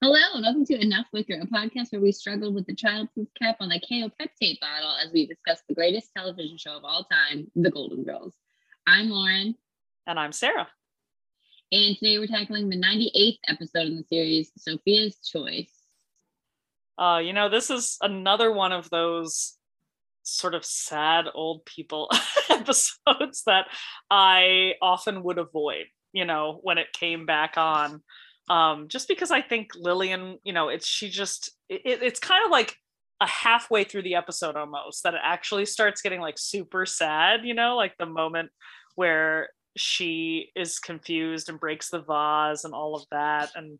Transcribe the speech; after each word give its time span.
Hello, 0.00 0.20
and 0.32 0.44
welcome 0.44 0.64
to 0.66 0.80
Enough 0.80 1.06
Wicker, 1.12 1.40
a 1.42 1.46
podcast 1.46 1.90
where 1.90 2.00
we 2.00 2.12
struggle 2.12 2.54
with 2.54 2.66
the 2.66 2.72
childproof 2.72 3.26
cap 3.36 3.56
on 3.58 3.68
the 3.68 3.80
Kaopectate 3.80 4.60
bottle 4.60 4.94
as 5.04 5.10
we 5.12 5.26
discuss 5.26 5.60
the 5.68 5.74
greatest 5.74 6.10
television 6.16 6.56
show 6.56 6.76
of 6.76 6.84
all 6.84 7.02
time, 7.02 7.50
The 7.56 7.68
Golden 7.68 8.04
Girls. 8.04 8.32
I'm 8.86 9.10
Lauren. 9.10 9.56
And 10.06 10.20
I'm 10.20 10.30
Sarah. 10.30 10.68
And 11.72 11.96
today 11.96 12.16
we're 12.20 12.28
tackling 12.28 12.68
the 12.68 12.76
98th 12.76 13.38
episode 13.48 13.88
in 13.88 13.96
the 13.96 14.04
series, 14.04 14.52
Sophia's 14.56 15.18
Choice. 15.28 15.74
Uh, 16.96 17.18
you 17.18 17.32
know, 17.32 17.48
this 17.48 17.68
is 17.68 17.96
another 18.00 18.52
one 18.52 18.70
of 18.70 18.88
those 18.90 19.56
sort 20.22 20.54
of 20.54 20.64
sad 20.64 21.24
old 21.34 21.64
people 21.64 22.08
episodes 22.50 23.42
that 23.46 23.66
I 24.08 24.74
often 24.80 25.24
would 25.24 25.38
avoid, 25.38 25.86
you 26.12 26.24
know, 26.24 26.60
when 26.62 26.78
it 26.78 26.92
came 26.92 27.26
back 27.26 27.54
on 27.56 28.00
um, 28.50 28.88
just 28.88 29.08
because 29.08 29.30
I 29.30 29.42
think 29.42 29.70
Lillian, 29.76 30.38
you 30.44 30.52
know, 30.52 30.68
it's 30.68 30.86
she 30.86 31.08
just 31.08 31.50
it, 31.68 32.02
it's 32.02 32.20
kind 32.20 32.44
of 32.44 32.50
like 32.50 32.76
a 33.20 33.26
halfway 33.26 33.84
through 33.84 34.02
the 34.02 34.14
episode 34.14 34.56
almost 34.56 35.02
that 35.02 35.14
it 35.14 35.20
actually 35.22 35.66
starts 35.66 36.02
getting 36.02 36.20
like 36.20 36.38
super 36.38 36.86
sad, 36.86 37.40
you 37.44 37.54
know, 37.54 37.76
like 37.76 37.94
the 37.98 38.06
moment 38.06 38.50
where 38.94 39.48
she 39.76 40.50
is 40.56 40.78
confused 40.78 41.48
and 41.48 41.60
breaks 41.60 41.90
the 41.90 42.00
vase 42.00 42.64
and 42.64 42.74
all 42.74 42.94
of 42.94 43.04
that. 43.10 43.50
And 43.54 43.78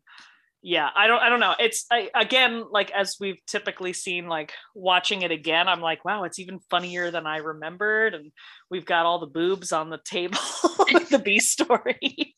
yeah 0.61 0.89
i 0.95 1.07
don't 1.07 1.21
i 1.21 1.29
don't 1.29 1.39
know. 1.39 1.55
It's 1.57 1.85
I, 1.89 2.09
again 2.13 2.65
like 2.69 2.91
as 2.91 3.15
we've 3.19 3.39
typically 3.47 3.93
seen 3.93 4.27
like 4.27 4.51
watching 4.75 5.21
it 5.21 5.31
again 5.31 5.69
i'm 5.69 5.79
like 5.79 6.03
wow 6.03 6.23
it's 6.25 6.37
even 6.37 6.59
funnier 6.69 7.11
than 7.11 7.25
i 7.25 7.37
remembered. 7.37 8.13
And 8.13 8.31
we've 8.69 8.85
got 8.85 9.05
all 9.05 9.19
the 9.19 9.27
boobs 9.27 9.71
on 9.71 9.89
the 9.89 9.99
table 10.03 10.37
the 11.09 11.21
b 11.23 11.39
story 11.39 12.35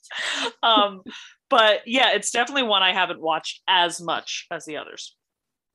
um 0.61 1.01
but 1.51 1.81
yeah 1.85 2.13
it's 2.13 2.31
definitely 2.31 2.63
one 2.63 2.81
i 2.81 2.91
haven't 2.91 3.21
watched 3.21 3.61
as 3.67 4.01
much 4.01 4.47
as 4.49 4.65
the 4.65 4.77
others 4.77 5.15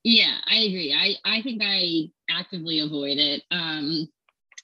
yeah 0.03 0.39
i 0.51 0.57
agree 0.57 0.93
i 0.93 1.15
i 1.31 1.41
think 1.43 1.63
i 1.65 2.11
actively 2.31 2.81
avoid 2.81 3.19
it 3.19 3.43
um 3.53 4.09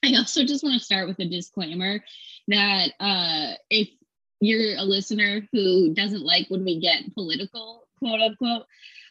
i 0.05 0.13
also 0.17 0.45
just 0.45 0.65
want 0.65 0.77
to 0.77 0.85
start 0.85 1.07
with 1.07 1.19
a 1.21 1.29
disclaimer 1.29 2.01
that 2.49 2.91
uh 2.99 3.53
if 3.71 3.89
you're 4.43 4.77
a 4.77 4.83
listener 4.83 5.47
who 5.53 5.95
doesn't 5.95 6.25
like 6.25 6.47
when 6.49 6.65
we 6.65 6.81
get 6.81 7.15
political, 7.15 7.87
quote 8.01 8.21
unquote. 8.21 8.67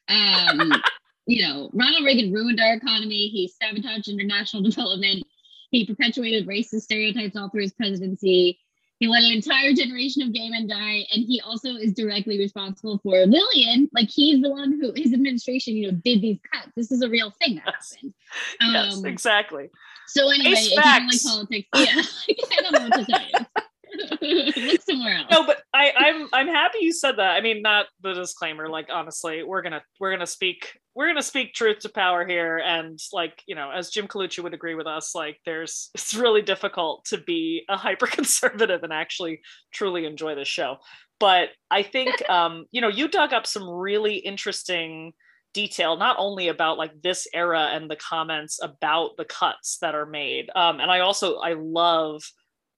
Um, 0.10 0.74
you 1.26 1.48
know, 1.48 1.70
Ronald 1.74 2.04
Reagan 2.04 2.34
ruined 2.34 2.60
our 2.60 2.74
economy. 2.74 3.30
He 3.30 3.48
sabotaged 3.48 4.10
international 4.10 4.62
development. 4.70 5.24
He 5.72 5.86
perpetuated 5.86 6.48
racist 6.48 6.82
stereotypes 6.82 7.38
all 7.38 7.50
through 7.50 7.62
his 7.62 7.72
presidency. 7.72 8.60
He 9.02 9.08
let 9.08 9.24
an 9.24 9.32
entire 9.32 9.74
generation 9.74 10.22
of 10.22 10.32
gay 10.32 10.48
men 10.48 10.68
die, 10.68 11.08
and 11.12 11.26
he 11.26 11.42
also 11.44 11.70
is 11.70 11.92
directly 11.92 12.38
responsible 12.38 13.00
for 13.00 13.26
Lillian. 13.26 13.90
Like 13.96 14.12
he's 14.12 14.44
the 14.44 14.52
one 14.52 14.80
who 14.80 14.94
his 14.96 15.12
administration, 15.12 15.76
you 15.76 15.92
know, 15.92 15.98
did 16.04 16.22
these 16.22 16.38
cuts. 16.54 16.70
This 16.76 16.92
is 16.92 17.02
a 17.02 17.10
real 17.10 17.32
thing 17.42 17.56
that 17.56 17.64
yes. 17.66 17.96
happened. 17.96 18.14
Um, 18.62 18.74
yes, 18.76 19.04
exactly. 19.04 19.72
So 20.06 20.30
anyway, 20.30 20.52
if 20.56 20.70
you 20.70 20.76
don't 20.76 21.08
like 21.08 21.24
politics, 21.24 21.68
yeah, 21.74 22.04
I 22.60 22.62
don't 22.62 22.74
know 22.74 22.90
what 22.90 23.00
to 23.00 23.12
tell 23.12 23.22
you. 23.22 23.46
Look 24.22 24.82
somewhere 24.82 25.18
else. 25.18 25.28
No, 25.32 25.46
but 25.46 25.62
I, 25.74 25.92
I'm 25.98 26.28
I'm 26.34 26.48
happy 26.48 26.80
you 26.82 26.94
said 26.94 27.18
that. 27.18 27.32
I 27.32 27.42
mean, 27.42 27.62
not 27.62 27.88
the 28.02 28.14
disclaimer. 28.14 28.68
Like 28.68 28.88
honestly, 28.92 29.44
we're 29.44 29.62
gonna 29.62 29.82
we're 30.00 30.12
gonna 30.12 30.28
speak 30.28 30.80
we're 30.96 31.08
gonna 31.08 31.22
speak 31.22 31.54
truth 31.54 31.80
to 31.80 31.90
power 31.90 32.26
here, 32.26 32.58
and 32.58 33.00
like 33.14 33.42
you 33.48 33.56
know, 33.56 33.72
as 33.72 33.90
Jim 33.90 34.08
Colucci 34.08 34.44
would 34.44 34.54
agree 34.54 34.76
with 34.76 34.88
us, 34.88 35.16
like 35.16 35.38
there's 35.46 35.90
it's 35.94 36.14
really 36.14 36.42
difficult 36.42 37.06
to 37.06 37.18
be 37.18 37.64
a 37.70 37.78
hyper 37.78 38.08
conservative 38.08 38.84
and 38.84 38.94
actually 38.94 39.42
truly 39.72 40.06
enjoy 40.06 40.36
this 40.36 40.48
show. 40.48 40.78
But 41.20 41.50
I 41.70 41.84
think 41.84 42.22
um, 42.30 42.66
you 42.72 42.82
know 42.82 42.90
you 42.90 43.08
dug 43.08 43.34
up 43.34 43.48
some 43.48 43.70
really 43.70 44.16
interesting 44.16 45.14
detail 45.54 45.98
not 45.98 46.16
only 46.18 46.48
about 46.48 46.78
like 46.78 46.94
this 47.02 47.28
era 47.34 47.72
and 47.74 47.92
the 47.92 47.96
comments 47.98 48.60
about 48.62 49.18
the 49.18 49.26
cuts 49.26 49.80
that 49.82 49.96
are 49.96 50.06
made 50.06 50.50
um, 50.56 50.80
and 50.80 50.90
i 50.90 51.02
also 51.02 51.40
i 51.40 51.54
love 51.58 52.22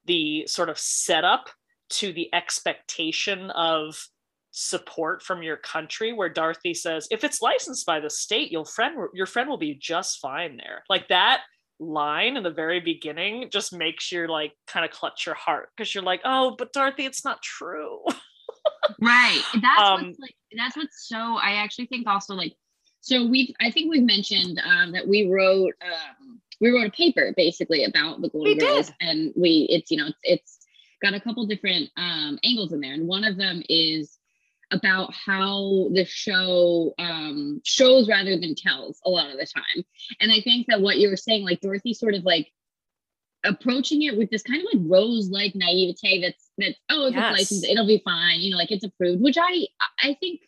the 0.06 0.46
sort 0.48 0.70
of 0.70 0.78
setup 0.78 1.50
to 1.90 2.12
the 2.14 2.34
expectation 2.34 3.50
of 3.52 4.08
support 4.52 5.24
from 5.24 5.42
your 5.42 5.58
country 5.58 6.14
where 6.14 6.30
Dorothy 6.30 6.74
says 6.74 7.08
if 7.10 7.24
it's 7.24 7.42
licensed 7.42 7.88
by 7.88 8.00
the 8.00 8.10
state 8.10 8.52
your 8.52 8.66
friend 8.66 8.96
your 9.14 9.26
friend 9.26 9.50
will 9.50 9.58
be 9.58 9.74
just 9.74 10.20
fine 10.20 10.58
there. 10.58 10.84
Like 10.90 11.08
that 11.08 11.42
line 11.80 12.38
in 12.38 12.44
the 12.44 12.52
very 12.52 12.80
beginning 12.80 13.50
just 13.52 13.74
makes 13.74 14.12
you 14.12 14.28
like 14.28 14.54
kind 14.68 14.86
of 14.86 14.92
clutch 14.92 15.26
your 15.26 15.36
heart 15.36 15.70
because 15.76 15.94
you're 15.94 16.04
like 16.04 16.22
oh 16.24 16.56
but 16.58 16.72
Dorothy 16.72 17.06
it's 17.06 17.26
not 17.26 17.42
true. 17.42 18.00
Right. 19.00 19.42
That's 19.62 19.82
um, 19.82 20.08
what's 20.08 20.20
like 20.20 20.36
that's 20.58 20.78
what's 20.78 21.08
so 21.08 21.18
I 21.18 21.54
actually 21.56 21.88
think 21.88 22.08
also 22.08 22.34
like 22.34 22.54
so 23.02 23.26
we've 23.26 23.54
I 23.60 23.72
think 23.72 23.92
we've 23.92 24.04
mentioned 24.04 24.62
um, 24.66 24.92
that 24.92 25.08
we 25.08 25.30
wrote 25.30 25.74
um, 25.84 26.40
we 26.62 26.72
wrote 26.72 26.88
a 26.88 26.92
paper 26.92 27.34
basically 27.36 27.84
about 27.84 28.22
the 28.22 28.30
Golden 28.30 28.54
we 28.54 28.58
Girls, 28.58 28.88
did. 28.88 28.96
and 29.02 29.34
we 29.36 29.68
it's 29.70 29.92
you 29.92 29.98
know 29.98 30.08
it's, 30.08 30.18
it's 30.24 30.58
got 31.02 31.14
a 31.14 31.20
couple 31.20 31.46
different 31.46 31.90
um, 31.98 32.40
angles 32.44 32.74
in 32.74 32.82
there, 32.82 32.94
and 32.94 33.08
one 33.08 33.24
of 33.24 33.38
them 33.38 33.64
is 33.70 34.18
about 34.72 35.14
how 35.14 35.90
the 35.94 36.06
show 36.06 36.94
um, 36.98 37.62
shows 37.64 38.10
rather 38.10 38.38
than 38.40 38.56
tells 38.56 39.00
a 39.06 39.10
lot 39.10 39.30
of 39.30 39.38
the 39.38 39.46
time. 39.46 39.86
And 40.20 40.32
I 40.32 40.42
think 40.42 40.68
that 40.68 40.82
what 40.82 40.98
you 40.98 41.10
were 41.10 41.18
saying, 41.18 41.46
like 41.46 41.62
Dorothy, 41.62 41.94
sort 41.94 42.16
of 42.16 42.24
like 42.24 42.52
approaching 43.44 44.04
it 44.04 44.18
with 44.18 44.30
this 44.30 44.42
kind 44.42 44.62
of 44.62 44.68
like 44.74 44.82
rose-like 44.90 45.54
naivete 45.54 46.22
that's 46.22 46.50
that's 46.58 46.80
oh 46.90 47.08
if 47.08 47.14
yes. 47.14 47.24
it's 47.24 47.40
licensed 47.40 47.66
it'll 47.66 47.88
be 47.88 48.02
fine 48.06 48.40
you 48.40 48.50
know 48.50 48.58
like 48.58 48.72
it's 48.72 48.86
approved 48.86 49.22
which 49.22 49.38
i 49.38 49.68
i 50.02 50.16
think 50.22 50.40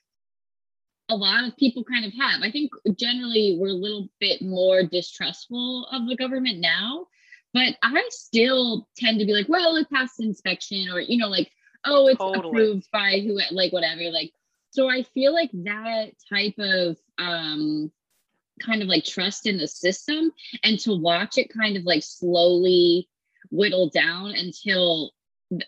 a 1.09 1.15
lot 1.15 1.43
of 1.43 1.55
people 1.57 1.83
kind 1.83 2.05
of 2.05 2.13
have. 2.13 2.41
I 2.41 2.51
think 2.51 2.71
generally 2.97 3.57
we're 3.59 3.69
a 3.69 3.73
little 3.73 4.09
bit 4.19 4.41
more 4.41 4.83
distrustful 4.83 5.87
of 5.91 6.07
the 6.07 6.15
government 6.15 6.59
now, 6.59 7.07
but 7.53 7.75
I 7.83 8.03
still 8.09 8.87
tend 8.97 9.19
to 9.19 9.25
be 9.25 9.33
like, 9.33 9.47
well, 9.47 9.75
it 9.75 9.89
passed 9.89 10.19
inspection, 10.19 10.89
or 10.89 10.99
you 10.99 11.17
know, 11.17 11.27
like, 11.27 11.51
oh, 11.85 12.07
it's 12.07 12.17
totally. 12.17 12.49
approved 12.49 12.87
by 12.91 13.21
who, 13.21 13.39
like 13.51 13.71
whatever. 13.71 14.09
Like, 14.11 14.31
so 14.71 14.89
I 14.89 15.03
feel 15.13 15.33
like 15.33 15.51
that 15.53 16.11
type 16.29 16.55
of 16.57 16.97
um 17.17 17.91
kind 18.61 18.81
of 18.81 18.87
like 18.87 19.03
trust 19.03 19.47
in 19.47 19.57
the 19.57 19.67
system 19.67 20.31
and 20.63 20.79
to 20.79 20.93
watch 20.93 21.37
it 21.37 21.53
kind 21.53 21.75
of 21.75 21.83
like 21.83 22.03
slowly 22.03 23.09
whittle 23.51 23.89
down 23.89 24.31
until 24.31 25.11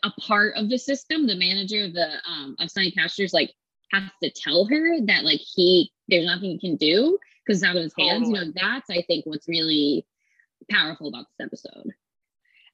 a 0.03 0.11
part 0.21 0.55
of 0.55 0.69
the 0.69 0.77
system, 0.77 1.27
the 1.27 1.35
manager 1.35 1.83
of 1.83 1.93
the 1.93 2.09
um 2.27 2.55
of 2.59 2.71
Sunny 2.71 2.91
Pastures, 2.91 3.33
like 3.33 3.53
has 3.91 4.03
to 4.23 4.29
tell 4.29 4.65
her 4.65 5.01
that 5.05 5.23
like 5.23 5.39
he 5.39 5.91
there's 6.07 6.25
nothing 6.25 6.51
he 6.51 6.59
can 6.59 6.75
do 6.75 7.17
because 7.45 7.61
it's 7.61 7.69
out 7.69 7.75
of 7.75 7.83
his 7.83 7.93
hands. 7.97 8.27
Totally. 8.27 8.39
You 8.39 8.45
know, 8.45 8.51
that's 8.55 8.89
I 8.89 9.01
think 9.03 9.25
what's 9.25 9.47
really 9.47 10.05
powerful 10.69 11.07
about 11.07 11.25
this 11.37 11.45
episode. 11.45 11.93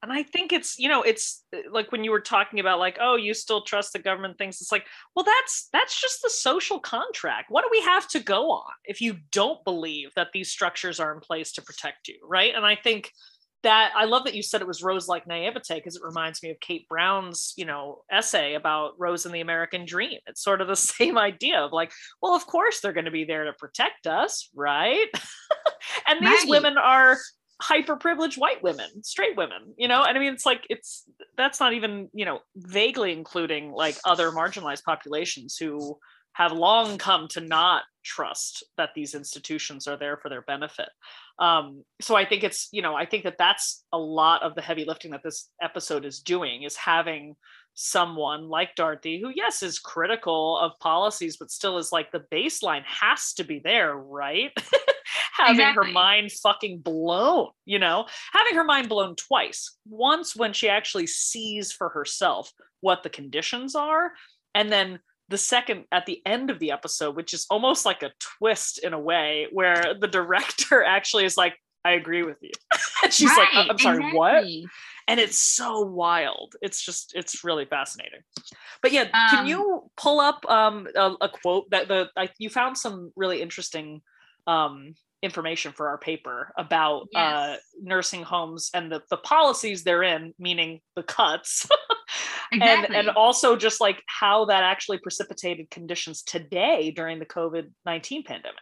And 0.02 0.12
I 0.12 0.22
think 0.22 0.52
it's, 0.52 0.78
you 0.78 0.90
know, 0.90 1.02
it's 1.02 1.46
uh, 1.56 1.60
like 1.72 1.94
when 1.94 2.04
you 2.04 2.12
were 2.12 2.20
talking 2.20 2.60
about 2.60 2.78
like, 2.78 2.98
oh, 3.00 3.16
you 3.16 3.34
still 3.34 3.62
trust 3.62 3.94
the 3.94 4.00
government 4.00 4.38
things. 4.38 4.60
It's 4.60 4.72
like, 4.72 4.86
well, 5.16 5.24
that's 5.24 5.70
that's 5.72 6.00
just 6.00 6.22
the 6.22 6.30
social 6.30 6.78
contract. 6.78 7.50
What 7.50 7.64
do 7.64 7.70
we 7.72 7.82
have 7.82 8.10
to 8.10 8.20
go 8.20 8.52
on 8.52 8.72
if 8.84 9.00
you 9.00 9.16
don't 9.32 9.64
believe 9.64 10.10
that 10.18 10.34
these 10.34 10.50
structures 10.50 11.00
are 11.00 11.14
in 11.14 11.22
place 11.22 11.54
to 11.54 11.62
protect 11.62 12.10
you, 12.10 12.18
right? 12.28 12.54
And 12.54 12.66
I 12.66 12.76
think 12.76 13.14
that 13.64 13.92
I 13.96 14.06
love 14.06 14.26
that 14.26 14.36
you 14.36 14.44
said 14.44 14.62
it 14.62 14.68
was 14.68 14.84
Rose 14.84 15.08
like 15.08 15.26
naivete 15.26 15.76
because 15.76 15.96
it 15.96 16.04
reminds 16.04 16.44
me 16.44 16.50
of 16.50 16.60
Kate 16.60 16.88
Brown's, 16.88 17.54
you 17.56 17.66
know, 17.66 18.02
essay 18.12 18.56
about 18.56 18.94
Rose 18.98 19.26
and 19.26 19.34
the 19.34 19.42
American 19.42 19.86
Dream. 19.86 20.20
It's 20.28 20.44
sort 20.44 20.62
of 20.62 20.68
the 20.68 20.76
same 20.76 21.18
idea 21.18 21.60
of 21.60 21.72
like, 21.72 21.92
well, 22.22 22.36
of 22.36 22.46
course 22.46 22.82
they're 22.82 22.94
going 22.94 23.06
to 23.06 23.12
be 23.12 23.24
there 23.24 23.46
to 23.46 23.54
protect 23.54 24.06
us, 24.06 24.50
right? 24.54 25.08
and 26.08 26.20
these 26.22 26.42
right. 26.42 26.50
women 26.50 26.78
are 26.78 27.18
hyper 27.62 27.96
privileged 27.96 28.38
white 28.38 28.62
women, 28.62 29.04
straight 29.04 29.38
women, 29.38 29.74
you 29.78 29.88
know? 29.88 30.04
And 30.04 30.18
I 30.18 30.20
mean, 30.20 30.34
it's 30.34 30.46
like, 30.46 30.66
it's 30.70 31.06
that's 31.38 31.62
not 31.62 31.74
even, 31.74 32.10
you 32.14 32.26
know, 32.26 32.40
vaguely 32.58 33.14
including 33.14 33.72
like 33.72 33.96
other 34.06 34.32
marginalized 34.32 34.84
populations 34.84 35.56
who 35.58 35.98
have 36.34 36.52
long 36.52 36.98
come 36.98 37.28
to 37.30 37.40
not 37.40 37.84
trust 38.04 38.66
that 38.78 38.90
these 38.96 39.16
institutions 39.16 39.88
are 39.88 39.98
there 39.98 40.18
for 40.18 40.30
their 40.30 40.42
benefit. 40.42 40.90
Um, 41.40 41.84
so 42.02 42.16
I 42.16 42.26
think 42.26 42.44
it's, 42.44 42.70
you 42.72 42.82
know, 42.82 42.96
I 42.96 43.06
think 43.06 43.24
that 43.24 43.38
that's 43.38 43.84
a 43.92 43.98
lot 43.98 44.44
of 44.44 44.56
the 44.56 44.62
heavy 44.62 44.86
lifting 44.86 45.12
that 45.12 45.24
this 45.24 45.50
episode 45.62 46.06
is 46.06 46.20
doing 46.20 46.64
is 46.64 46.76
having 46.76 47.36
someone 47.74 48.50
like 48.50 48.76
Dorothy, 48.76 49.20
who, 49.20 49.32
yes, 49.34 49.64
is 49.64 49.80
critical 49.80 50.60
of 50.60 50.78
policies, 50.80 51.38
but 51.38 51.52
still 51.52 51.78
is 51.78 51.92
like 51.92 52.12
the 52.12 52.26
baseline 52.32 52.84
has 52.86 53.34
to 53.34 53.44
be 53.44 53.60
there, 53.64 53.96
right? 53.96 54.52
having 55.34 55.56
exactly. 55.56 55.88
her 55.88 55.92
mind 55.92 56.32
fucking 56.32 56.80
blown, 56.80 57.50
you 57.66 57.80
know, 57.80 58.06
having 58.32 58.56
her 58.56 58.64
mind 58.64 58.90
blown 58.90 59.16
twice. 59.16 59.76
Once 59.90 60.36
when 60.36 60.54
she 60.54 60.70
actually 60.70 61.08
sees 61.08 61.72
for 61.72 61.90
herself 61.90 62.52
what 62.82 63.02
the 63.02 63.10
conditions 63.10 63.76
are, 63.76 64.12
and 64.54 64.72
then 64.72 65.00
the 65.34 65.38
second 65.40 65.86
at 65.92 66.06
the 66.06 66.22
end 66.28 66.52
of 66.52 66.60
the 66.60 66.70
episode, 66.70 67.16
which 67.16 67.34
is 67.34 67.48
almost 67.50 67.88
like 67.88 68.04
a 68.04 68.12
twist 68.20 68.78
in 68.78 68.94
a 68.94 69.00
way, 69.00 69.48
where 69.52 69.96
the 70.00 70.08
director 70.08 70.84
actually 70.88 71.26
is 71.26 71.36
like, 71.36 71.56
I 71.84 71.94
agree 71.94 72.22
with 72.22 72.38
you. 72.42 72.52
and 73.04 73.12
she's 73.12 73.32
right, 73.32 73.48
like, 73.54 73.70
I'm 73.72 73.80
sorry, 73.80 73.98
exactly. 73.98 74.18
what? 74.18 74.46
and 75.10 75.20
it's 75.20 75.38
so 75.38 75.82
wild 75.82 76.56
it's 76.62 76.82
just 76.82 77.12
it's 77.14 77.44
really 77.44 77.66
fascinating 77.66 78.22
but 78.82 78.94
yeah 78.94 79.02
um, 79.02 79.10
can 79.30 79.46
you 79.46 79.84
pull 79.98 80.22
up 80.22 80.50
um 80.50 80.88
a, 80.96 81.12
a 81.20 81.28
quote 81.28 81.70
that 81.72 81.90
the 81.90 82.10
I, 82.16 82.30
you 82.38 82.50
found 82.50 82.78
some 82.78 83.12
really 83.18 83.42
interesting 83.42 84.02
um 84.48 84.94
information 85.24 85.72
for 85.72 85.88
our 85.88 85.98
paper 85.98 86.54
about 86.58 87.04
uh, 87.04 87.08
yes. 87.14 87.24
uh, 87.24 87.58
nursing 87.82 88.24
homes 88.24 88.70
and 88.74 88.92
the, 88.92 89.02
the 89.10 89.18
policies 89.18 89.84
they're 89.84 90.04
in, 90.04 90.34
meaning 90.38 90.82
the 90.98 91.02
cuts, 91.02 91.66
exactly. 92.54 92.96
and 92.96 93.08
and 93.08 93.18
also 93.18 93.56
just 93.56 93.82
like 93.82 94.02
how 94.08 94.46
that 94.46 94.64
actually 94.64 94.98
precipitated 95.00 95.70
conditions 95.70 96.24
today 96.24 96.92
during 96.92 97.20
the 97.20 97.26
COVID 97.26 97.72
nineteen 97.86 98.24
pandemic. 98.24 98.58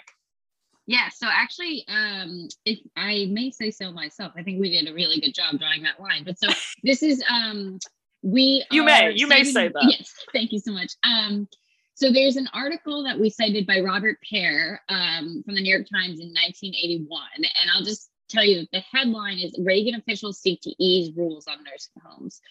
Yeah, 0.87 1.09
so 1.09 1.27
actually, 1.31 1.85
um, 1.87 2.47
if 2.65 2.79
I 2.97 3.27
may 3.31 3.51
say 3.51 3.71
so 3.71 3.91
myself, 3.91 4.33
I 4.35 4.43
think 4.43 4.59
we 4.59 4.71
did 4.71 4.89
a 4.89 4.93
really 4.93 5.21
good 5.21 5.33
job 5.33 5.59
drawing 5.59 5.83
that 5.83 5.99
line. 5.99 6.23
But 6.23 6.39
so 6.39 6.49
this 6.83 7.03
is 7.03 7.23
um, 7.31 7.79
we 8.21 8.65
you 8.71 8.83
may 8.83 9.11
you 9.11 9.27
may 9.27 9.43
say 9.43 9.69
that. 9.69 9.87
Yes, 9.87 10.13
thank 10.33 10.51
you 10.51 10.59
so 10.59 10.71
much. 10.71 10.93
Um, 11.03 11.47
so 11.93 12.11
there's 12.11 12.35
an 12.35 12.49
article 12.53 13.03
that 13.03 13.19
we 13.19 13.29
cited 13.29 13.67
by 13.67 13.79
Robert 13.79 14.17
Pear 14.27 14.81
um, 14.89 15.43
from 15.45 15.55
the 15.55 15.61
New 15.61 15.69
York 15.69 15.87
Times 15.93 16.19
in 16.19 16.29
1981, 16.29 17.21
and 17.37 17.71
I'll 17.71 17.83
just 17.83 18.09
tell 18.27 18.43
you 18.43 18.61
that 18.61 18.71
the 18.71 18.83
headline 18.91 19.37
is 19.37 19.55
Reagan 19.59 19.95
officials 19.95 20.39
seek 20.39 20.61
to 20.61 20.73
ease 20.83 21.15
rules 21.15 21.47
on 21.47 21.57
nursing 21.63 22.01
homes. 22.03 22.41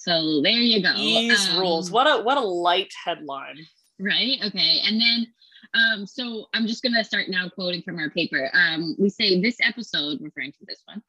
So 0.00 0.40
there 0.40 0.52
you 0.52 0.82
go. 0.82 0.94
Ease 0.96 1.50
um, 1.50 1.60
rules. 1.60 1.90
What 1.90 2.06
a 2.06 2.22
what 2.22 2.38
a 2.38 2.40
light 2.40 2.90
headline. 3.04 3.58
Right. 3.98 4.38
Okay. 4.46 4.80
And 4.86 4.98
then 4.98 5.26
um, 5.74 6.06
so 6.06 6.46
I'm 6.54 6.66
just 6.66 6.82
gonna 6.82 7.04
start 7.04 7.28
now 7.28 7.50
quoting 7.50 7.82
from 7.82 7.98
our 7.98 8.08
paper. 8.08 8.50
Um, 8.54 8.96
we 8.98 9.10
say 9.10 9.42
this 9.42 9.58
episode, 9.62 10.18
referring 10.22 10.52
to 10.52 10.64
this 10.66 10.82
one, 10.86 11.02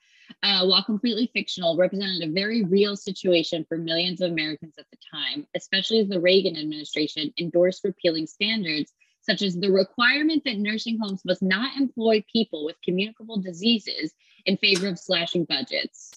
uh, 0.43 0.65
while 0.65 0.83
completely 0.83 1.31
fictional, 1.33 1.77
represented 1.77 2.21
a 2.21 2.33
very 2.33 2.65
real 2.65 2.97
situation 2.97 3.65
for 3.69 3.77
millions 3.77 4.19
of 4.19 4.31
Americans 4.31 4.75
at 4.77 4.85
the 4.91 4.97
time, 5.09 5.47
especially 5.55 5.99
as 5.99 6.09
the 6.09 6.19
Reagan 6.19 6.57
administration 6.57 7.33
endorsed 7.39 7.85
repealing 7.85 8.27
standards 8.27 8.91
such 9.21 9.41
as 9.41 9.55
the 9.55 9.71
requirement 9.71 10.43
that 10.43 10.57
nursing 10.57 10.99
homes 10.99 11.21
must 11.23 11.41
not 11.41 11.77
employ 11.77 12.25
people 12.31 12.65
with 12.65 12.75
communicable 12.83 13.39
diseases 13.39 14.13
in 14.45 14.57
favor 14.57 14.87
of 14.87 14.99
slashing 14.99 15.45
budgets. 15.45 16.11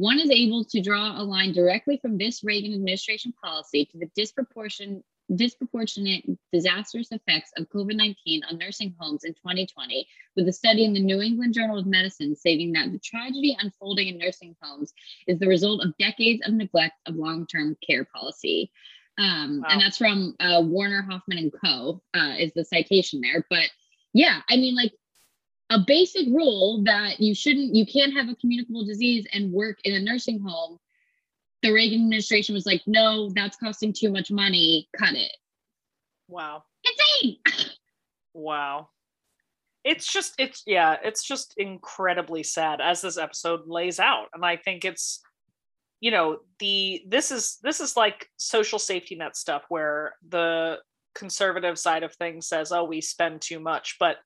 One 0.00 0.18
is 0.18 0.30
able 0.30 0.64
to 0.64 0.80
draw 0.80 1.20
a 1.20 1.22
line 1.22 1.52
directly 1.52 1.98
from 1.98 2.16
this 2.16 2.42
Reagan 2.42 2.72
administration 2.72 3.34
policy 3.44 3.84
to 3.84 3.98
the 3.98 4.10
disproportionate 4.16 5.04
disproportionate 5.36 6.24
disastrous 6.52 7.12
effects 7.12 7.52
of 7.58 7.68
COVID 7.68 7.96
19 7.96 8.42
on 8.50 8.56
nursing 8.56 8.94
homes 8.98 9.24
in 9.24 9.34
2020, 9.34 10.08
with 10.36 10.48
a 10.48 10.52
study 10.54 10.86
in 10.86 10.94
the 10.94 11.02
New 11.02 11.20
England 11.20 11.52
Journal 11.52 11.78
of 11.78 11.84
Medicine 11.84 12.34
stating 12.34 12.72
that 12.72 12.90
the 12.90 12.98
tragedy 12.98 13.54
unfolding 13.60 14.08
in 14.08 14.16
nursing 14.16 14.56
homes 14.62 14.94
is 15.26 15.38
the 15.38 15.46
result 15.46 15.84
of 15.84 15.94
decades 15.98 16.40
of 16.46 16.54
neglect 16.54 16.94
of 17.04 17.16
long 17.16 17.46
term 17.46 17.76
care 17.86 18.06
policy. 18.06 18.72
Um, 19.18 19.60
wow. 19.60 19.68
And 19.68 19.82
that's 19.82 19.98
from 19.98 20.34
uh, 20.40 20.62
Warner 20.64 21.02
Hoffman 21.02 21.36
and 21.36 21.52
Co. 21.62 22.00
Uh, 22.14 22.36
is 22.38 22.52
the 22.54 22.64
citation 22.64 23.20
there. 23.20 23.44
But 23.50 23.68
yeah, 24.14 24.40
I 24.48 24.56
mean, 24.56 24.74
like 24.74 24.92
a 25.70 25.78
basic 25.86 26.26
rule 26.28 26.82
that 26.84 27.20
you 27.20 27.34
shouldn't, 27.34 27.74
you 27.74 27.86
can't 27.86 28.12
have 28.12 28.28
a 28.28 28.34
communicable 28.36 28.84
disease 28.84 29.26
and 29.32 29.52
work 29.52 29.78
in 29.84 29.94
a 29.94 30.00
nursing 30.00 30.40
home 30.40 30.78
the 31.62 31.72
Reagan 31.72 32.00
administration 32.00 32.54
was 32.54 32.66
like, 32.66 32.82
no, 32.86 33.30
that's 33.34 33.56
costing 33.56 33.92
too 33.92 34.10
much 34.10 34.30
money. 34.30 34.88
Cut 34.96 35.14
it. 35.14 35.32
Wow. 36.28 36.64
Insane. 36.84 37.36
wow. 38.34 38.88
It's 39.84 40.10
just, 40.10 40.34
it's, 40.38 40.62
yeah, 40.66 40.96
it's 41.02 41.22
just 41.22 41.54
incredibly 41.56 42.42
sad 42.42 42.80
as 42.80 43.00
this 43.00 43.18
episode 43.18 43.66
lays 43.66 43.98
out. 43.98 44.26
And 44.34 44.44
I 44.44 44.56
think 44.56 44.84
it's, 44.84 45.20
you 46.00 46.10
know, 46.10 46.38
the, 46.58 47.02
this 47.06 47.30
is, 47.30 47.58
this 47.62 47.80
is 47.80 47.96
like 47.96 48.28
social 48.36 48.78
safety 48.78 49.14
net 49.14 49.36
stuff 49.36 49.62
where 49.68 50.14
the 50.28 50.78
conservative 51.14 51.78
side 51.78 52.02
of 52.02 52.14
things 52.14 52.46
says, 52.46 52.72
oh, 52.72 52.84
we 52.84 53.00
spend 53.00 53.40
too 53.40 53.58
much. 53.58 53.96
But, 53.98 54.16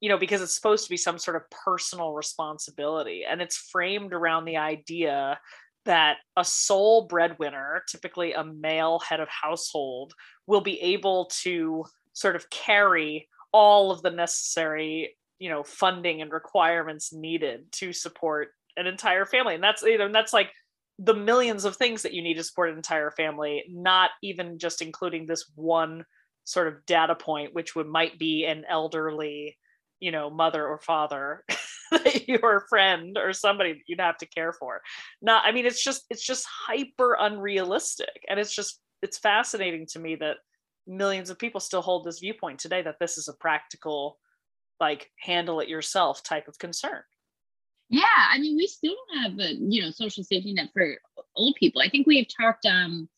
you 0.00 0.08
know, 0.08 0.18
because 0.18 0.40
it's 0.40 0.54
supposed 0.54 0.84
to 0.84 0.90
be 0.90 0.96
some 0.96 1.18
sort 1.18 1.36
of 1.36 1.50
personal 1.50 2.12
responsibility 2.12 3.24
and 3.28 3.42
it's 3.42 3.56
framed 3.56 4.12
around 4.12 4.44
the 4.44 4.56
idea 4.56 5.38
that 5.84 6.18
a 6.36 6.44
sole 6.44 7.06
breadwinner, 7.06 7.82
typically 7.88 8.32
a 8.32 8.44
male 8.44 8.98
head 9.00 9.20
of 9.20 9.28
household, 9.28 10.12
will 10.46 10.60
be 10.60 10.80
able 10.80 11.30
to 11.42 11.84
sort 12.12 12.36
of 12.36 12.50
carry 12.50 13.28
all 13.52 13.90
of 13.90 14.02
the 14.02 14.10
necessary, 14.10 15.16
you 15.38 15.48
know, 15.48 15.62
funding 15.62 16.20
and 16.20 16.32
requirements 16.32 17.12
needed 17.12 17.70
to 17.72 17.92
support 17.92 18.48
an 18.76 18.86
entire 18.86 19.24
family. 19.24 19.54
And 19.54 19.62
that's 19.62 19.82
you 19.82 19.98
know, 19.98 20.12
that's 20.12 20.32
like 20.32 20.50
the 20.98 21.14
millions 21.14 21.64
of 21.64 21.76
things 21.76 22.02
that 22.02 22.12
you 22.12 22.22
need 22.22 22.34
to 22.34 22.44
support 22.44 22.70
an 22.70 22.76
entire 22.76 23.10
family, 23.10 23.64
not 23.70 24.10
even 24.22 24.58
just 24.58 24.82
including 24.82 25.26
this 25.26 25.44
one 25.54 26.04
sort 26.44 26.68
of 26.68 26.84
data 26.86 27.14
point, 27.14 27.54
which 27.54 27.76
would 27.76 27.86
might 27.86 28.18
be 28.18 28.44
an 28.44 28.64
elderly, 28.68 29.56
you 30.00 30.10
know, 30.12 30.30
mother 30.30 30.66
or 30.66 30.78
father 30.78 31.44
that 31.90 32.28
your 32.28 32.64
friend 32.68 33.16
or 33.18 33.32
somebody 33.32 33.72
that 33.72 33.82
you'd 33.86 34.00
have 34.00 34.18
to 34.18 34.26
care 34.26 34.52
for. 34.52 34.80
Not 35.22 35.44
i 35.44 35.52
mean 35.52 35.66
it's 35.66 35.82
just 35.82 36.04
it's 36.10 36.24
just 36.24 36.46
hyper 36.46 37.16
unrealistic. 37.18 38.24
And 38.28 38.38
it's 38.38 38.54
just 38.54 38.80
it's 39.02 39.18
fascinating 39.18 39.86
to 39.92 39.98
me 39.98 40.16
that 40.16 40.36
millions 40.86 41.30
of 41.30 41.38
people 41.38 41.60
still 41.60 41.82
hold 41.82 42.04
this 42.04 42.20
viewpoint 42.20 42.58
today 42.58 42.82
that 42.82 42.96
this 43.00 43.18
is 43.18 43.28
a 43.28 43.34
practical 43.34 44.18
like 44.80 45.10
handle 45.20 45.60
it 45.60 45.68
yourself 45.68 46.22
type 46.22 46.48
of 46.48 46.58
concern. 46.58 47.02
Yeah 47.90 48.02
i 48.30 48.38
mean 48.38 48.56
we 48.56 48.66
still 48.66 48.96
have 49.22 49.38
a 49.38 49.54
you 49.54 49.82
know 49.82 49.90
social 49.90 50.24
safety 50.24 50.52
net 50.52 50.70
for 50.72 50.96
old 51.36 51.56
people. 51.56 51.82
I 51.82 51.88
think 51.88 52.06
we 52.06 52.18
have 52.18 52.26
talked 52.28 52.66
um 52.66 53.08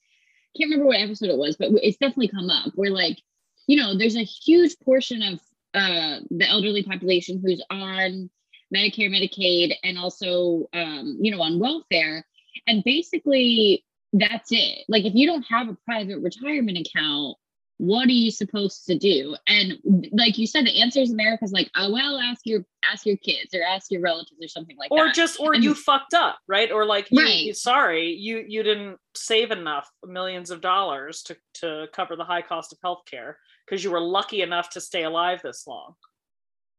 can't 0.57 0.69
remember 0.69 0.87
what 0.87 1.01
episode 1.01 1.31
it 1.31 1.39
was 1.39 1.57
but 1.57 1.69
it's 1.75 1.97
definitely 1.99 2.29
come 2.29 2.51
up 2.51 2.73
where 2.75 2.91
like 2.91 3.19
you 3.67 3.77
know 3.77 3.97
there's 3.97 4.17
a 4.17 4.25
huge 4.25 4.77
portion 4.81 5.23
of 5.23 5.41
uh 5.75 6.21
the 6.31 6.49
elderly 6.49 6.83
population 6.83 7.41
who's 7.45 7.63
on 7.71 8.31
Medicare, 8.75 9.11
Medicaid, 9.11 9.75
and 9.83 9.99
also, 9.99 10.69
um, 10.73 11.19
you 11.21 11.31
know, 11.31 11.43
on 11.43 11.59
welfare. 11.59 12.25
And 12.67 12.85
basically, 12.85 13.85
that's 14.13 14.51
it. 14.53 14.85
Like, 14.89 15.05
if 15.05 15.15
you 15.15 15.27
don't 15.27 15.43
have 15.43 15.69
a 15.69 15.77
private 15.85 16.21
retirement 16.21 16.79
account, 16.79 17.37
what 17.79 18.09
are 18.09 18.13
you 18.13 18.31
supposed 18.31 18.85
to 18.87 18.99
do? 18.99 19.35
And 19.47 19.79
like 20.13 20.37
you 20.37 20.47
said, 20.47 20.67
the 20.67 20.83
answer 20.83 21.01
is 21.01 21.13
America's 21.13 21.51
like, 21.51 21.71
oh 21.77 21.91
well, 21.91 22.19
ask 22.19 22.43
your 22.45 22.63
ask 22.85 23.07
your 23.07 23.17
kids 23.17 23.55
or 23.55 23.63
ask 23.63 23.91
your 23.91 24.03
relatives 24.03 24.39
or 24.43 24.49
something 24.49 24.77
like 24.77 24.91
or 24.91 24.99
that. 24.99 25.11
Or 25.11 25.13
just 25.13 25.41
or 25.41 25.55
and, 25.55 25.65
you 25.65 25.75
fucked 25.75 26.13
up, 26.13 26.39
right? 26.47 26.71
Or 26.71 26.85
like, 26.85 27.11
you, 27.11 27.23
right. 27.23 27.57
sorry, 27.57 28.11
you 28.11 28.45
you 28.47 28.63
didn't 28.63 28.99
save 29.15 29.51
enough 29.51 29.91
millions 30.05 30.51
of 30.51 30.61
dollars 30.61 31.23
to 31.23 31.37
to 31.55 31.87
cover 31.95 32.17
the 32.17 32.25
high 32.25 32.43
cost 32.43 32.75
of 32.75 32.79
healthcare 32.85 33.37
because 33.71 33.85
you 33.85 33.91
were 33.91 34.01
lucky 34.01 34.43
enough 34.43 34.71
to 34.71 34.81
stay 34.81 35.05
alive 35.05 35.41
this 35.43 35.67
long. 35.67 35.95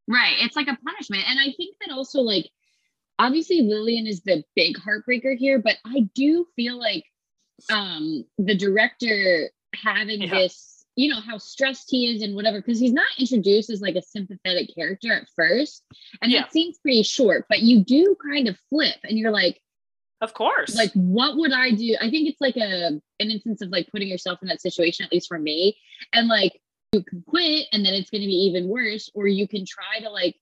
Right. 0.08 0.36
It's 0.40 0.58
like 0.58 0.68
a 0.68 0.78
punishment. 0.86 1.24
And 1.28 1.40
I 1.40 1.54
think 1.56 1.78
that 1.80 1.94
also, 1.94 2.20
like, 2.20 2.50
obviously 3.18 3.62
Lillian 3.62 4.08
is 4.08 4.22
the 4.22 4.44
big 4.56 4.76
heartbreaker 4.78 5.38
here, 5.38 5.60
but 5.60 5.78
I 5.86 6.10
do 6.16 6.46
feel 6.56 6.78
like 6.78 7.06
um 7.72 8.26
the 8.40 8.58
director 8.58 9.52
having 9.76 10.24
yeah. 10.24 10.34
this, 10.34 10.84
you 10.96 11.10
know, 11.10 11.22
how 11.22 11.38
stressed 11.38 11.88
he 11.90 12.08
is 12.08 12.24
and 12.24 12.36
whatever, 12.36 12.60
because 12.60 12.80
he's 12.80 12.92
not 12.92 13.08
introduced 13.20 13.70
as 13.70 13.82
like 13.82 13.96
a 13.96 14.02
sympathetic 14.02 14.74
character 14.76 15.14
at 15.14 15.28
first. 15.36 15.84
And 16.22 16.32
yeah. 16.32 16.42
that 16.42 16.52
seems 16.52 16.80
pretty 16.80 17.04
short, 17.04 17.46
but 17.48 17.62
you 17.62 17.84
do 17.86 18.16
kind 18.30 18.48
of 18.48 18.58
flip 18.70 18.98
and 19.04 19.18
you're 19.18 19.32
like, 19.32 19.62
of 20.22 20.34
course. 20.34 20.76
Like, 20.76 20.92
what 20.94 21.38
would 21.38 21.52
I 21.52 21.72
do? 21.72 21.96
I 22.00 22.10
think 22.10 22.30
it's 22.30 22.42
like 22.42 22.58
a 22.58 22.88
an 23.20 23.32
instance 23.32 23.62
of 23.62 23.70
like 23.70 23.88
putting 23.92 24.08
yourself 24.08 24.40
in 24.42 24.48
that 24.50 24.62
situation, 24.62 25.06
at 25.06 25.12
least 25.12 25.28
for 25.28 25.40
me. 25.40 25.78
And 26.14 26.28
like 26.28 26.60
you 26.92 27.04
can 27.04 27.24
quit 27.28 27.68
and 27.72 27.86
then 27.86 27.94
it's 27.94 28.10
going 28.10 28.22
to 28.22 28.28
be 28.28 28.34
even 28.34 28.68
worse 28.68 29.10
or 29.14 29.28
you 29.28 29.48
can 29.48 29.66
try 29.66 30.00
to 30.02 30.10
like 30.10 30.36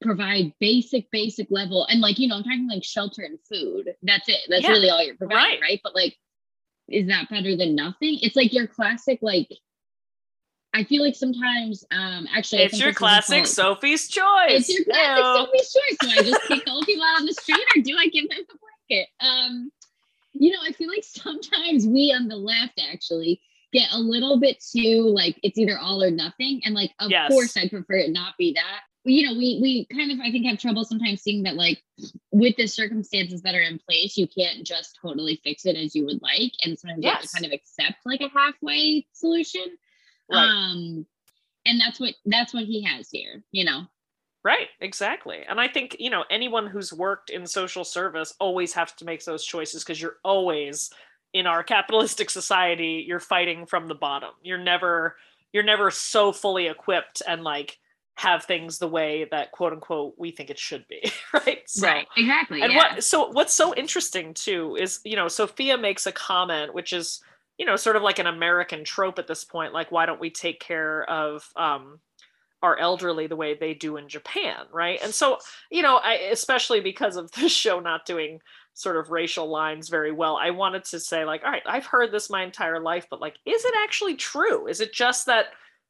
provide 0.00 0.52
basic 0.60 1.10
basic 1.10 1.48
level 1.50 1.86
and 1.86 2.00
like 2.00 2.18
you 2.18 2.28
know 2.28 2.36
i'm 2.36 2.42
talking 2.42 2.68
like 2.68 2.84
shelter 2.84 3.22
and 3.22 3.38
food 3.48 3.94
that's 4.02 4.28
it 4.28 4.40
that's 4.48 4.62
yeah, 4.62 4.70
really 4.70 4.90
all 4.90 5.02
you're 5.04 5.16
providing 5.16 5.60
right. 5.60 5.60
right 5.60 5.80
but 5.82 5.94
like 5.94 6.16
is 6.88 7.06
that 7.06 7.28
better 7.28 7.56
than 7.56 7.74
nothing 7.74 8.18
it's 8.22 8.36
like 8.36 8.52
your 8.52 8.66
classic 8.66 9.18
like 9.22 9.48
I 10.74 10.84
feel 10.84 11.02
like 11.02 11.16
sometimes, 11.16 11.82
um, 11.90 12.28
actually, 12.32 12.62
it's 12.62 12.78
your 12.78 12.92
classic 12.92 13.46
Sophie's 13.46 14.06
choice. 14.06 14.50
It's 14.50 14.68
your 14.68 14.84
classic 14.84 15.24
Ew. 15.24 15.34
Sophie's 15.34 15.72
choice. 15.72 15.96
Do 16.00 16.08
I 16.10 16.22
just 16.22 16.42
kick 16.46 16.62
old 16.68 16.84
people 16.84 17.02
out 17.04 17.20
on 17.20 17.26
the 17.26 17.32
street, 17.32 17.64
or 17.74 17.82
do 17.82 17.96
I 17.98 18.06
give 18.08 18.28
them 18.28 18.40
a 18.40 18.88
blanket? 18.88 19.08
Um, 19.18 19.72
you 20.34 20.52
know, 20.52 20.58
I 20.62 20.72
feel 20.72 20.88
like 20.88 21.04
sometimes 21.04 21.86
we 21.86 22.12
on 22.12 22.28
the 22.28 22.36
left 22.36 22.78
actually 22.92 23.40
get 23.72 23.88
a 23.92 23.98
little 23.98 24.38
bit 24.40 24.62
too 24.62 25.02
like 25.02 25.38
it's 25.42 25.58
either 25.58 25.78
all 25.78 26.02
or 26.02 26.10
nothing. 26.10 26.60
And 26.64 26.74
like, 26.74 26.92
of 27.00 27.10
yes. 27.10 27.30
course, 27.30 27.56
I'd 27.56 27.70
prefer 27.70 27.96
it 27.96 28.10
not 28.10 28.36
be 28.38 28.52
that. 28.54 28.80
You 29.04 29.26
know, 29.26 29.32
we 29.32 29.58
we 29.62 29.86
kind 29.96 30.10
of 30.10 30.18
I 30.20 30.30
think 30.30 30.44
have 30.46 30.58
trouble 30.58 30.84
sometimes 30.84 31.22
seeing 31.22 31.42
that 31.44 31.54
like 31.54 31.82
with 32.30 32.56
the 32.56 32.66
circumstances 32.66 33.42
that 33.42 33.54
are 33.54 33.62
in 33.62 33.78
place, 33.78 34.16
you 34.16 34.26
can't 34.26 34.66
just 34.66 34.98
totally 35.00 35.40
fix 35.42 35.64
it 35.64 35.76
as 35.76 35.94
you 35.94 36.04
would 36.04 36.20
like, 36.20 36.52
and 36.64 36.78
sometimes 36.78 37.02
yes. 37.02 37.10
you 37.10 37.10
have 37.10 37.22
to 37.22 37.28
kind 37.28 37.46
of 37.46 37.52
accept 37.52 38.04
like 38.04 38.20
a 38.20 38.28
halfway 38.28 39.06
solution. 39.12 39.66
Right. 40.30 40.42
Um, 40.42 41.06
and 41.64 41.80
that's 41.80 41.98
what 41.98 42.14
that's 42.26 42.52
what 42.52 42.64
he 42.64 42.82
has 42.82 43.08
here. 43.10 43.42
You 43.50 43.64
know. 43.64 43.86
Right, 44.44 44.68
exactly. 44.80 45.42
And 45.48 45.60
I 45.60 45.68
think, 45.68 45.96
you 45.98 46.10
know, 46.10 46.24
anyone 46.30 46.68
who's 46.68 46.92
worked 46.92 47.28
in 47.28 47.46
social 47.46 47.84
service 47.84 48.32
always 48.38 48.72
has 48.74 48.92
to 48.92 49.04
make 49.04 49.24
those 49.24 49.44
choices 49.44 49.82
because 49.82 50.00
you're 50.00 50.18
always 50.24 50.90
in 51.32 51.46
our 51.46 51.62
capitalistic 51.62 52.30
society, 52.30 53.04
you're 53.06 53.20
fighting 53.20 53.66
from 53.66 53.86
the 53.86 53.94
bottom. 53.94 54.30
You're 54.42 54.58
never 54.58 55.16
you're 55.52 55.64
never 55.64 55.90
so 55.90 56.32
fully 56.32 56.66
equipped 56.66 57.22
and 57.26 57.42
like 57.42 57.78
have 58.16 58.44
things 58.44 58.78
the 58.78 58.88
way 58.88 59.28
that 59.30 59.52
quote 59.52 59.72
unquote 59.72 60.12
we 60.18 60.32
think 60.32 60.50
it 60.50 60.58
should 60.58 60.86
be 60.88 61.10
right? 61.32 61.62
So, 61.66 61.86
right. 61.86 62.06
Exactly. 62.16 62.62
and 62.62 62.72
yeah. 62.72 62.94
what 62.94 63.04
so 63.04 63.28
what's 63.30 63.54
so 63.54 63.74
interesting 63.74 64.34
too 64.34 64.76
is 64.78 65.00
you 65.04 65.14
know 65.14 65.28
sophia 65.28 65.78
makes 65.78 66.04
a 66.06 66.12
comment 66.12 66.74
which 66.74 66.92
is 66.92 67.22
you 67.58 67.64
know 67.64 67.76
sort 67.76 67.94
of 67.94 68.02
like 68.02 68.18
an 68.18 68.26
american 68.26 68.82
trope 68.82 69.20
at 69.20 69.28
this 69.28 69.44
point 69.44 69.72
like 69.72 69.92
why 69.92 70.04
don't 70.04 70.20
we 70.20 70.30
take 70.30 70.58
care 70.58 71.08
of 71.08 71.48
um 71.54 72.00
our 72.60 72.76
elderly 72.76 73.28
the 73.28 73.36
way 73.36 73.54
they 73.54 73.72
do 73.72 73.96
in 73.96 74.08
japan? 74.08 74.66
Right? 74.72 74.98
And 75.00 75.14
so 75.14 75.38
you 75.70 75.82
know 75.82 75.98
i 76.02 76.14
especially 76.32 76.80
because 76.80 77.16
of 77.16 77.30
this 77.32 77.52
show 77.64 77.78
not 77.78 78.04
doing 78.04 78.40
sort 78.78 78.96
of 78.96 79.10
racial 79.10 79.48
lines 79.48 79.88
very 79.88 80.12
well. 80.12 80.36
I 80.36 80.50
wanted 80.50 80.84
to 80.84 81.00
say 81.00 81.24
like 81.24 81.42
all 81.44 81.50
right 81.50 81.62
i've 81.66 81.86
heard 81.86 82.12
this 82.12 82.30
my 82.30 82.42
entire 82.44 82.80
life 82.80 83.06
but 83.10 83.20
like 83.20 83.36
is 83.44 83.64
it 83.64 83.74
actually 83.82 84.14
true? 84.14 84.66
Is 84.68 84.80
it 84.80 84.92
just 84.92 85.26
that 85.26 85.46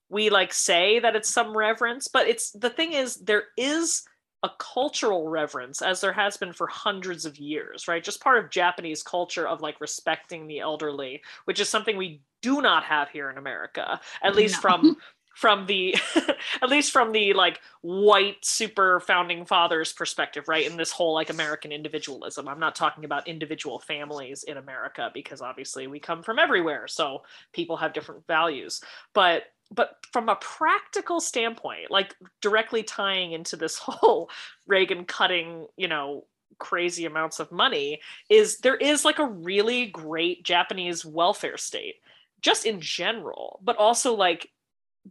we 0.08 0.30
like 0.30 0.52
say 0.54 0.98
that 1.00 1.14
it's 1.14 1.30
some 1.30 1.56
reverence? 1.56 2.08
But 2.08 2.28
it's 2.28 2.50
the 2.52 2.70
thing 2.70 2.94
is 2.94 3.16
there 3.16 3.44
is 3.56 4.04
a 4.42 4.50
cultural 4.58 5.28
reverence 5.28 5.82
as 5.82 6.00
there 6.00 6.12
has 6.12 6.36
been 6.36 6.52
for 6.52 6.68
hundreds 6.68 7.26
of 7.26 7.38
years 7.38 7.88
right? 7.88 8.04
Just 8.04 8.22
part 8.22 8.38
of 8.38 8.50
japanese 8.50 9.02
culture 9.02 9.46
of 9.48 9.60
like 9.60 9.80
respecting 9.80 10.46
the 10.46 10.60
elderly 10.60 11.20
which 11.44 11.60
is 11.60 11.68
something 11.68 11.96
we 11.96 12.22
do 12.40 12.62
not 12.62 12.84
have 12.84 13.08
here 13.08 13.30
in 13.30 13.36
america 13.36 14.00
at 14.22 14.36
least 14.36 14.54
no. 14.56 14.60
from 14.60 14.96
from 15.38 15.66
the 15.66 15.94
at 16.62 16.68
least 16.68 16.90
from 16.90 17.12
the 17.12 17.32
like 17.32 17.60
white 17.82 18.44
super 18.44 18.98
founding 18.98 19.44
fathers 19.44 19.92
perspective 19.92 20.48
right 20.48 20.68
in 20.68 20.76
this 20.76 20.90
whole 20.90 21.14
like 21.14 21.30
american 21.30 21.70
individualism. 21.70 22.48
I'm 22.48 22.58
not 22.58 22.74
talking 22.74 23.04
about 23.04 23.28
individual 23.28 23.78
families 23.78 24.42
in 24.42 24.56
america 24.56 25.12
because 25.14 25.40
obviously 25.40 25.86
we 25.86 26.00
come 26.00 26.24
from 26.24 26.40
everywhere 26.40 26.88
so 26.88 27.22
people 27.52 27.76
have 27.76 27.92
different 27.92 28.26
values. 28.26 28.80
But 29.14 29.44
but 29.70 29.98
from 30.12 30.28
a 30.28 30.36
practical 30.36 31.20
standpoint, 31.20 31.90
like 31.90 32.16
directly 32.40 32.82
tying 32.82 33.30
into 33.32 33.54
this 33.54 33.78
whole 33.82 34.30
Reagan 34.66 35.04
cutting, 35.04 35.68
you 35.76 35.86
know, 35.86 36.24
crazy 36.58 37.04
amounts 37.04 37.38
of 37.38 37.52
money, 37.52 38.00
is 38.28 38.58
there 38.58 38.76
is 38.76 39.04
like 39.04 39.20
a 39.20 39.26
really 39.26 39.86
great 39.86 40.42
Japanese 40.42 41.04
welfare 41.04 41.58
state, 41.58 41.96
just 42.40 42.66
in 42.66 42.80
general, 42.80 43.60
but 43.62 43.76
also 43.76 44.14
like 44.14 44.50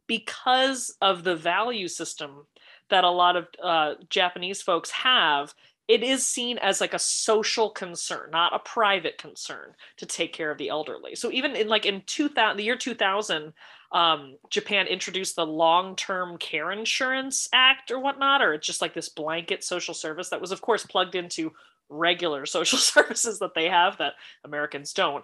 because 0.06 0.96
of 1.02 1.24
the 1.24 1.36
value 1.36 1.88
system 1.88 2.46
that 2.90 3.04
a 3.04 3.10
lot 3.10 3.36
of 3.36 3.48
uh, 3.62 3.94
Japanese 4.10 4.62
folks 4.62 4.92
have, 4.92 5.54
it 5.88 6.04
is 6.04 6.26
seen 6.26 6.58
as 6.58 6.82
like 6.82 6.94
a 6.94 7.00
social 7.00 7.70
concern, 7.70 8.30
not 8.32 8.54
a 8.54 8.60
private 8.60 9.18
concern, 9.18 9.74
to 9.98 10.06
take 10.06 10.34
care 10.34 10.52
of 10.52 10.58
the 10.58 10.70
elderly. 10.70 11.16
So 11.16 11.32
even 11.32 11.56
in 11.56 11.68
like 11.68 11.86
in 11.86 12.04
2000, 12.06 12.58
the 12.58 12.64
year 12.64 12.78
2000, 12.78 13.54
um, 13.92 14.36
Japan 14.50 14.88
introduced 14.88 15.36
the 15.36 15.46
Long 15.46 15.96
Term 15.96 16.38
Care 16.38 16.72
Insurance 16.72 17.48
Act 17.54 17.90
or 17.90 18.00
whatnot, 18.00 18.42
or 18.42 18.54
it's 18.54 18.68
just 18.68 18.82
like 18.82 18.94
this 18.94 19.10
blanket 19.10 19.64
social 19.64 19.94
service 19.94 20.30
that 20.30 20.42
was, 20.42 20.52
of 20.52 20.62
course, 20.62 20.86
plugged 20.86 21.16
into 21.16 21.54
regular 21.90 22.46
social 22.46 22.80
services 22.80 23.40
that 23.40 23.54
they 23.54 23.70
have 23.70 23.98
that 23.98 24.14
Americans 24.44 24.92
don't. 24.94 25.24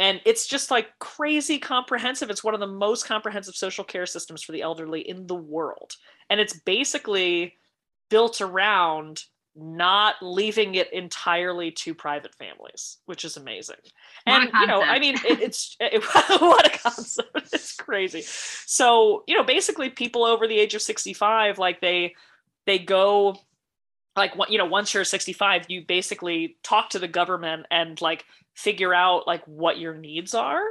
And 0.00 0.20
it's 0.24 0.46
just 0.46 0.70
like 0.70 0.98
crazy 0.98 1.58
comprehensive. 1.58 2.30
It's 2.30 2.42
one 2.42 2.54
of 2.54 2.60
the 2.60 2.66
most 2.66 3.06
comprehensive 3.06 3.54
social 3.54 3.84
care 3.84 4.06
systems 4.06 4.42
for 4.42 4.52
the 4.52 4.62
elderly 4.62 5.06
in 5.06 5.26
the 5.26 5.34
world. 5.34 5.92
And 6.30 6.40
it's 6.40 6.58
basically 6.58 7.54
built 8.08 8.40
around 8.40 9.22
not 9.54 10.14
leaving 10.22 10.76
it 10.76 10.90
entirely 10.94 11.70
to 11.72 11.94
private 11.94 12.34
families, 12.36 12.96
which 13.04 13.26
is 13.26 13.36
amazing. 13.36 13.76
and 14.24 14.50
you 14.54 14.66
know, 14.66 14.80
I 14.80 14.98
mean, 14.98 15.16
it, 15.16 15.40
it's 15.40 15.76
it, 15.80 16.02
what 16.40 16.66
a 16.66 16.78
concept. 16.78 17.28
It's 17.52 17.74
crazy. 17.74 18.22
So 18.22 19.22
you 19.26 19.36
know, 19.36 19.44
basically, 19.44 19.90
people 19.90 20.24
over 20.24 20.46
the 20.46 20.58
age 20.58 20.74
of 20.74 20.80
sixty-five, 20.80 21.58
like 21.58 21.80
they 21.80 22.14
they 22.64 22.78
go 22.78 23.36
like 24.16 24.32
you 24.48 24.58
know 24.58 24.66
once 24.66 24.92
you're 24.92 25.04
65 25.04 25.66
you 25.68 25.84
basically 25.86 26.56
talk 26.64 26.90
to 26.90 26.98
the 26.98 27.08
government 27.08 27.64
and 27.70 28.00
like 28.00 28.24
figure 28.60 28.94
out 28.94 29.26
like 29.26 29.44
what 29.46 29.78
your 29.78 29.94
needs 29.94 30.34
are 30.34 30.62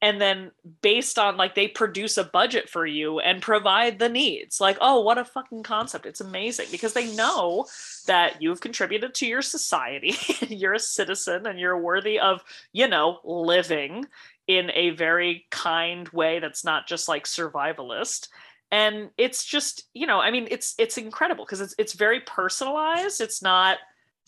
and 0.00 0.20
then 0.20 0.52
based 0.80 1.18
on 1.18 1.36
like 1.36 1.54
they 1.54 1.66
produce 1.66 2.18
a 2.18 2.24
budget 2.24 2.68
for 2.68 2.86
you 2.86 3.18
and 3.18 3.42
provide 3.42 3.98
the 3.98 4.08
needs. 4.08 4.60
Like 4.60 4.78
oh 4.80 5.00
what 5.00 5.18
a 5.18 5.24
fucking 5.24 5.62
concept. 5.62 6.06
It's 6.06 6.20
amazing 6.20 6.68
because 6.70 6.92
they 6.92 7.14
know 7.14 7.66
that 8.06 8.40
you've 8.40 8.60
contributed 8.60 9.14
to 9.14 9.26
your 9.26 9.42
society 9.42 10.14
you're 10.48 10.74
a 10.74 10.78
citizen 10.78 11.46
and 11.46 11.58
you're 11.58 11.80
worthy 11.80 12.20
of 12.20 12.42
you 12.72 12.86
know 12.86 13.18
living 13.24 14.04
in 14.46 14.70
a 14.74 14.90
very 14.90 15.46
kind 15.50 16.08
way 16.10 16.38
that's 16.38 16.64
not 16.64 16.86
just 16.86 17.08
like 17.08 17.24
survivalist. 17.24 18.28
And 18.70 19.10
it's 19.16 19.44
just 19.44 19.84
you 19.94 20.06
know 20.06 20.20
i 20.20 20.30
mean 20.30 20.46
it's 20.50 20.74
it's 20.78 20.98
incredible 20.98 21.44
because 21.44 21.60
it's 21.60 21.74
it's 21.78 21.94
very 21.94 22.20
personalized. 22.20 23.20
It's 23.20 23.42
not 23.42 23.78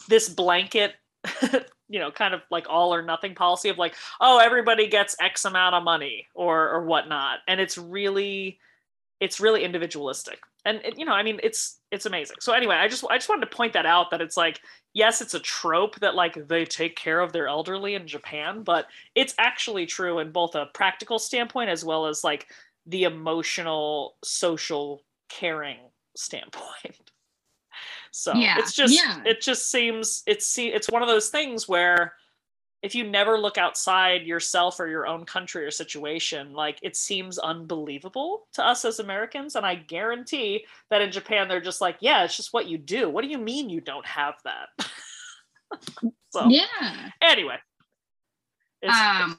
this 0.08 0.28
blanket 0.28 0.94
you 1.90 1.98
know 1.98 2.10
kind 2.10 2.32
of 2.32 2.40
like 2.50 2.66
all 2.70 2.94
or 2.94 3.02
nothing 3.02 3.34
policy 3.34 3.68
of 3.68 3.76
like 3.76 3.94
oh 4.20 4.38
everybody 4.38 4.86
gets 4.86 5.16
x 5.20 5.44
amount 5.44 5.74
of 5.74 5.82
money 5.82 6.26
or 6.34 6.70
or 6.70 6.84
whatnot. 6.84 7.40
And 7.46 7.60
it's 7.60 7.76
really 7.76 8.58
it's 9.18 9.40
really 9.40 9.64
individualistic. 9.64 10.38
And 10.64 10.80
it, 10.84 10.98
you 10.98 11.04
know 11.04 11.12
i 11.12 11.22
mean 11.22 11.40
it's 11.42 11.80
it's 11.90 12.06
amazing. 12.06 12.36
So 12.40 12.52
anyway 12.52 12.76
i 12.76 12.88
just 12.88 13.04
i 13.10 13.16
just 13.16 13.28
wanted 13.28 13.50
to 13.50 13.56
point 13.56 13.74
that 13.74 13.86
out 13.86 14.10
that 14.12 14.20
it's 14.20 14.36
like 14.36 14.60
yes 14.94 15.20
it's 15.20 15.34
a 15.34 15.40
trope 15.40 15.98
that 16.00 16.14
like 16.14 16.48
they 16.48 16.64
take 16.64 16.96
care 16.96 17.20
of 17.20 17.32
their 17.32 17.48
elderly 17.48 17.94
in 17.94 18.06
japan 18.06 18.62
but 18.62 18.86
it's 19.14 19.34
actually 19.38 19.86
true 19.86 20.18
in 20.18 20.32
both 20.32 20.54
a 20.54 20.66
practical 20.74 21.18
standpoint 21.18 21.70
as 21.70 21.84
well 21.84 22.06
as 22.06 22.24
like 22.24 22.46
the 22.86 23.04
emotional 23.04 24.16
social 24.24 25.02
caring 25.28 25.78
standpoint 26.16 27.10
So 28.10 28.34
yeah. 28.34 28.58
it's 28.58 28.74
just 28.74 28.94
yeah. 28.94 29.22
it 29.24 29.40
just 29.40 29.70
seems 29.70 30.22
it's 30.26 30.58
it's 30.58 30.90
one 30.90 31.02
of 31.02 31.08
those 31.08 31.28
things 31.28 31.68
where 31.68 32.14
if 32.82 32.94
you 32.94 33.04
never 33.04 33.38
look 33.38 33.58
outside 33.58 34.22
yourself 34.22 34.80
or 34.80 34.86
your 34.86 35.06
own 35.06 35.24
country 35.24 35.64
or 35.64 35.70
situation, 35.70 36.54
like 36.54 36.78
it 36.82 36.96
seems 36.96 37.38
unbelievable 37.38 38.46
to 38.54 38.64
us 38.64 38.84
as 38.84 39.00
Americans. 39.00 39.54
And 39.54 39.66
I 39.66 39.74
guarantee 39.74 40.64
that 40.88 41.02
in 41.02 41.12
Japan, 41.12 41.46
they're 41.46 41.60
just 41.60 41.82
like, 41.82 41.96
yeah, 42.00 42.24
it's 42.24 42.36
just 42.36 42.54
what 42.54 42.66
you 42.68 42.78
do. 42.78 43.10
What 43.10 43.22
do 43.22 43.28
you 43.28 43.38
mean 43.38 43.68
you 43.68 43.82
don't 43.82 44.06
have 44.06 44.34
that? 44.44 44.68
so, 46.30 46.48
yeah. 46.48 47.10
Anyway, 47.20 47.58
it's, 48.80 48.96
um, 48.96 49.36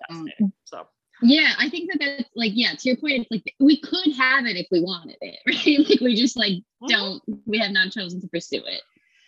yeah, 1.21 1.53
I 1.59 1.69
think 1.69 1.91
that 1.91 1.99
that's 1.99 2.29
like, 2.35 2.51
yeah, 2.55 2.73
to 2.73 2.89
your 2.89 2.97
point, 2.97 3.13
it's 3.13 3.31
like 3.31 3.53
we 3.59 3.79
could 3.79 4.13
have 4.17 4.45
it 4.45 4.57
if 4.57 4.67
we 4.71 4.81
wanted 4.81 5.17
it, 5.21 5.39
right? 5.47 5.89
Like 5.89 6.01
we 6.01 6.15
just 6.15 6.37
like 6.37 6.53
mm-hmm. 6.53 6.87
don't, 6.87 7.23
we 7.45 7.59
have 7.59 7.71
not 7.71 7.91
chosen 7.91 8.21
to 8.21 8.27
pursue 8.27 8.61
it. 8.65 8.81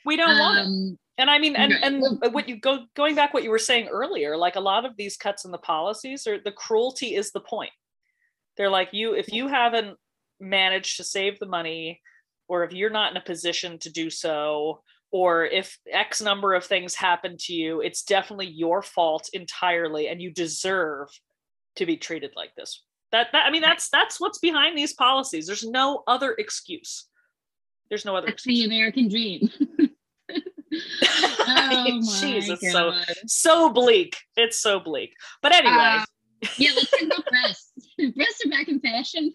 We 0.06 0.18
don't 0.18 0.32
um, 0.32 0.40
want 0.40 0.60
it. 0.60 0.66
Um, 0.66 0.98
and 1.18 1.30
I 1.30 1.38
mean, 1.38 1.56
and 1.56 1.72
right. 1.72 1.84
and 1.84 2.34
what 2.34 2.50
you 2.50 2.60
go 2.60 2.86
going 2.96 3.16
back 3.16 3.34
what 3.34 3.44
you 3.44 3.52
were 3.52 3.60
saying 3.60 3.88
earlier, 3.88 4.36
like 4.36 4.56
a 4.56 4.62
lot 4.62 4.86
of 4.86 4.98
these 4.98 5.16
cuts 5.16 5.46
in 5.46 5.52
the 5.52 5.60
policies 5.60 6.26
are 6.26 6.40
the 6.40 6.52
cruelty 6.52 7.16
is 7.16 7.32
the 7.32 7.40
point. 7.40 7.72
They're 8.58 8.70
like 8.70 8.90
you 8.94 9.14
if 9.14 9.32
you 9.32 9.48
haven't 9.48 9.98
managed 10.40 10.98
to 10.98 11.04
save 11.04 11.38
the 11.38 11.46
money, 11.46 12.02
or 12.48 12.64
if 12.64 12.74
you're 12.74 12.90
not 12.90 13.12
in 13.12 13.18
a 13.18 13.22
position 13.22 13.78
to 13.80 13.92
do 13.92 14.10
so, 14.10 14.82
or 15.12 15.46
if 15.46 15.78
X 15.92 16.20
number 16.20 16.56
of 16.56 16.66
things 16.66 16.96
happen 16.96 17.38
to 17.42 17.54
you, 17.54 17.82
it's 17.82 18.02
definitely 18.02 18.48
your 18.48 18.82
fault 18.82 19.30
entirely, 19.34 20.08
and 20.08 20.20
you 20.20 20.32
deserve 20.32 21.10
to 21.76 21.86
be 21.86 21.98
treated 21.98 22.32
like 22.36 22.56
this. 22.56 22.82
That, 23.12 23.28
that 23.32 23.46
I 23.46 23.52
mean, 23.52 23.62
that's 23.62 23.90
that's 23.90 24.20
what's 24.20 24.40
behind 24.40 24.78
these 24.78 24.94
policies. 24.94 25.46
There's 25.46 25.64
no 25.64 26.04
other 26.08 26.34
excuse. 26.38 27.08
There's 27.90 28.06
no 28.06 28.16
other. 28.16 28.28
That's 28.28 28.46
excuse. 28.46 28.60
the 28.60 28.66
American 28.66 29.08
dream. 29.08 29.50
oh 31.06 31.84
it's 31.86 32.72
so 32.72 32.94
so 33.28 33.70
bleak. 33.70 34.18
It's 34.36 34.60
so 34.60 34.80
bleak. 34.80 35.14
But 35.42 35.54
anyway. 35.54 35.76
Uh, 35.76 36.06
yeah, 36.58 36.72
let's 36.76 36.90
talk 36.90 37.02
about 37.04 37.26
breasts. 37.26 37.72
breasts 38.16 38.46
are 38.46 38.50
back 38.50 38.68
in 38.68 38.80
fashion. 38.80 39.34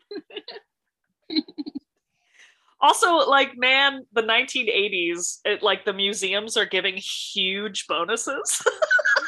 also, 2.80 3.16
like, 3.28 3.56
man, 3.56 4.04
the 4.12 4.22
1980s, 4.22 5.38
it, 5.44 5.62
like 5.62 5.84
the 5.84 5.92
museums 5.92 6.56
are 6.56 6.66
giving 6.66 6.96
huge 6.96 7.86
bonuses. 7.86 8.62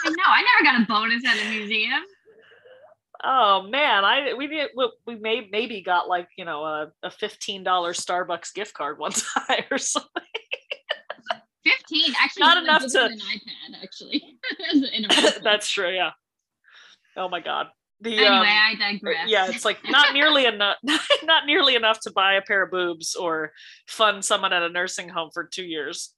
I 0.04 0.10
know. 0.10 0.24
I 0.26 0.42
never 0.42 0.64
got 0.64 0.82
a 0.82 0.86
bonus 0.86 1.24
at 1.24 1.38
a 1.38 1.50
museum. 1.50 2.02
Oh 3.22 3.62
man, 3.62 4.04
I 4.04 4.34
we 4.34 4.46
did 4.46 4.70
we 5.06 5.16
may 5.16 5.46
maybe 5.50 5.82
got 5.82 6.08
like 6.08 6.28
you 6.38 6.44
know 6.44 6.64
a, 6.64 6.92
a 7.02 7.10
fifteen 7.10 7.62
dollar 7.62 7.92
Starbucks 7.92 8.54
gift 8.54 8.74
card 8.74 8.98
one 8.98 9.12
time 9.48 9.64
or 9.70 9.78
something. 9.78 10.22
Fifteen, 11.64 12.14
actually, 12.18 12.40
not 12.40 12.62
enough 12.62 12.86
to 12.86 13.04
an 13.04 13.18
iPad. 13.18 13.82
Actually, 13.82 14.38
that's 15.44 15.68
true. 15.68 15.90
Yeah. 15.94 16.10
Oh 17.16 17.28
my 17.28 17.40
god. 17.40 17.66
the 18.00 18.16
anyway, 18.16 18.28
um, 18.28 18.42
I 18.42 18.74
digress. 18.78 19.28
Yeah, 19.28 19.48
it's 19.50 19.66
like 19.66 19.78
not 19.86 20.14
nearly 20.14 20.46
enough, 20.46 20.76
not 21.24 21.44
nearly 21.44 21.74
enough 21.74 22.00
to 22.00 22.12
buy 22.12 22.34
a 22.34 22.42
pair 22.42 22.62
of 22.62 22.70
boobs 22.70 23.14
or 23.14 23.52
fund 23.86 24.24
someone 24.24 24.54
at 24.54 24.62
a 24.62 24.70
nursing 24.70 25.10
home 25.10 25.28
for 25.34 25.44
two 25.44 25.64
years. 25.64 26.14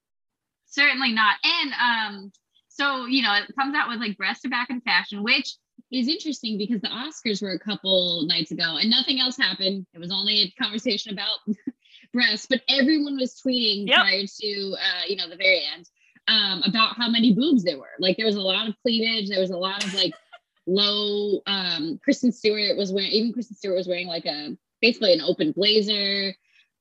Certainly 0.67 1.13
not. 1.13 1.37
And 1.43 1.73
um, 1.73 2.33
so 2.69 3.07
you 3.07 3.23
know, 3.23 3.35
it 3.35 3.53
comes 3.59 3.75
out 3.75 3.89
with 3.89 3.99
like 3.99 4.17
breast, 4.17 4.49
back 4.49 4.71
in 4.71 4.81
fashion, 4.83 5.25
which 5.25 5.57
is 5.93 6.09
interesting 6.09 6.57
because 6.59 6.81
the 6.81 6.89
Oscars 6.89 7.43
were 7.43 7.53
a 7.53 7.59
couple 7.59 8.25
nights 8.27 8.51
ago 8.51 8.77
and 8.81 8.91
nothing 8.91 9.21
else 9.21 9.37
happened. 9.37 9.87
It 9.93 9.99
was 9.99 10.11
only 10.11 10.41
a 10.41 10.63
conversation 10.63 11.13
about 11.13 11.39
breasts, 12.13 12.47
but 12.49 12.63
everyone 12.69 13.17
was 13.17 13.35
tweeting 13.35 13.87
yep. 13.87 13.99
prior 13.99 14.25
to 14.41 14.75
uh, 14.75 15.03
you 15.07 15.17
know 15.17 15.29
the 15.29 15.37
very 15.37 15.63
end 15.75 15.87
um, 16.29 16.63
about 16.65 16.97
how 16.97 17.11
many 17.11 17.35
boobs 17.35 17.63
there 17.63 17.79
were. 17.79 17.93
Like 17.99 18.17
there 18.17 18.27
was 18.27 18.37
a 18.37 18.41
lot 18.41 18.69
of 18.69 18.75
cleavage. 18.83 19.29
There 19.29 19.41
was 19.41 19.51
a 19.51 19.57
lot 19.57 19.85
of 19.85 19.95
like 19.95 20.15
low. 20.67 21.41
Um, 21.47 22.01
Kristen 22.03 22.33
Stewart 22.33 22.77
was 22.77 22.93
wearing. 22.93 23.11
Even 23.11 23.33
Kristen 23.33 23.57
Stewart 23.57 23.77
was 23.77 23.89
wearing 23.89 24.07
like 24.07 24.25
a 24.25 24.57
basically 24.81 25.13
an 25.13 25.21
open 25.21 25.53
blazer. 25.53 26.35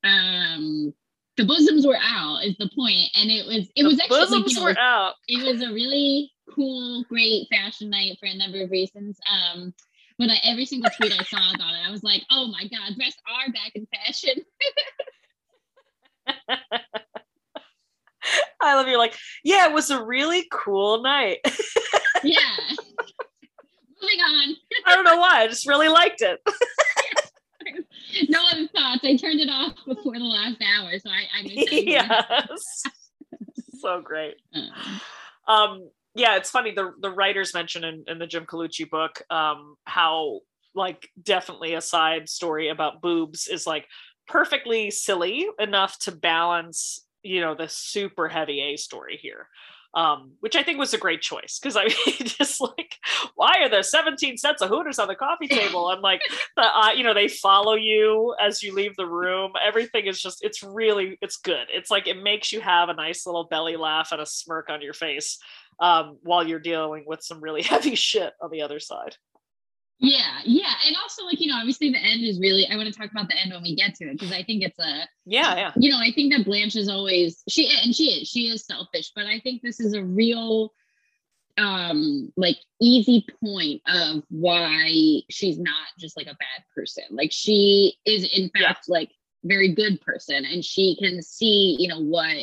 Um, 0.04 0.94
the 1.38 1.46
bosoms 1.46 1.86
were 1.86 2.00
out 2.02 2.44
is 2.44 2.58
the 2.58 2.70
point, 2.76 3.10
and 3.16 3.30
it 3.30 3.46
was 3.46 3.70
it 3.76 3.84
the 3.84 3.90
was 3.90 4.00
actually 4.00 4.20
bosoms 4.20 4.46
like, 4.46 4.52
you 4.54 4.60
know, 4.60 4.64
were 4.64 4.80
out. 4.80 5.14
It 5.28 5.52
was 5.52 5.62
a 5.62 5.74
really 5.74 6.32
cool, 6.54 7.04
great 7.10 7.48
fashion 7.50 7.90
night 7.90 8.18
for 8.20 8.28
a 8.28 8.38
number 8.38 8.62
of 8.64 8.72
reasons. 8.72 9.20
Um, 9.30 9.74
but 10.18 10.30
I, 10.30 10.38
every 10.44 10.66
single 10.66 10.92
tweet 10.92 11.14
I 11.14 11.24
saw 11.24 11.54
about 11.54 11.74
it, 11.74 11.88
I 11.88 11.92
was 11.92 12.04
like, 12.04 12.24
"Oh 12.30 12.48
my 12.48 12.64
god, 12.64 12.96
breasts 12.96 13.22
are 13.28 13.52
back 13.52 13.72
in 13.76 13.88
fashion." 13.88 14.44
I 18.62 18.76
love 18.76 18.88
you. 18.88 18.98
Like, 18.98 19.16
yeah, 19.44 19.68
it 19.68 19.74
was 19.74 19.90
a 19.90 20.04
really 20.04 20.48
cool 20.52 21.02
night. 21.02 21.40
yeah. 22.24 22.40
Moving 24.02 24.20
on. 24.20 24.56
I 24.86 24.96
don't 24.96 25.04
know 25.04 25.18
why. 25.18 25.42
I 25.42 25.48
just 25.48 25.68
really 25.68 25.88
liked 25.88 26.22
it. 26.22 26.40
no 28.30 28.44
other 28.52 28.68
thoughts. 28.68 29.04
I 29.04 29.16
turned 29.16 29.40
it 29.40 29.50
off 29.50 29.76
before 29.88 30.18
the 30.18 30.26
last 30.26 30.62
hour, 30.62 30.98
so 31.00 31.10
I, 31.10 31.40
I 31.40 31.44
missed. 31.44 31.72
Yes. 31.72 32.84
so 33.80 34.02
great. 34.02 34.36
Um, 34.54 35.02
um, 35.48 35.90
yeah, 36.14 36.36
it's 36.36 36.50
funny. 36.50 36.72
The 36.72 36.94
the 37.00 37.10
writers 37.10 37.54
mention 37.54 37.84
in, 37.84 38.04
in 38.08 38.20
the 38.20 38.28
Jim 38.28 38.46
Colucci 38.46 38.90
book 38.90 39.22
um, 39.30 39.76
how 39.86 40.42
like 40.76 41.10
definitely 41.22 41.74
a 41.74 41.82
side 41.82 42.30
story 42.30 42.70
about 42.70 43.02
boobs 43.02 43.48
is 43.48 43.68
like 43.68 43.88
perfectly 44.28 44.92
silly 44.92 45.48
enough 45.60 46.00
to 46.00 46.12
balance 46.12 47.06
you 47.24 47.42
know 47.42 47.56
the 47.56 47.68
super 47.68 48.28
heavy 48.28 48.62
A 48.62 48.78
story 48.78 49.18
here. 49.22 49.48
Um, 49.94 50.36
which 50.40 50.56
I 50.56 50.64
think 50.64 50.80
was 50.80 50.94
a 50.94 50.98
great 50.98 51.22
choice 51.22 51.60
because 51.60 51.76
I 51.76 51.84
mean, 52.06 52.16
just 52.20 52.62
like, 52.62 52.96
why 53.36 53.58
are 53.62 53.68
there 53.68 53.84
17 53.84 54.38
sets 54.38 54.62
of 54.62 54.70
Hooters 54.70 55.00
on 55.00 55.10
the 55.10 55.16
coffee 55.16 55.48
table? 55.50 55.90
I'm 55.90 56.00
like, 56.00 56.22
the, 56.56 56.62
uh, 56.62 56.92
you 56.96 57.04
know, 57.04 57.14
they 57.14 57.28
follow 57.28 57.74
you 57.74 58.34
as 58.40 58.64
you 58.64 58.74
leave 58.74 58.96
the 58.96 59.06
room. 59.06 59.52
Everything 59.62 60.06
is 60.06 60.22
just, 60.22 60.46
it's 60.46 60.64
really, 60.64 61.18
it's 61.22 61.36
good. 61.36 61.68
It's 61.68 61.92
like 61.92 62.08
it 62.08 62.24
makes 62.24 62.54
you 62.54 62.62
have 62.62 62.88
a 62.88 62.94
nice 62.94 63.26
little 63.26 63.44
belly 63.44 63.76
laugh 63.76 64.14
and 64.14 64.22
a 64.22 64.26
smirk 64.26 64.70
on 64.70 64.82
your 64.82 64.94
face 64.94 65.38
um, 65.82 66.18
while 66.22 66.48
you're 66.48 66.60
dealing 66.60 67.04
with 67.06 67.22
some 67.24 67.42
really 67.42 67.62
heavy 67.74 67.96
shit 67.96 68.34
on 68.42 68.52
the 68.52 68.62
other 68.62 68.80
side. 68.80 69.18
Yeah, 70.04 70.40
yeah, 70.46 70.74
and 70.88 70.96
also 71.00 71.26
like 71.26 71.40
you 71.40 71.46
know, 71.46 71.58
obviously 71.58 71.92
the 71.92 72.04
end 72.04 72.24
is 72.24 72.40
really. 72.40 72.68
I 72.68 72.76
want 72.76 72.92
to 72.92 73.00
talk 73.00 73.12
about 73.12 73.28
the 73.30 73.38
end 73.38 73.52
when 73.54 73.62
we 73.62 73.76
get 73.76 73.94
to 73.96 74.06
it 74.06 74.14
because 74.14 74.32
I 74.32 74.42
think 74.42 74.64
it's 74.64 74.80
a 74.80 75.08
yeah, 75.26 75.56
yeah. 75.56 75.72
You 75.76 75.92
know, 75.92 76.00
I 76.00 76.12
think 76.12 76.34
that 76.34 76.44
Blanche 76.44 76.76
is 76.76 76.90
always 76.90 77.44
she 77.48 77.72
and 77.84 77.94
she 77.94 78.06
is 78.06 78.28
she 78.28 78.48
is 78.48 78.66
selfish, 78.66 79.12
but 79.16 79.28
I 79.28 79.40
think 79.42 79.62
this 79.62 79.80
is 79.80 79.94
a 79.94 80.04
real 80.04 80.74
um 81.60 82.34
like 82.36 82.58
easy 82.82 83.28
point 83.44 83.82
of 83.86 84.24
why 84.30 85.22
she's 85.30 85.60
not 85.60 85.88
just 86.00 86.18
like 86.18 86.26
a 86.26 86.38
bad 86.40 86.64
person. 86.76 87.04
Like 87.12 87.32
she 87.32 87.96
is 88.04 88.24
in 88.24 88.50
fact 88.58 88.86
yeah. 88.88 88.94
like 88.94 89.12
very 89.44 89.72
good 89.74 90.02
person 90.02 90.46
and 90.46 90.66
she 90.66 90.96
can 90.98 91.22
see 91.22 91.76
you 91.78 91.88
know 91.88 92.02
what 92.02 92.38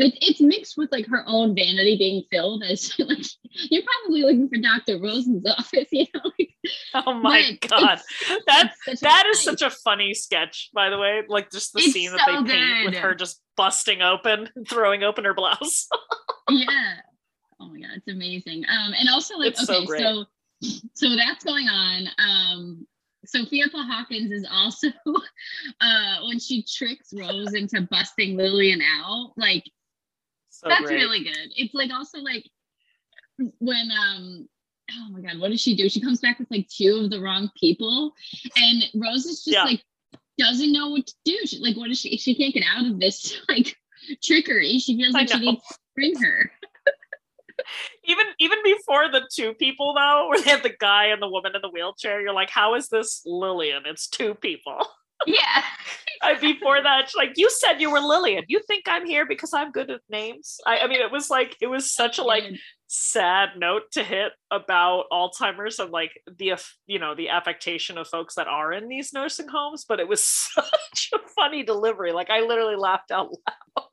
it's 0.00 0.16
it's 0.20 0.40
mixed 0.40 0.76
with 0.76 0.90
like 0.92 1.06
her 1.06 1.22
own 1.26 1.54
vanity 1.54 1.96
being 1.96 2.24
filled 2.30 2.62
as 2.62 2.92
like 2.98 3.24
you're 3.42 3.82
probably 3.82 4.22
looking 4.22 4.48
for 4.48 4.58
Dr. 4.58 4.98
Rosen's 5.00 5.46
office, 5.48 5.88
you 5.92 6.06
know. 6.14 6.30
Like, 6.38 6.50
oh 6.94 7.14
my 7.14 7.58
god. 7.68 8.00
That 8.46 8.72
that 9.02 9.26
is 9.26 9.40
such 9.40 9.62
a 9.62 9.70
funny 9.70 10.14
sketch, 10.14 10.70
by 10.72 10.90
the 10.90 10.98
way. 10.98 11.22
Like 11.28 11.50
just 11.50 11.72
the 11.72 11.80
it's 11.80 11.92
scene 11.92 12.10
so 12.10 12.16
that 12.16 12.44
they 12.44 12.52
paint 12.52 12.86
with 12.86 12.94
her 12.96 13.14
just 13.14 13.40
busting 13.56 14.02
open 14.02 14.48
throwing 14.68 15.02
open 15.02 15.24
her 15.24 15.34
blouse. 15.34 15.88
yeah. 16.48 16.94
Oh 17.60 17.68
my 17.68 17.80
god, 17.80 17.90
it's 17.96 18.08
amazing. 18.08 18.64
Um 18.68 18.94
and 18.98 19.08
also 19.08 19.36
like 19.36 19.52
it's 19.52 19.68
okay, 19.68 19.86
so, 19.86 20.24
so 20.62 20.80
so 20.94 21.16
that's 21.16 21.44
going 21.44 21.68
on. 21.68 22.08
Um 22.18 22.86
Sophia 23.26 23.66
Paul 23.70 23.84
Hawkins 23.84 24.32
is 24.32 24.46
also 24.50 24.88
uh 25.80 26.16
when 26.26 26.38
she 26.38 26.62
tricks 26.62 27.12
Rose 27.12 27.52
into 27.52 27.86
busting 27.90 28.36
Lillian 28.36 28.80
out, 28.80 29.32
like 29.36 29.64
so 30.60 30.68
That's 30.68 30.82
great. 30.82 30.96
really 30.96 31.24
good. 31.24 31.52
It's 31.56 31.72
like 31.72 31.90
also 31.90 32.18
like 32.18 32.44
when 33.58 33.88
um 33.90 34.48
oh 34.90 35.08
my 35.10 35.20
god, 35.20 35.40
what 35.40 35.50
does 35.50 35.60
she 35.60 35.74
do? 35.74 35.88
She 35.88 36.02
comes 36.02 36.20
back 36.20 36.38
with 36.38 36.50
like 36.50 36.68
two 36.68 37.00
of 37.04 37.10
the 37.10 37.20
wrong 37.20 37.50
people, 37.58 38.12
and 38.56 38.84
Rose 38.94 39.24
is 39.24 39.42
just 39.44 39.56
yeah. 39.56 39.64
like 39.64 39.82
doesn't 40.38 40.72
know 40.72 40.90
what 40.90 41.06
to 41.06 41.14
do. 41.24 41.38
She, 41.46 41.58
like, 41.60 41.76
what 41.76 41.90
is 41.90 41.98
she? 41.98 42.18
She 42.18 42.34
can't 42.34 42.52
get 42.52 42.64
out 42.70 42.86
of 42.86 43.00
this 43.00 43.38
like 43.48 43.74
trickery. 44.22 44.78
She 44.78 44.98
feels 44.98 45.14
like 45.14 45.30
she 45.30 45.38
needs 45.38 45.62
to 45.66 45.78
bring 45.94 46.14
her. 46.20 46.50
even 48.04 48.26
even 48.38 48.58
before 48.62 49.10
the 49.10 49.22
two 49.32 49.54
people 49.54 49.94
though, 49.94 50.28
where 50.30 50.42
they 50.42 50.50
have 50.50 50.62
the 50.62 50.76
guy 50.78 51.06
and 51.06 51.22
the 51.22 51.28
woman 51.28 51.52
in 51.54 51.62
the 51.62 51.70
wheelchair, 51.70 52.20
you're 52.20 52.34
like, 52.34 52.50
how 52.50 52.74
is 52.74 52.88
this 52.88 53.22
Lillian? 53.24 53.84
It's 53.86 54.08
two 54.08 54.34
people. 54.34 54.86
Yeah. 55.26 55.62
I, 56.22 56.34
before 56.38 56.82
that, 56.82 57.10
like 57.16 57.32
you 57.36 57.48
said, 57.48 57.80
you 57.80 57.90
were 57.90 58.00
Lillian. 58.00 58.44
You 58.46 58.60
think 58.66 58.84
I'm 58.86 59.06
here 59.06 59.26
because 59.26 59.54
I'm 59.54 59.72
good 59.72 59.90
at 59.90 60.00
names? 60.10 60.58
I, 60.66 60.80
I 60.80 60.86
mean, 60.86 61.00
it 61.00 61.10
was 61.10 61.30
like 61.30 61.56
it 61.62 61.66
was 61.66 61.92
such 61.92 62.18
a 62.18 62.22
like 62.22 62.44
mm-hmm. 62.44 62.56
sad 62.88 63.50
note 63.56 63.84
to 63.92 64.02
hit 64.04 64.32
about 64.50 65.04
Alzheimer's 65.10 65.78
and 65.78 65.90
like 65.90 66.12
the 66.38 66.54
you 66.86 66.98
know 66.98 67.14
the 67.14 67.30
affectation 67.30 67.96
of 67.96 68.06
folks 68.06 68.34
that 68.34 68.48
are 68.48 68.70
in 68.72 68.88
these 68.88 69.14
nursing 69.14 69.48
homes. 69.48 69.86
But 69.88 69.98
it 69.98 70.08
was 70.08 70.22
such 70.54 71.10
a 71.14 71.18
funny 71.34 71.62
delivery. 71.62 72.12
Like 72.12 72.28
I 72.28 72.40
literally 72.40 72.76
laughed 72.76 73.10
out 73.10 73.30
loud. 73.30 73.86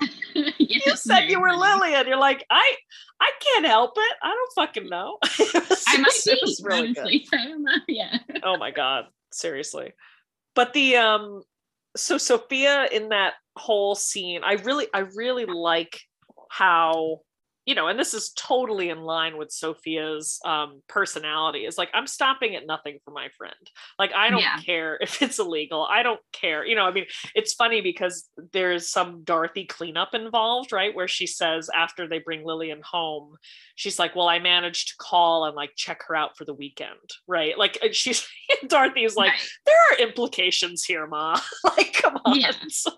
yes, 0.34 0.86
you 0.86 0.96
said 0.96 1.26
you 1.28 1.40
were 1.40 1.54
Lillian. 1.54 2.08
You're 2.08 2.16
like, 2.16 2.44
I 2.50 2.76
I 3.20 3.30
can't 3.38 3.66
help 3.66 3.92
it. 3.96 4.16
I 4.24 4.28
don't 4.28 4.66
fucking 4.66 4.88
know. 4.88 5.18
was, 5.22 5.84
I 5.86 5.98
might 5.98 6.10
be, 6.26 6.56
really 6.62 6.88
honestly. 6.88 7.26
Good. 7.30 7.40
I 7.40 7.44
don't 7.44 7.62
know. 7.62 7.72
Yeah. 7.86 8.18
Oh 8.42 8.56
my 8.56 8.72
God 8.72 9.04
seriously. 9.32 9.92
But 10.54 10.72
the 10.72 10.96
um 10.96 11.42
so 11.96 12.18
sophia 12.18 12.86
in 12.92 13.08
that 13.08 13.34
whole 13.56 13.94
scene 13.94 14.42
i 14.44 14.52
really 14.52 14.86
i 14.94 15.00
really 15.16 15.44
like 15.44 16.00
how 16.50 17.20
you 17.70 17.76
know, 17.76 17.86
and 17.86 17.96
this 17.96 18.14
is 18.14 18.32
totally 18.36 18.90
in 18.90 19.02
line 19.02 19.36
with 19.36 19.52
Sophia's 19.52 20.40
um, 20.44 20.82
personality. 20.88 21.66
Is 21.66 21.78
like 21.78 21.88
I'm 21.94 22.08
stopping 22.08 22.56
at 22.56 22.66
nothing 22.66 22.98
for 23.04 23.12
my 23.12 23.28
friend. 23.38 23.54
Like 23.96 24.12
I 24.12 24.28
don't 24.28 24.40
yeah. 24.40 24.58
care 24.58 24.98
if 25.00 25.22
it's 25.22 25.38
illegal. 25.38 25.86
I 25.88 26.02
don't 26.02 26.18
care. 26.32 26.66
You 26.66 26.74
know, 26.74 26.84
I 26.84 26.90
mean, 26.90 27.06
it's 27.32 27.54
funny 27.54 27.80
because 27.80 28.28
there's 28.52 28.90
some 28.90 29.22
Dorothy 29.22 29.66
cleanup 29.66 30.16
involved, 30.16 30.72
right? 30.72 30.92
Where 30.92 31.06
she 31.06 31.28
says 31.28 31.70
after 31.72 32.08
they 32.08 32.18
bring 32.18 32.44
Lillian 32.44 32.80
home, 32.84 33.36
she's 33.76 34.00
like, 34.00 34.16
"Well, 34.16 34.26
I 34.26 34.40
managed 34.40 34.88
to 34.88 34.94
call 34.98 35.44
and 35.44 35.54
like 35.54 35.70
check 35.76 36.02
her 36.08 36.16
out 36.16 36.36
for 36.36 36.44
the 36.44 36.54
weekend," 36.54 36.98
right? 37.28 37.56
Like 37.56 37.78
she's 37.92 38.26
Dorothy's 38.66 39.14
like, 39.14 39.30
right. 39.30 39.48
"There 39.64 39.76
are 39.92 40.08
implications 40.08 40.84
here, 40.84 41.06
ma. 41.06 41.38
like, 41.76 41.92
come 41.92 42.18
on." 42.24 42.40
Yeah. 42.40 42.50
So, 42.70 42.92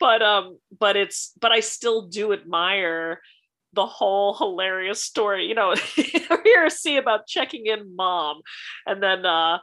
but 0.00 0.22
um, 0.22 0.58
but 0.76 0.96
it's 0.96 1.32
but 1.40 1.52
I 1.52 1.60
still 1.60 2.08
do 2.08 2.32
admire 2.32 3.20
the 3.74 3.86
whole 3.86 4.34
hilarious 4.34 5.02
story. 5.02 5.46
You 5.46 5.54
know, 5.54 5.74
here 5.94 6.68
see 6.70 6.96
about 6.96 7.26
checking 7.26 7.66
in 7.66 7.94
mom, 7.96 8.42
and 8.86 9.02
then 9.02 9.24
uh, 9.24 9.58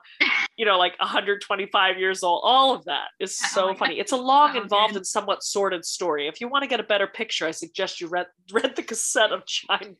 you 0.57 0.65
know, 0.65 0.77
like 0.77 0.99
125 0.99 1.97
years 1.97 2.23
old. 2.23 2.41
All 2.43 2.73
of 2.73 2.85
that 2.85 3.09
is 3.19 3.39
oh 3.43 3.47
so 3.47 3.69
oh 3.69 3.73
funny. 3.75 3.95
God. 3.95 4.01
It's 4.01 4.11
a 4.11 4.17
long, 4.17 4.55
oh, 4.55 4.61
involved, 4.61 4.93
man. 4.93 4.97
and 4.97 5.07
somewhat 5.07 5.43
sordid 5.43 5.85
story. 5.85 6.27
If 6.27 6.41
you 6.41 6.47
want 6.47 6.63
to 6.63 6.67
get 6.67 6.79
a 6.79 6.83
better 6.83 7.07
picture, 7.07 7.45
I 7.45 7.51
suggest 7.51 8.01
you 8.01 8.07
read 8.07 8.27
read 8.51 8.75
the 8.75 8.83
cassette 8.83 9.31
of 9.31 9.45
Chinatown. 9.45 9.97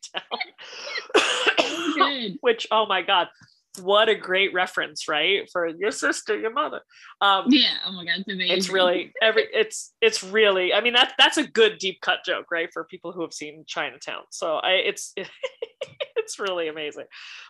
Which, 2.41 2.67
oh 2.72 2.86
my 2.88 3.02
god, 3.02 3.28
what 3.77 4.10
a 4.10 4.15
great 4.15 4.53
reference, 4.53 5.08
right? 5.08 5.49
For 5.51 5.67
your 5.67 5.91
sister, 5.91 6.38
your 6.38 6.51
mother. 6.51 6.82
Um, 7.21 7.45
yeah. 7.49 7.77
Oh 7.86 7.91
my 7.91 8.03
god, 8.03 8.19
it's 8.19 8.27
amazing. 8.27 8.58
It's 8.58 8.69
really 8.69 9.13
every. 9.21 9.47
It's 9.53 9.93
it's 10.01 10.23
really. 10.23 10.73
I 10.73 10.82
mean, 10.82 10.93
that's 10.93 11.13
that's 11.17 11.38
a 11.38 11.47
good 11.47 11.77
deep 11.77 12.01
cut 12.01 12.19
joke, 12.25 12.47
right? 12.51 12.69
For 12.73 12.84
people 12.84 13.12
who 13.12 13.21
have 13.21 13.34
seen 13.34 13.63
Chinatown. 13.67 14.23
So 14.32 14.55
I, 14.55 14.71
it's 14.71 15.13
it's 16.15 16.39
really 16.39 16.67
amazing. 16.67 17.05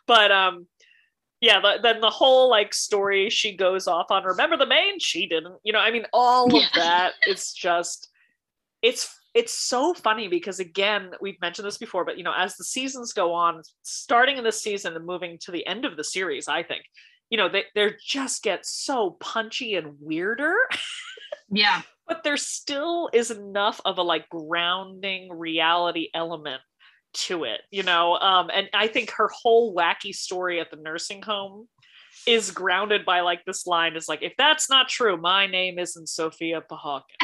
But 0.08 0.32
um, 0.32 0.67
yeah. 1.41 1.62
The, 1.62 1.79
then 1.82 2.01
the 2.01 2.10
whole 2.10 2.49
like 2.49 2.73
story 2.73 3.29
she 3.29 3.55
goes 3.55 3.88
off 3.88 4.08
on. 4.12 4.23
Remember 4.23 4.58
the 4.58 4.67
main? 4.67 4.99
She 4.99 5.25
didn't. 5.25 5.55
You 5.63 5.73
know. 5.73 5.79
I 5.79 5.91
mean, 5.91 6.05
all 6.12 6.51
yeah. 6.51 6.65
of 6.65 6.73
that. 6.75 7.13
It's 7.25 7.53
just. 7.53 8.10
It's 8.82 9.18
it's 9.33 9.53
so 9.53 9.93
funny 9.93 10.27
because 10.27 10.59
again 10.59 11.11
we've 11.21 11.39
mentioned 11.41 11.65
this 11.67 11.77
before 11.77 12.03
but 12.03 12.17
you 12.17 12.23
know 12.23 12.33
as 12.35 12.55
the 12.55 12.63
seasons 12.63 13.13
go 13.13 13.33
on 13.33 13.61
starting 13.83 14.37
in 14.37 14.43
this 14.43 14.61
season 14.61 14.95
and 14.95 15.05
moving 15.05 15.37
to 15.39 15.51
the 15.51 15.65
end 15.67 15.85
of 15.85 15.97
the 15.97 16.03
series 16.03 16.47
i 16.47 16.63
think 16.63 16.83
you 17.29 17.37
know 17.37 17.47
they 17.47 17.63
they 17.75 17.91
just 18.03 18.43
get 18.43 18.65
so 18.65 19.11
punchy 19.19 19.75
and 19.75 19.95
weirder. 19.99 20.55
Yeah. 21.51 21.81
But 22.07 22.23
there 22.23 22.37
still 22.37 23.09
is 23.11 23.31
enough 23.31 23.81
of 23.83 23.97
a 23.97 24.03
like 24.03 24.29
grounding 24.29 25.31
reality 25.31 26.09
element 26.13 26.61
to 27.13 27.43
it 27.43 27.61
you 27.71 27.81
know? 27.81 28.17
Um 28.17 28.51
and 28.53 28.69
i 28.73 28.87
think 28.87 29.11
her 29.11 29.29
whole 29.33 29.75
wacky 29.75 30.13
story 30.13 30.59
at 30.59 30.69
the 30.69 30.77
nursing 30.77 31.23
home 31.23 31.67
is 32.27 32.51
grounded 32.51 33.03
by 33.03 33.21
like 33.21 33.45
this 33.45 33.65
line 33.65 33.95
is 33.95 34.07
like 34.07 34.21
if 34.21 34.33
that's 34.37 34.69
not 34.69 34.89
true 34.89 35.17
my 35.17 35.47
name 35.47 35.79
isn't 35.79 36.07
sophia 36.07 36.61
pahawk 36.61 37.01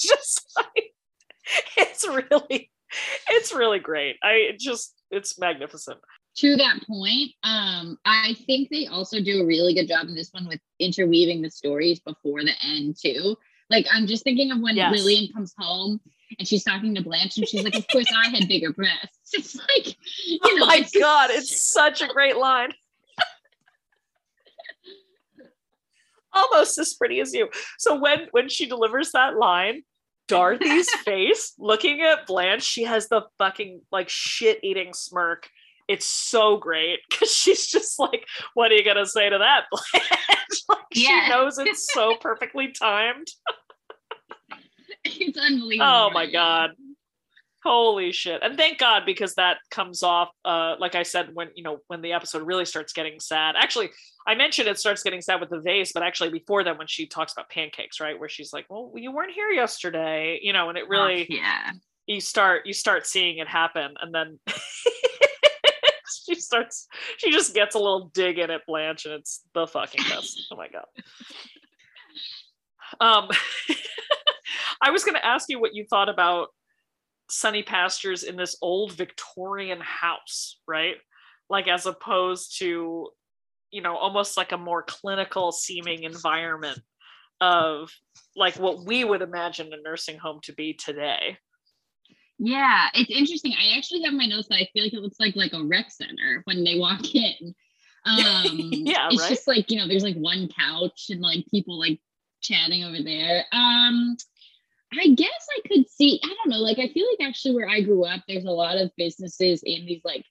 just 0.00 0.52
like 0.56 0.92
it's 1.76 2.06
really 2.06 2.70
it's 3.28 3.52
really 3.52 3.78
great. 3.78 4.16
I 4.22 4.56
just 4.58 4.94
it's 5.10 5.38
magnificent. 5.38 5.98
To 6.38 6.56
that 6.56 6.80
point 6.86 7.32
um 7.42 7.98
i 8.04 8.36
think 8.46 8.68
they 8.70 8.86
also 8.86 9.20
do 9.20 9.42
a 9.42 9.46
really 9.46 9.74
good 9.74 9.88
job 9.88 10.06
in 10.06 10.14
this 10.14 10.32
one 10.32 10.46
with 10.46 10.60
interweaving 10.78 11.42
the 11.42 11.50
stories 11.50 11.98
before 11.98 12.44
the 12.44 12.52
end 12.62 12.96
too. 13.00 13.36
Like 13.70 13.86
i'm 13.92 14.06
just 14.06 14.22
thinking 14.22 14.52
of 14.52 14.60
when 14.60 14.76
yes. 14.76 14.92
lillian 14.92 15.32
comes 15.32 15.52
home 15.58 16.00
and 16.38 16.46
she's 16.46 16.62
talking 16.62 16.94
to 16.94 17.02
blanche 17.02 17.38
and 17.38 17.48
she's 17.48 17.64
like 17.64 17.74
of 17.74 17.88
course 17.88 18.06
i 18.16 18.28
had 18.28 18.48
bigger 18.48 18.72
breasts. 18.72 19.18
It's 19.32 19.56
like 19.56 19.96
you 20.26 20.38
oh 20.44 20.56
know, 20.56 20.64
oh 20.64 20.66
my 20.66 20.76
it's 20.76 20.96
god 20.96 21.28
just... 21.28 21.52
it's 21.52 21.72
such 21.72 22.02
a 22.02 22.08
great 22.08 22.36
line. 22.36 22.70
Almost 26.32 26.78
as 26.78 26.94
pretty 26.94 27.20
as 27.20 27.34
you. 27.34 27.48
So 27.78 27.98
when 27.98 28.28
when 28.30 28.48
she 28.48 28.66
delivers 28.66 29.12
that 29.12 29.36
line 29.36 29.82
Dorothy's 30.28 30.90
face 31.04 31.54
looking 31.58 32.02
at 32.02 32.26
Blanche, 32.26 32.62
she 32.62 32.84
has 32.84 33.08
the 33.08 33.22
fucking 33.38 33.80
like 33.90 34.08
shit 34.08 34.60
eating 34.62 34.92
smirk. 34.94 35.48
It's 35.88 36.06
so 36.06 36.58
great 36.58 37.00
because 37.08 37.32
she's 37.34 37.66
just 37.66 37.98
like, 37.98 38.26
what 38.54 38.70
are 38.70 38.74
you 38.74 38.84
gonna 38.84 39.06
say 39.06 39.28
to 39.30 39.38
that, 39.38 39.64
Blanche? 39.70 40.62
like, 40.68 40.78
yeah. 40.92 41.24
She 41.24 41.30
knows 41.30 41.58
it's 41.58 41.92
so 41.92 42.14
perfectly 42.20 42.72
timed. 42.72 43.26
it's 45.04 45.38
unbelievable. 45.38 45.90
Oh 45.90 46.10
my 46.12 46.30
god. 46.30 46.70
Holy 47.68 48.12
shit. 48.12 48.42
And 48.42 48.56
thank 48.56 48.78
God 48.78 49.02
because 49.04 49.34
that 49.34 49.58
comes 49.70 50.02
off 50.02 50.30
uh 50.42 50.76
like 50.78 50.94
I 50.94 51.02
said 51.02 51.34
when 51.34 51.48
you 51.54 51.62
know 51.62 51.80
when 51.88 52.00
the 52.00 52.14
episode 52.14 52.46
really 52.46 52.64
starts 52.64 52.94
getting 52.94 53.20
sad. 53.20 53.56
Actually, 53.58 53.90
I 54.26 54.36
mentioned 54.36 54.68
it 54.68 54.78
starts 54.78 55.02
getting 55.02 55.20
sad 55.20 55.38
with 55.38 55.50
the 55.50 55.60
vase, 55.60 55.92
but 55.92 56.02
actually 56.02 56.30
before 56.30 56.64
that 56.64 56.78
when 56.78 56.86
she 56.86 57.06
talks 57.06 57.34
about 57.34 57.50
pancakes, 57.50 58.00
right? 58.00 58.18
Where 58.18 58.30
she's 58.30 58.54
like, 58.54 58.64
"Well, 58.70 58.92
you 58.94 59.12
weren't 59.12 59.32
here 59.32 59.50
yesterday." 59.50 60.38
You 60.40 60.54
know, 60.54 60.70
and 60.70 60.78
it 60.78 60.88
really 60.88 61.26
oh, 61.30 61.34
yeah. 61.34 61.72
You 62.06 62.22
start 62.22 62.64
you 62.64 62.72
start 62.72 63.06
seeing 63.06 63.36
it 63.36 63.48
happen 63.48 63.92
and 64.00 64.14
then 64.14 64.38
she 66.24 66.36
starts 66.36 66.86
she 67.18 67.30
just 67.30 67.52
gets 67.54 67.74
a 67.74 67.78
little 67.78 68.10
dig 68.14 68.38
in 68.38 68.50
at 68.50 68.64
Blanche 68.66 69.04
and 69.04 69.12
it's 69.12 69.42
the 69.52 69.66
fucking 69.66 70.04
best. 70.08 70.46
oh 70.50 70.56
my 70.56 70.68
god. 70.68 70.86
Um 72.98 73.28
I 74.82 74.90
was 74.90 75.04
going 75.04 75.14
to 75.14 75.26
ask 75.26 75.50
you 75.50 75.60
what 75.60 75.74
you 75.74 75.84
thought 75.84 76.08
about 76.08 76.48
sunny 77.30 77.62
pastures 77.62 78.22
in 78.22 78.36
this 78.36 78.56
old 78.62 78.92
Victorian 78.92 79.80
house, 79.80 80.58
right? 80.66 80.96
Like 81.50 81.68
as 81.68 81.86
opposed 81.86 82.58
to, 82.58 83.08
you 83.70 83.82
know, 83.82 83.96
almost 83.96 84.36
like 84.36 84.52
a 84.52 84.58
more 84.58 84.82
clinical 84.82 85.52
seeming 85.52 86.04
environment 86.04 86.80
of 87.40 87.90
like 88.34 88.56
what 88.56 88.84
we 88.84 89.04
would 89.04 89.22
imagine 89.22 89.72
a 89.72 89.80
nursing 89.82 90.18
home 90.18 90.40
to 90.44 90.52
be 90.52 90.74
today. 90.74 91.38
Yeah, 92.38 92.88
it's 92.94 93.10
interesting. 93.10 93.54
I 93.58 93.76
actually 93.76 94.02
have 94.02 94.14
my 94.14 94.26
notes 94.26 94.48
that 94.48 94.56
I 94.56 94.68
feel 94.72 94.84
like 94.84 94.92
it 94.92 95.00
looks 95.00 95.18
like 95.18 95.36
like 95.36 95.52
a 95.52 95.62
rec 95.62 95.90
center 95.90 96.42
when 96.44 96.64
they 96.64 96.78
walk 96.78 97.02
in. 97.14 97.54
Um 98.04 98.44
yeah, 98.72 99.08
it's 99.10 99.22
right? 99.22 99.28
just 99.30 99.48
like, 99.48 99.70
you 99.70 99.78
know, 99.78 99.88
there's 99.88 100.04
like 100.04 100.16
one 100.16 100.48
couch 100.48 101.06
and 101.10 101.20
like 101.20 101.44
people 101.50 101.78
like 101.78 102.00
chatting 102.40 102.84
over 102.84 103.02
there. 103.02 103.44
Um 103.52 104.16
I 104.92 105.08
guess 105.08 105.46
I 105.56 105.68
could 105.68 105.88
see, 105.88 106.20
I 106.24 106.28
don't 106.28 106.48
know, 106.48 106.60
like 106.60 106.78
I 106.78 106.88
feel 106.88 107.06
like 107.10 107.28
actually 107.28 107.54
where 107.54 107.68
I 107.68 107.82
grew 107.82 108.04
up, 108.04 108.22
there's 108.26 108.46
a 108.46 108.50
lot 108.50 108.78
of 108.78 108.90
businesses 108.96 109.62
in 109.62 109.84
these 109.84 110.00
like 110.04 110.24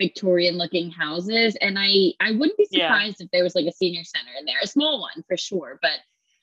Victorian 0.00 0.58
looking 0.58 0.90
houses. 0.90 1.56
And 1.60 1.78
I 1.78 2.12
I 2.20 2.32
wouldn't 2.32 2.58
be 2.58 2.66
surprised 2.66 3.16
yeah. 3.20 3.24
if 3.24 3.30
there 3.30 3.44
was 3.44 3.54
like 3.54 3.66
a 3.66 3.72
senior 3.72 4.04
center 4.04 4.30
in 4.38 4.44
there, 4.44 4.56
a 4.62 4.66
small 4.66 5.00
one 5.00 5.24
for 5.26 5.36
sure. 5.36 5.78
But 5.80 6.00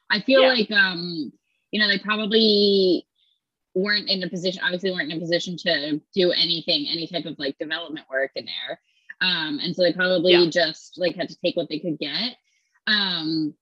I 0.09 0.21
feel 0.21 0.41
yeah. 0.41 0.49
like 0.49 0.71
um, 0.71 1.31
you 1.71 1.79
know, 1.79 1.87
they 1.87 1.99
probably 1.99 3.07
weren't 3.73 4.09
in 4.09 4.23
a 4.23 4.29
position, 4.29 4.61
obviously 4.63 4.91
weren't 4.91 5.11
in 5.11 5.17
a 5.17 5.21
position 5.21 5.55
to 5.57 6.01
do 6.13 6.31
anything, 6.31 6.87
any 6.89 7.07
type 7.07 7.25
of 7.25 7.37
like 7.39 7.57
development 7.57 8.05
work 8.09 8.31
in 8.35 8.45
there. 8.45 8.79
Um, 9.21 9.59
and 9.61 9.75
so 9.75 9.83
they 9.83 9.93
probably 9.93 10.33
yeah. 10.33 10.49
just 10.49 10.97
like 10.97 11.15
had 11.15 11.29
to 11.29 11.37
take 11.43 11.55
what 11.55 11.69
they 11.69 11.79
could 11.79 11.99
get. 11.99 12.35
Um, 12.87 13.53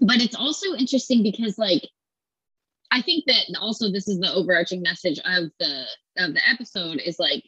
but 0.00 0.20
it's 0.20 0.34
also 0.34 0.74
interesting 0.74 1.22
because 1.22 1.58
like 1.58 1.82
I 2.90 3.02
think 3.02 3.24
that 3.26 3.44
also 3.60 3.90
this 3.90 4.08
is 4.08 4.18
the 4.18 4.32
overarching 4.32 4.82
message 4.82 5.18
of 5.18 5.50
the 5.58 5.84
of 6.18 6.34
the 6.34 6.48
episode 6.48 7.00
is 7.04 7.18
like, 7.18 7.44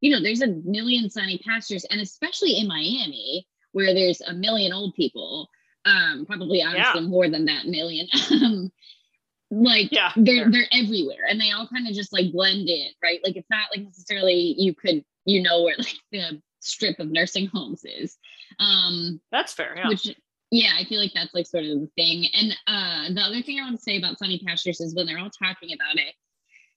you 0.00 0.10
know, 0.10 0.22
there's 0.22 0.42
a 0.42 0.48
million 0.64 1.10
sunny 1.10 1.40
pastures, 1.46 1.84
and 1.90 2.00
especially 2.00 2.58
in 2.58 2.68
Miami, 2.68 3.46
where 3.72 3.94
there's 3.94 4.20
a 4.20 4.32
million 4.32 4.72
old 4.72 4.94
people, 4.94 5.48
um, 5.84 6.24
probably 6.26 6.62
honestly 6.62 7.02
yeah. 7.02 7.08
more 7.08 7.28
than 7.28 7.46
that 7.46 7.66
million. 7.66 8.06
Um, 8.30 8.72
like 9.52 9.92
yeah, 9.92 10.12
they're 10.16 10.44
sure. 10.44 10.50
they're 10.50 10.68
everywhere 10.72 11.26
and 11.28 11.38
they 11.38 11.50
all 11.50 11.68
kind 11.68 11.86
of 11.86 11.94
just 11.94 12.10
like 12.12 12.32
blend 12.32 12.70
in, 12.70 12.88
right? 13.02 13.20
Like 13.22 13.36
it's 13.36 13.50
not 13.50 13.68
like 13.70 13.84
necessarily 13.84 14.54
you 14.56 14.74
could 14.74 15.04
you 15.26 15.42
know 15.42 15.62
where 15.62 15.74
like 15.78 15.98
the 16.10 16.40
strip 16.60 16.98
of 16.98 17.10
nursing 17.10 17.48
homes 17.48 17.84
is. 17.84 18.16
Um 18.58 19.20
that's 19.30 19.52
fair, 19.52 19.74
yeah. 19.76 19.88
Which 19.88 20.16
yeah, 20.52 20.74
I 20.78 20.84
feel 20.84 21.00
like 21.00 21.12
that's 21.14 21.32
like 21.32 21.46
sort 21.46 21.64
of 21.64 21.80
the 21.80 21.90
thing. 21.96 22.26
And 22.34 22.52
uh, 22.66 23.14
the 23.14 23.22
other 23.22 23.42
thing 23.42 23.58
I 23.58 23.64
want 23.64 23.76
to 23.76 23.82
say 23.82 23.96
about 23.96 24.18
Sunny 24.18 24.40
Pastures 24.46 24.82
is 24.82 24.94
when 24.94 25.06
they're 25.06 25.18
all 25.18 25.30
talking 25.30 25.72
about 25.72 25.96
it, 25.96 26.14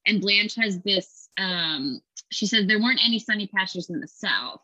and 0.07 0.21
Blanche 0.21 0.55
has 0.55 0.81
this, 0.83 1.27
um, 1.37 1.99
she 2.31 2.47
says 2.47 2.67
there 2.67 2.81
weren't 2.81 3.05
any 3.05 3.19
Sunny 3.19 3.47
Pastures 3.53 3.89
in 3.89 3.99
the 3.99 4.07
South, 4.07 4.61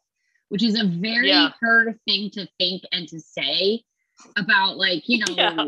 which 0.47 0.63
is 0.63 0.79
a 0.79 0.85
very 0.85 1.27
yeah. 1.27 1.49
her 1.59 1.93
thing 2.07 2.29
to 2.31 2.47
think 2.57 2.83
and 2.93 3.05
to 3.09 3.19
say 3.19 3.83
about 4.37 4.77
like, 4.77 5.03
you 5.07 5.19
know, 5.19 5.33
yeah. 5.35 5.65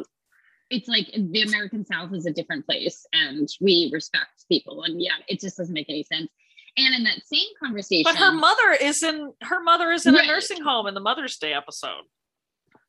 it's 0.69 0.87
like 0.87 1.07
the 1.13 1.41
American 1.41 1.85
South 1.85 2.13
is 2.13 2.25
a 2.25 2.31
different 2.31 2.65
place 2.65 3.05
and 3.11 3.49
we 3.59 3.89
respect 3.91 4.45
people. 4.49 4.83
And 4.83 5.01
yeah, 5.01 5.17
it 5.27 5.41
just 5.41 5.57
doesn't 5.57 5.73
make 5.73 5.89
any 5.89 6.03
sense. 6.03 6.29
And 6.77 6.95
in 6.95 7.03
that 7.03 7.25
same 7.25 7.47
conversation, 7.61 8.03
but 8.05 8.15
her 8.15 8.31
mother 8.31 8.71
is 8.79 9.03
in 9.03 9.33
her 9.41 9.61
mother 9.61 9.91
is 9.91 10.05
in 10.05 10.15
right. 10.15 10.23
a 10.23 10.27
nursing 10.27 10.61
home 10.61 10.87
in 10.87 10.95
the 10.95 10.99
Mother's 11.01 11.37
Day 11.37 11.53
episode. 11.53 12.03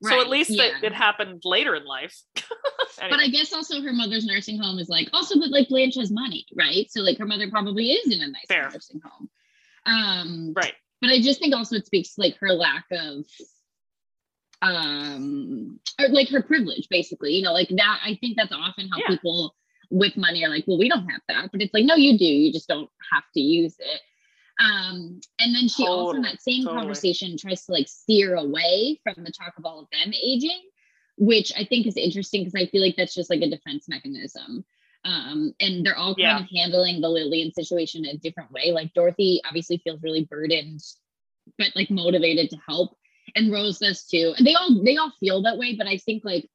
Right. 0.04 0.12
So 0.12 0.20
at 0.20 0.28
least 0.28 0.50
yeah. 0.50 0.64
it, 0.64 0.84
it, 0.84 0.92
happened 0.92 1.42
later 1.44 1.74
in 1.74 1.84
life. 1.84 2.16
anyway. 2.36 2.50
But 3.10 3.20
I 3.20 3.28
guess 3.28 3.52
also 3.52 3.82
her 3.82 3.92
mother's 3.92 4.24
nursing 4.24 4.60
home 4.60 4.78
is 4.78 4.88
like 4.88 5.08
also, 5.12 5.38
but 5.38 5.50
like 5.50 5.68
Blanche 5.68 5.96
has 5.96 6.10
money, 6.10 6.46
right? 6.54 6.90
So 6.90 7.00
like 7.00 7.18
her 7.18 7.26
mother 7.26 7.50
probably 7.50 7.90
is 7.90 8.12
in 8.12 8.22
a 8.22 8.28
nice 8.28 8.46
Fair. 8.48 8.70
nursing 8.70 9.00
home. 9.04 9.30
Um, 9.86 10.52
right. 10.54 10.74
But 11.00 11.10
I 11.10 11.20
just 11.20 11.40
think 11.40 11.54
also 11.54 11.76
it 11.76 11.86
speaks 11.86 12.14
to 12.14 12.20
like 12.20 12.36
her 12.38 12.52
lack 12.52 12.84
of 12.92 13.24
um 14.62 15.78
or 16.00 16.08
like 16.08 16.28
her 16.30 16.42
privilege 16.42 16.88
basically 16.88 17.34
you 17.34 17.42
know 17.42 17.52
like 17.52 17.68
that 17.68 18.00
i 18.02 18.16
think 18.20 18.36
that's 18.36 18.52
often 18.52 18.88
how 18.88 18.98
yeah. 18.98 19.08
people 19.08 19.54
with 19.90 20.16
money 20.16 20.44
are 20.44 20.48
like 20.48 20.64
well 20.66 20.78
we 20.78 20.88
don't 20.88 21.08
have 21.08 21.20
that 21.28 21.50
but 21.52 21.60
it's 21.60 21.74
like 21.74 21.84
no 21.84 21.94
you 21.94 22.16
do 22.16 22.24
you 22.24 22.50
just 22.50 22.68
don't 22.68 22.88
have 23.12 23.24
to 23.34 23.40
use 23.40 23.76
it 23.78 24.00
um, 24.60 25.20
and 25.40 25.54
then 25.54 25.68
she 25.68 25.84
totally, 25.84 25.98
also 25.98 26.16
in 26.16 26.22
that 26.22 26.42
same 26.42 26.64
totally. 26.64 26.80
conversation 26.80 27.36
tries 27.36 27.64
to 27.66 27.72
like 27.72 27.88
steer 27.88 28.36
away 28.36 29.00
from 29.02 29.24
the 29.24 29.32
talk 29.32 29.54
of 29.58 29.64
all 29.64 29.80
of 29.80 29.88
them 29.90 30.12
aging, 30.12 30.62
which 31.16 31.52
I 31.56 31.64
think 31.64 31.86
is 31.86 31.96
interesting 31.96 32.42
because 32.44 32.54
I 32.54 32.66
feel 32.66 32.82
like 32.82 32.94
that's 32.96 33.14
just 33.14 33.30
like 33.30 33.40
a 33.40 33.50
defense 33.50 33.88
mechanism. 33.88 34.64
Um, 35.04 35.54
and 35.60 35.84
they're 35.84 35.96
all 35.96 36.14
kind 36.14 36.18
yeah. 36.18 36.40
of 36.40 36.48
handling 36.54 37.00
the 37.00 37.08
Lillian 37.08 37.52
situation 37.52 38.06
in 38.06 38.14
a 38.14 38.18
different 38.18 38.52
way. 38.52 38.72
Like 38.72 38.94
Dorothy 38.94 39.40
obviously 39.46 39.78
feels 39.78 40.02
really 40.02 40.24
burdened, 40.24 40.80
but 41.58 41.72
like 41.74 41.90
motivated 41.90 42.50
to 42.50 42.56
help. 42.66 42.96
And 43.34 43.52
Rose 43.52 43.78
does 43.78 44.04
too. 44.04 44.34
And 44.38 44.46
they 44.46 44.54
all 44.54 44.82
they 44.82 44.96
all 44.96 45.12
feel 45.18 45.42
that 45.42 45.58
way, 45.58 45.74
but 45.76 45.86
I 45.86 45.98
think 45.98 46.24
like 46.24 46.48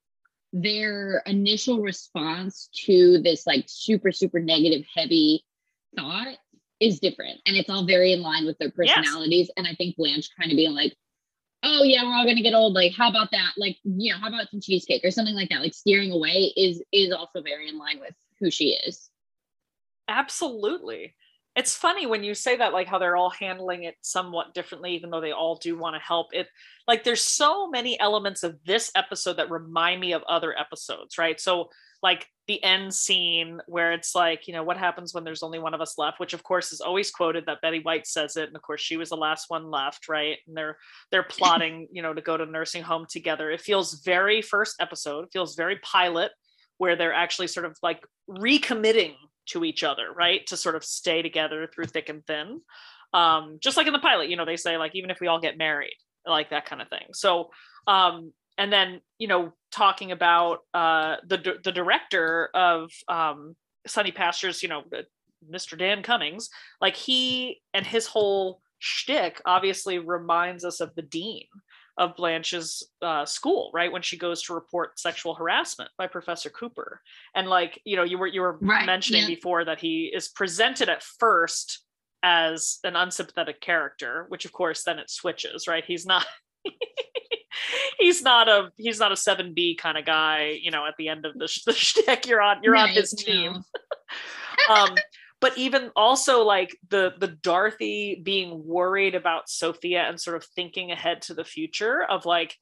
their 0.52 1.22
initial 1.26 1.82
response 1.82 2.70
to 2.86 3.22
this 3.22 3.46
like 3.46 3.66
super, 3.68 4.12
super 4.12 4.40
negative, 4.40 4.86
heavy 4.96 5.46
thought 5.96 6.38
is 6.80 7.00
different 7.00 7.40
and 7.46 7.56
it's 7.58 7.70
all 7.70 7.86
very 7.86 8.14
in 8.14 8.22
line 8.22 8.46
with 8.46 8.58
their 8.58 8.72
personalities. 8.72 9.48
Yes. 9.48 9.54
And 9.58 9.68
I 9.68 9.76
think 9.76 9.96
Blanche 9.98 10.30
kind 10.40 10.52
of 10.52 10.56
being 10.56 10.74
like, 10.74 10.96
oh 11.64 11.84
yeah, 11.84 12.04
we're 12.04 12.14
all 12.14 12.26
gonna 12.26 12.42
get 12.42 12.54
old. 12.54 12.74
Like, 12.74 12.94
how 12.96 13.10
about 13.10 13.32
that? 13.32 13.52
Like, 13.58 13.78
you 13.84 14.14
know, 14.14 14.20
how 14.20 14.30
about 14.30 14.50
some 14.50 14.62
cheesecake 14.62 15.04
or 15.04 15.12
something 15.12 15.36
like 15.36 15.50
that? 15.50 15.62
Like 15.62 15.74
steering 15.74 16.12
away 16.12 16.54
is 16.56 16.82
is 16.94 17.12
also 17.12 17.42
very 17.42 17.68
in 17.70 17.78
line 17.78 18.00
with 18.00 18.16
who 18.40 18.50
she 18.50 18.70
is. 18.86 19.10
Absolutely. 20.08 21.16
it's 21.56 21.76
funny 21.76 22.06
when 22.08 22.24
you 22.24 22.34
say 22.34 22.56
that 22.56 22.74
like 22.74 22.88
how 22.88 22.98
they're 23.00 23.18
all 23.18 23.30
handling 23.30 23.84
it 23.84 23.96
somewhat 24.02 24.54
differently 24.54 24.94
even 24.96 25.10
though 25.10 25.22
they 25.22 25.32
all 25.32 25.56
do 25.58 25.78
want 25.78 25.96
to 25.96 26.00
help 26.00 26.28
it 26.34 26.48
like 26.88 27.04
there's 27.04 27.24
so 27.24 27.70
many 27.70 28.00
elements 28.00 28.44
of 28.44 28.58
this 28.66 28.92
episode 28.96 29.34
that 29.34 29.50
remind 29.52 30.00
me 30.00 30.14
of 30.14 30.24
other 30.24 30.58
episodes 30.58 31.18
right 31.18 31.40
so 31.40 31.70
like 32.02 32.28
the 32.48 32.64
end 32.64 32.94
scene 32.94 33.60
where 33.68 33.92
it's 33.92 34.16
like 34.16 34.48
you 34.48 34.54
know 34.54 34.64
what 34.64 34.78
happens 34.78 35.14
when 35.14 35.24
there's 35.24 35.44
only 35.44 35.60
one 35.60 35.74
of 35.74 35.82
us 35.82 35.98
left 35.98 36.20
which 36.20 36.34
of 36.34 36.42
course 36.44 36.72
is 36.72 36.82
always 36.82 37.12
quoted 37.12 37.46
that 37.46 37.62
betty 37.62 37.80
white 37.80 38.08
says 38.08 38.38
it 38.38 38.48
and 38.48 38.56
of 38.56 38.62
course 38.62 38.82
she 38.82 38.98
was 38.98 39.10
the 39.10 39.16
last 39.16 39.46
one 39.50 39.70
left 39.70 40.08
right 40.08 40.38
and 40.48 40.58
they're 40.58 40.78
they're 41.12 41.24
plotting 41.30 41.88
you 41.92 42.02
know 42.02 42.14
to 42.14 42.22
go 42.22 42.38
to 42.38 42.46
nursing 42.46 42.82
home 42.82 43.06
together 43.10 43.52
it 43.52 43.62
feels 43.62 44.02
very 44.04 44.42
first 44.42 44.76
episode 44.80 45.26
it 45.26 45.32
feels 45.32 45.56
very 45.56 45.78
pilot 45.84 46.32
where 46.80 46.96
they're 46.96 47.14
actually 47.14 47.48
sort 47.48 47.66
of 47.66 47.78
like 47.84 48.02
recommitting 48.28 49.14
to 49.50 49.64
each 49.64 49.84
other, 49.84 50.12
right? 50.16 50.46
To 50.48 50.58
sort 50.58 50.76
of 50.76 50.84
stay 50.84 51.22
together 51.22 51.68
through 51.68 51.86
thick 51.86 52.10
and 52.10 52.26
thin. 52.26 52.62
Um, 53.14 53.58
just 53.62 53.78
like 53.78 53.88
in 53.88 53.94
the 53.94 54.00
pilot, 54.00 54.30
you 54.30 54.38
know, 54.38 54.46
they 54.46 54.58
say 54.58 54.78
like 54.78 54.96
even 54.96 55.10
if 55.10 55.20
we 55.20 55.28
all 55.28 55.40
get 55.40 55.58
married, 55.58 55.96
like 56.26 56.50
that 56.52 56.66
kind 56.66 56.82
of 56.82 56.90
thing. 56.90 57.08
So 57.14 57.50
um, 57.86 58.32
and 58.60 58.72
then 58.72 59.02
you 59.18 59.28
know 59.28 59.54
talking 59.72 60.12
about 60.12 60.60
uh, 60.76 61.16
the 61.28 61.56
the 61.64 61.72
director 61.72 62.50
of 62.54 62.92
um, 63.08 63.56
Sunny 63.88 64.12
Pastures, 64.12 64.62
you 64.62 64.70
know, 64.70 64.84
Mr. 65.52 65.78
Dan 65.78 66.04
Cummings, 66.04 66.50
like 66.82 66.96
he 66.96 67.62
and 67.74 67.88
his 67.88 68.06
whole 68.06 68.62
shtick 68.78 69.42
obviously 69.46 69.98
reminds 69.98 70.64
us 70.64 70.82
of 70.82 70.94
the 70.96 71.02
dean 71.02 71.46
of 71.98 72.16
Blanche's 72.16 72.88
uh, 73.02 73.26
school, 73.26 73.72
right? 73.74 73.92
When 73.92 74.02
she 74.02 74.18
goes 74.18 74.42
to 74.44 74.54
report 74.54 75.00
sexual 75.00 75.36
harassment 75.36 75.92
by 75.98 76.08
Professor 76.08 76.50
Cooper, 76.50 77.02
and 77.36 77.48
like 77.48 77.80
you 77.86 77.96
know, 77.96 78.04
you 78.04 78.18
were 78.18 78.28
you 78.28 78.42
were 78.42 78.58
right, 78.62 78.86
mentioning 78.86 79.24
yeah. 79.24 79.28
before 79.36 79.66
that 79.66 79.80
he 79.80 80.12
is 80.14 80.28
presented 80.28 80.90
at 80.90 81.04
first 81.04 81.82
as 82.22 82.80
an 82.84 82.98
unsympathetic 82.98 83.62
character, 83.62 84.26
which 84.28 84.44
of 84.44 84.52
course 84.52 84.84
then 84.84 85.00
it 85.00 85.10
switches, 85.10 85.68
right? 85.68 85.86
He's 85.86 86.06
not. 86.06 86.26
he's 88.00 88.22
not 88.22 88.48
a 88.48 88.72
he's 88.78 89.00
not 89.00 89.12
a 89.12 89.16
7b 89.16 89.78
kind 89.78 89.98
of 89.98 90.06
guy 90.06 90.58
you 90.62 90.72
know 90.72 90.86
at 90.86 90.96
the 90.98 91.10
end 91.10 91.26
of 91.26 91.34
the, 91.34 91.62
the 91.66 91.74
shtick 91.74 92.28
you're 92.28 92.42
on 92.42 92.58
you're 92.64 92.74
right, 92.74 92.90
on 92.90 92.96
his 92.96 93.12
team 93.12 93.64
no. 94.68 94.76
um 94.76 94.96
but 95.42 95.58
even 95.58 95.92
also 95.96 96.44
like 96.44 96.78
the 96.90 97.14
the 97.20 97.28
Dorothy 97.28 98.22
being 98.24 98.66
worried 98.66 99.16
about 99.16 99.50
Sophia 99.50 100.04
and 100.08 100.20
sort 100.20 100.36
of 100.36 100.44
thinking 100.44 100.92
ahead 100.92 101.22
to 101.24 101.34
the 101.34 101.46
future 101.46 102.04
of 102.04 102.26
like 102.26 102.56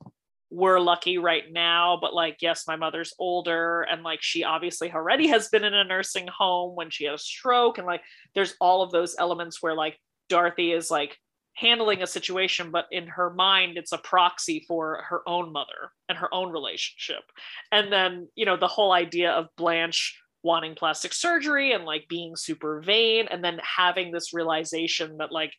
we're 0.50 0.80
lucky 0.80 1.18
right 1.18 1.44
now 1.52 1.98
but 2.00 2.14
like 2.14 2.38
yes 2.42 2.64
my 2.68 2.78
mother's 2.78 3.14
older 3.20 3.82
and 3.82 4.04
like 4.04 4.22
she 4.22 4.46
obviously 4.46 4.92
already 4.92 5.28
has 5.28 5.50
been 5.50 5.66
in 5.66 5.74
a 5.74 5.84
nursing 5.84 6.28
home 6.28 6.74
when 6.76 6.90
she 6.90 7.04
had 7.04 7.14
a 7.14 7.18
stroke 7.18 7.78
and 7.78 7.88
like 7.88 8.02
there's 8.34 8.56
all 8.62 8.82
of 8.82 8.92
those 8.92 9.16
elements 9.20 9.62
where 9.62 9.74
like 9.74 10.00
Dorothy 10.30 10.72
is 10.72 10.90
like 10.90 11.18
handling 11.58 12.04
a 12.04 12.08
situation 12.08 12.70
but 12.70 12.86
in 12.92 13.08
her 13.08 13.32
mind 13.32 13.78
it's 13.78 13.92
a 13.92 13.98
proxy 13.98 14.64
for 14.68 15.04
her 15.10 15.28
own 15.28 15.52
mother 15.52 15.92
and 16.08 16.18
her 16.18 16.32
own 16.32 16.52
relationship 16.52 17.24
and 17.72 17.92
then 17.92 18.28
you 18.36 18.46
know 18.46 18.58
the 18.58 18.68
whole 18.68 18.92
idea 18.92 19.32
of 19.32 19.48
Blanche 19.58 20.22
wanting 20.44 20.76
plastic 20.76 21.14
surgery 21.14 21.72
and 21.74 21.84
like 21.84 22.08
being 22.08 22.36
super 22.36 22.80
vain 22.82 23.28
and 23.32 23.44
then 23.44 23.60
having 23.64 24.12
this 24.12 24.34
realization 24.34 25.18
that 25.18 25.32
like 25.32 25.52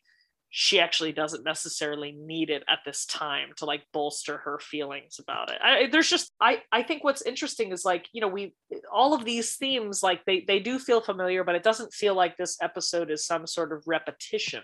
she 0.51 0.79
actually 0.79 1.11
doesn't 1.11 1.43
necessarily 1.43 2.11
need 2.11 2.49
it 2.49 2.63
at 2.67 2.79
this 2.85 3.05
time 3.05 3.49
to 3.57 3.65
like 3.65 3.83
bolster 3.93 4.37
her 4.37 4.57
feelings 4.59 5.19
about 5.19 5.51
it. 5.51 5.59
I, 5.61 5.87
there's 5.91 6.09
just 6.09 6.31
I 6.41 6.63
I 6.71 6.81
think 6.81 7.03
what's 7.03 7.21
interesting 7.21 7.71
is 7.71 7.85
like 7.85 8.07
you 8.13 8.21
know 8.21 8.27
we 8.27 8.55
all 8.91 9.13
of 9.13 9.25
these 9.25 9.57
themes 9.57 10.01
like 10.01 10.25
they 10.25 10.43
they 10.47 10.59
do 10.59 10.79
feel 10.79 11.01
familiar, 11.01 11.43
but 11.43 11.55
it 11.55 11.63
doesn't 11.63 11.93
feel 11.93 12.15
like 12.15 12.35
this 12.35 12.57
episode 12.61 13.11
is 13.11 13.27
some 13.27 13.45
sort 13.45 13.71
of 13.71 13.83
repetition. 13.85 14.63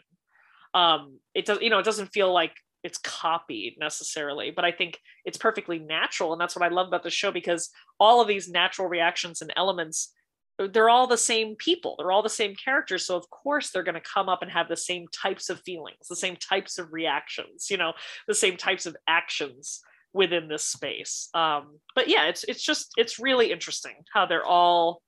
Um, 0.76 1.20
it 1.34 1.46
does 1.46 1.60
you 1.62 1.72
know 1.72 1.80
it 1.80 1.86
doesn't 1.86 2.14
feel 2.14 2.32
like 2.32 2.54
it's 2.84 3.00
copied 3.00 3.78
necessarily, 3.80 4.52
but 4.52 4.64
I 4.64 4.72
think 4.72 5.00
it's 5.24 5.40
perfectly 5.40 5.80
natural, 5.80 6.34
and 6.34 6.40
that's 6.40 6.56
what 6.56 6.64
I 6.64 6.74
love 6.74 6.88
about 6.88 7.02
the 7.02 7.10
show 7.10 7.32
because 7.32 7.72
all 8.00 8.22
of 8.22 8.28
these 8.28 8.48
natural 8.48 8.88
reactions 8.88 9.42
and 9.42 9.52
elements 9.56 10.14
they're 10.58 10.90
all 10.90 11.08
the 11.08 11.18
same 11.18 11.56
people 11.56 11.96
they're 11.98 12.12
all 12.12 12.24
the 12.24 12.30
same 12.30 12.56
characters 12.56 13.06
so 13.06 13.18
of 13.18 13.30
course 13.30 13.72
they're 13.72 13.84
going 13.84 13.96
to 13.96 14.02
come 14.02 14.30
up 14.30 14.42
and 14.42 14.52
have 14.52 14.70
the 14.70 14.78
same 14.78 15.06
types 15.14 15.50
of 15.50 15.60
feelings 15.62 16.08
the 16.10 16.16
same 16.16 16.36
types 16.36 16.78
of 16.78 16.94
reactions 16.94 17.70
you 17.70 17.78
know 17.78 17.94
the 18.28 18.34
same 18.34 18.56
types 18.56 18.86
of 18.86 18.96
actions 19.08 19.82
within 20.14 20.48
this 20.48 20.64
space 20.64 21.30
um, 21.34 21.78
but 21.94 22.08
yeah 22.08 22.26
it's 22.26 22.44
it's 22.46 22.64
just 22.64 22.92
it's 22.98 23.20
really 23.20 23.52
interesting 23.52 23.96
how 24.14 24.26
they're 24.26 24.46
all 24.46 25.02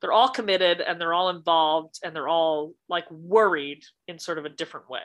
they're 0.00 0.12
all 0.12 0.28
committed 0.28 0.80
and 0.80 1.00
they're 1.00 1.14
all 1.14 1.28
involved 1.28 1.98
and 2.02 2.14
they're 2.14 2.28
all 2.28 2.74
like 2.88 3.10
worried 3.10 3.82
in 4.08 4.18
sort 4.18 4.38
of 4.38 4.44
a 4.44 4.48
different 4.48 4.88
way 4.88 5.02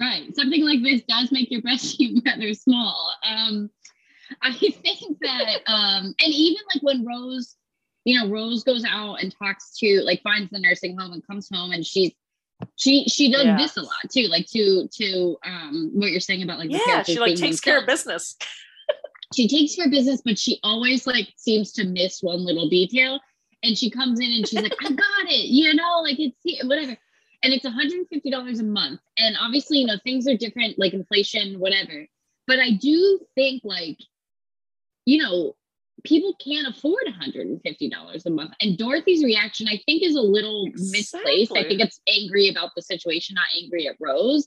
right 0.00 0.34
something 0.34 0.64
like 0.64 0.82
this 0.82 1.02
does 1.08 1.30
make 1.30 1.50
your 1.50 1.62
breast 1.62 1.84
seem 1.96 2.20
rather 2.24 2.52
small 2.54 3.12
um, 3.26 3.70
i 4.42 4.52
think 4.52 5.18
that 5.20 5.60
um, 5.66 6.14
and 6.18 6.32
even 6.32 6.62
like 6.74 6.82
when 6.82 7.04
rose 7.04 7.56
you 8.04 8.20
know, 8.20 8.28
Rose 8.28 8.62
goes 8.62 8.84
out 8.84 9.22
and 9.22 9.34
talks 9.36 9.76
to 9.78 10.02
like 10.02 10.22
finds 10.22 10.50
the 10.50 10.60
nursing 10.60 10.96
home 10.96 11.12
and 11.12 11.26
comes 11.26 11.48
home 11.52 11.72
and 11.72 11.84
she's 11.84 12.12
she 12.76 13.04
she 13.06 13.32
does 13.32 13.44
yeah. 13.44 13.56
this 13.56 13.76
a 13.76 13.82
lot 13.82 14.10
too, 14.12 14.28
like 14.28 14.46
to 14.48 14.88
to 14.92 15.36
um 15.44 15.90
what 15.94 16.10
you're 16.10 16.20
saying 16.20 16.42
about 16.42 16.58
like 16.58 16.70
yeah, 16.70 17.02
she 17.02 17.18
like 17.18 17.36
takes 17.36 17.60
care 17.60 17.80
of 17.80 17.86
business. 17.86 18.36
she 19.34 19.48
takes 19.48 19.74
care 19.74 19.86
of 19.86 19.90
business, 19.90 20.22
but 20.24 20.38
she 20.38 20.60
always 20.62 21.06
like 21.06 21.32
seems 21.36 21.72
to 21.72 21.84
miss 21.84 22.22
one 22.22 22.44
little 22.44 22.68
detail. 22.68 23.18
And 23.64 23.76
she 23.76 23.90
comes 23.90 24.20
in 24.20 24.30
and 24.30 24.46
she's 24.46 24.60
like, 24.60 24.74
I 24.80 24.90
got 24.90 25.24
it, 25.30 25.46
you 25.46 25.74
know, 25.74 26.00
like 26.02 26.18
it's 26.18 26.64
whatever. 26.64 26.96
And 27.42 27.52
it's 27.52 27.66
$150 27.66 28.60
a 28.60 28.62
month. 28.62 29.00
And 29.18 29.36
obviously, 29.40 29.78
you 29.78 29.86
know, 29.86 29.98
things 30.04 30.28
are 30.28 30.36
different, 30.36 30.78
like 30.78 30.94
inflation, 30.94 31.58
whatever. 31.58 32.06
But 32.46 32.58
I 32.58 32.72
do 32.72 33.20
think 33.34 33.62
like, 33.64 33.98
you 35.06 35.22
know, 35.22 35.56
people 36.04 36.34
can't 36.42 36.68
afford 36.68 37.04
$150 37.06 38.26
a 38.26 38.30
month. 38.30 38.52
And 38.60 38.78
Dorothy's 38.78 39.24
reaction, 39.24 39.66
I 39.68 39.80
think, 39.86 40.02
is 40.02 40.14
a 40.14 40.20
little 40.20 40.66
exactly. 40.66 40.98
misplaced. 40.98 41.52
I 41.56 41.68
think 41.68 41.80
it's 41.80 42.00
angry 42.08 42.48
about 42.48 42.70
the 42.76 42.82
situation, 42.82 43.34
not 43.34 43.46
angry 43.60 43.88
at 43.88 43.96
Rose. 44.00 44.46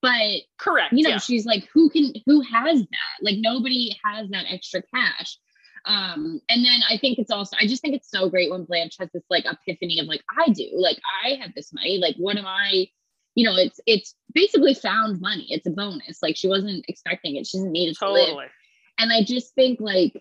But 0.00 0.42
correct, 0.58 0.92
you 0.92 1.02
know, 1.02 1.10
yeah. 1.10 1.18
she's 1.18 1.44
like, 1.44 1.68
who 1.74 1.90
can 1.90 2.12
who 2.24 2.40
has 2.42 2.80
that? 2.80 3.18
Like 3.20 3.38
nobody 3.38 3.96
has 4.04 4.28
that 4.30 4.44
extra 4.48 4.80
cash. 4.94 5.36
Um, 5.84 6.40
and 6.48 6.64
then 6.64 6.80
I 6.88 6.98
think 6.98 7.18
it's 7.18 7.30
also, 7.30 7.56
I 7.60 7.66
just 7.66 7.82
think 7.82 7.94
it's 7.94 8.10
so 8.10 8.28
great 8.28 8.50
when 8.50 8.64
Blanche 8.64 8.96
has 8.98 9.08
this 9.12 9.24
like 9.30 9.44
epiphany 9.46 10.00
of 10.00 10.06
like, 10.06 10.22
I 10.38 10.50
do, 10.50 10.68
like 10.74 10.98
I 11.24 11.34
have 11.40 11.54
this 11.54 11.72
money, 11.72 11.98
like 11.98 12.16
what 12.16 12.36
am 12.36 12.46
I? 12.46 12.88
You 13.34 13.44
know, 13.44 13.56
it's 13.56 13.78
it's 13.86 14.16
basically 14.34 14.74
found 14.74 15.20
money. 15.20 15.46
It's 15.50 15.66
a 15.66 15.70
bonus. 15.70 16.18
Like 16.22 16.36
she 16.36 16.48
wasn't 16.48 16.84
expecting 16.88 17.36
it. 17.36 17.46
She 17.46 17.58
doesn't 17.58 17.70
need 17.70 17.90
it 17.90 17.96
totally. 17.98 18.26
to 18.26 18.34
live. 18.34 18.50
And 18.98 19.12
I 19.12 19.22
just 19.22 19.54
think 19.54 19.80
like 19.80 20.20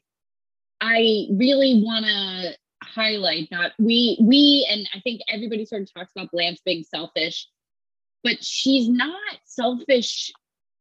I 0.82 1.26
really 1.32 1.82
want 1.84 2.06
to 2.06 2.56
highlight 2.84 3.48
that 3.50 3.74
we 3.80 4.18
we 4.22 4.68
and 4.70 4.88
I 4.94 5.00
think 5.00 5.22
everybody 5.30 5.66
sort 5.66 5.82
of 5.82 5.94
talks 5.94 6.12
about 6.16 6.32
Blanche 6.32 6.60
being 6.64 6.84
selfish, 6.84 7.48
but 8.24 8.44
she's 8.44 8.88
not 8.88 9.20
selfish. 9.46 10.32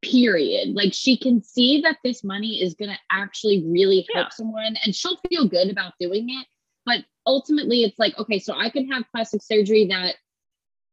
Period. 0.02 0.74
Like 0.74 0.92
she 0.92 1.16
can 1.16 1.42
see 1.42 1.80
that 1.82 1.98
this 2.04 2.22
money 2.22 2.62
is 2.62 2.74
going 2.74 2.90
to 2.90 2.98
actually 3.10 3.64
really 3.66 4.06
help 4.14 4.26
yeah. 4.26 4.30
someone, 4.30 4.76
and 4.84 4.94
she'll 4.94 5.18
feel 5.28 5.48
good 5.48 5.70
about 5.70 5.94
doing 5.98 6.28
it. 6.28 6.46
But 6.84 7.04
ultimately, 7.26 7.82
it's 7.82 7.98
like 7.98 8.16
okay, 8.18 8.38
so 8.38 8.54
I 8.54 8.70
can 8.70 8.90
have 8.90 9.04
plastic 9.12 9.42
surgery 9.42 9.86
that 9.90 10.16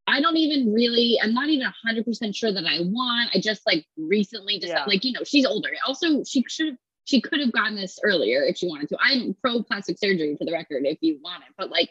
I 0.08 0.22
don't 0.22 0.38
even 0.38 0.74
really, 0.74 1.18
I'm 1.22 1.34
not 1.34 1.50
even 1.50 1.66
100% 1.88 2.36
sure 2.36 2.52
that 2.52 2.66
I 2.66 2.82
want. 2.82 3.30
I 3.34 3.40
just 3.40 3.66
like 3.66 3.86
recently 3.98 4.60
just 4.60 4.74
yeah. 4.74 4.84
like, 4.86 5.04
you 5.06 5.14
know, 5.14 5.24
she's 5.24 5.46
older. 5.46 5.70
Also, 5.88 6.24
she 6.24 6.44
should 6.50 6.78
she 7.06 7.20
could 7.20 7.40
have 7.40 7.52
gotten 7.52 7.76
this 7.76 8.00
earlier 8.04 8.44
if 8.44 8.58
she 8.58 8.68
wanted 8.68 8.90
to. 8.90 8.98
I'm 9.02 9.36
pro 9.42 9.62
plastic 9.64 9.98
surgery 10.00 10.36
for 10.38 10.46
the 10.46 10.54
record 10.54 10.84
if 10.86 10.98
you 11.02 11.20
want 11.22 11.44
it, 11.44 11.54
but 11.58 11.70
like, 11.70 11.90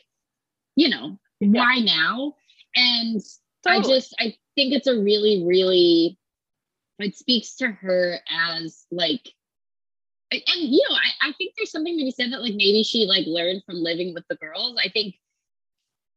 you 0.77 0.89
know, 0.89 1.19
yeah. 1.41 1.61
why 1.61 1.79
now? 1.79 2.35
And 2.75 3.21
totally. 3.67 3.85
I 3.85 3.97
just 3.97 4.15
I 4.19 4.25
think 4.55 4.73
it's 4.73 4.87
a 4.87 4.99
really, 4.99 5.45
really 5.47 6.19
it 6.99 7.17
speaks 7.17 7.57
to 7.57 7.69
her 7.69 8.19
as 8.31 8.87
like 8.91 9.29
and 10.33 10.43
you 10.73 10.83
know, 10.89 10.97
I, 10.97 11.29
I 11.29 11.33
think 11.33 11.55
there's 11.57 11.71
something 11.71 11.99
to 11.99 12.05
be 12.05 12.11
said 12.11 12.33
that 12.33 12.41
like 12.41 12.55
maybe 12.55 12.83
she 12.83 13.05
like 13.07 13.27
learned 13.27 13.63
from 13.67 13.77
living 13.77 14.15
with 14.15 14.25
the 14.29 14.37
girls. 14.37 14.77
I 14.83 14.89
think 14.89 15.17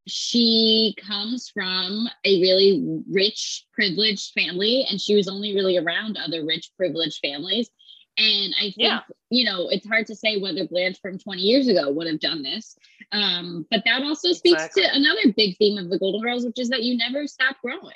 she 0.07 0.95
comes 1.05 1.49
from 1.49 2.07
a 2.23 2.41
really 2.41 3.01
rich, 3.09 3.65
privileged 3.73 4.33
family, 4.33 4.85
and 4.89 5.01
she 5.01 5.15
was 5.15 5.27
only 5.27 5.55
really 5.55 5.77
around 5.77 6.17
other 6.17 6.45
rich, 6.45 6.71
privileged 6.77 7.19
families. 7.21 7.69
And 8.17 8.55
I 8.57 8.65
think, 8.65 8.75
yeah. 8.77 9.01
you 9.29 9.43
know, 9.43 9.67
it's 9.69 9.87
hard 9.87 10.07
to 10.07 10.15
say 10.15 10.37
whether 10.37 10.65
Blanche 10.65 10.99
from 11.01 11.19
20 11.19 11.41
years 11.41 11.67
ago 11.67 11.91
would 11.91 12.07
have 12.07 12.21
done 12.21 12.43
this. 12.43 12.77
Um, 13.11 13.65
but 13.69 13.81
that 13.85 14.03
also 14.03 14.31
speaks 14.31 14.63
exactly. 14.63 14.83
to 14.83 14.95
another 14.95 15.33
big 15.35 15.57
theme 15.57 15.77
of 15.77 15.89
the 15.89 15.99
Golden 15.99 16.21
Girls, 16.21 16.45
which 16.45 16.59
is 16.59 16.69
that 16.69 16.83
you 16.83 16.95
never 16.95 17.27
stop 17.27 17.57
growing. 17.61 17.93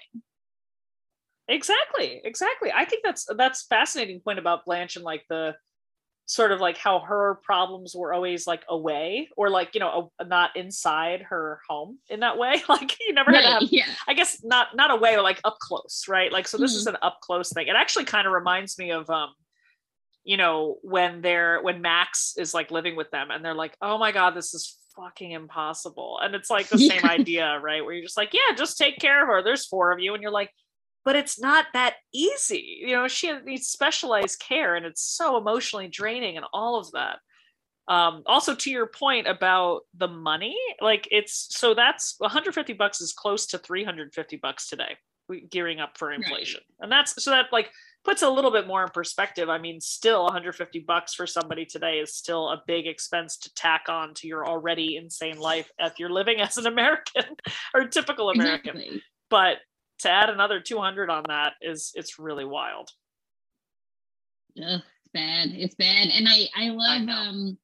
Exactly, 1.50 2.22
exactly. 2.24 2.72
I 2.72 2.86
think 2.86 3.04
that's 3.04 3.28
that's 3.36 3.64
fascinating 3.64 4.22
point 4.22 4.40
about 4.40 4.66
Blanche 4.66 4.96
and 4.96 5.04
like 5.04 5.26
the 5.30 5.56
sort 6.30 6.52
of 6.52 6.62
like 6.62 6.78
how 6.78 7.00
her 7.00 7.40
problems 7.44 7.96
were 7.96 8.14
always 8.14 8.46
like 8.46 8.62
away 8.70 9.28
or 9.36 9.50
like 9.50 9.72
you 9.74 9.80
know 9.80 10.12
a, 10.20 10.26
not 10.26 10.56
inside 10.56 11.24
her 11.24 11.60
home 11.68 11.98
in 12.08 12.20
that 12.20 12.38
way 12.38 12.62
like 12.70 12.96
you 13.00 13.16
never 13.16 13.32
right, 13.32 13.44
had 13.44 13.60
to 13.60 13.66
have 13.66 13.74
yeah. 13.74 13.86
i 14.08 14.14
guess 14.14 14.44
not 14.44 14.76
not 14.76 14.92
away 14.92 15.16
or 15.16 15.24
like 15.24 15.42
up 15.44 15.58
close 15.58 16.06
right 16.08 16.32
like 16.32 16.48
so 16.48 16.56
this 16.60 16.72
mm-hmm. 16.72 16.78
is 16.78 16.86
an 16.86 16.98
up 17.02 17.20
close 17.22 17.52
thing 17.52 17.68
it 17.68 17.76
actually 17.76 18.06
kind 18.06 18.28
of 18.28 18.34
reminds 18.34 18.78
me 18.78 18.92
of 18.92 19.10
um 19.10 19.34
you 20.24 20.38
know 20.38 20.78
when 20.84 21.22
they're 21.22 21.64
when 21.64 21.82
max 21.82 22.36
is 22.38 22.54
like 22.54 22.70
living 22.70 22.96
with 22.96 23.10
them 23.10 23.32
and 23.32 23.44
they're 23.44 23.56
like 23.56 23.76
oh 23.82 23.98
my 23.98 24.12
god 24.12 24.36
this 24.36 24.54
is 24.54 24.78
fucking 24.96 25.32
impossible 25.32 26.20
and 26.22 26.36
it's 26.36 26.52
like 26.52 26.70
the 26.70 26.78
yeah. 26.80 26.94
same 26.94 27.10
idea 27.10 27.60
right 27.60 27.84
where 27.84 27.96
you're 27.96 28.04
just 28.04 28.18
like 28.18 28.34
yeah 28.34 28.56
just 28.56 28.78
take 28.78 29.00
care 29.00 29.24
of 29.24 29.28
her 29.28 29.42
there's 29.42 29.66
four 29.66 29.92
of 29.92 30.00
you 30.00 30.14
and 30.14 30.22
you're 30.22 30.32
like 30.32 30.52
but 31.06 31.16
it's 31.16 31.40
not 31.40 31.66
that 31.74 31.96
easy. 32.14 32.80
You 32.82 32.96
know, 32.96 33.08
she 33.08 33.32
needs 33.46 33.68
specialized 33.68 34.40
care 34.40 34.76
and 34.76 34.86
it's 34.86 35.02
so 35.02 35.38
emotionally 35.38 35.88
draining 35.88 36.38
and 36.38 36.46
all 36.54 36.78
of 36.80 36.92
that. 36.92 37.20
Um, 37.88 38.22
also 38.28 38.54
to 38.54 38.70
your 38.70 38.86
point 38.86 39.28
about 39.28 39.82
the 39.98 40.08
money, 40.08 40.56
like 40.80 41.08
it's 41.10 41.48
so 41.50 41.74
that's 41.74 42.16
150 42.20 42.74
bucks 42.74 43.02
is 43.02 43.14
close 43.14 43.48
to 43.48 43.58
350 43.58 44.38
bucks 44.38 44.70
today, 44.70 44.98
gearing 45.50 45.80
up 45.80 45.98
for 45.98 46.12
inflation. 46.12 46.62
Right. 46.80 46.84
And 46.84 46.92
that's 46.92 47.24
so 47.24 47.32
that 47.32 47.48
like 47.52 47.72
puts 48.04 48.22
a 48.22 48.30
little 48.30 48.52
bit 48.52 48.68
more 48.68 48.84
in 48.84 48.90
perspective. 48.90 49.50
I 49.50 49.58
mean, 49.58 49.82
still 49.82 50.24
150 50.26 50.80
bucks 50.80 51.16
for 51.16 51.26
somebody 51.26 51.66
today 51.66 52.00
is 52.00 52.14
still 52.14 52.50
a 52.50 52.62
big 52.68 52.86
expense 52.86 53.38
to 53.38 53.54
tack 53.56 53.86
on 53.90 54.14
to 54.16 54.28
your 54.28 54.48
already 54.48 54.96
insane 54.96 55.40
life 55.40 55.72
if 55.80 55.98
you're 55.98 56.12
living 56.12 56.40
as 56.42 56.58
an 56.58 56.68
American 56.68 57.26
or 57.74 57.88
typical 57.88 58.30
American. 58.30 58.78
Exactly. 58.78 59.02
But 59.32 59.58
to 60.00 60.10
add 60.10 60.30
another 60.30 60.60
200 60.60 61.10
on 61.10 61.24
that 61.28 61.54
is 61.62 61.92
it's 61.96 62.20
really 62.20 62.46
wild. 62.46 62.90
Ugh, 64.58 64.82
it's 64.82 65.10
bad 65.14 65.50
it's 65.52 65.76
bad. 65.76 66.08
And 66.08 66.28
i 66.28 66.48
i 66.56 66.70
love 66.70 67.08
I 67.08 67.12
um 67.12 67.58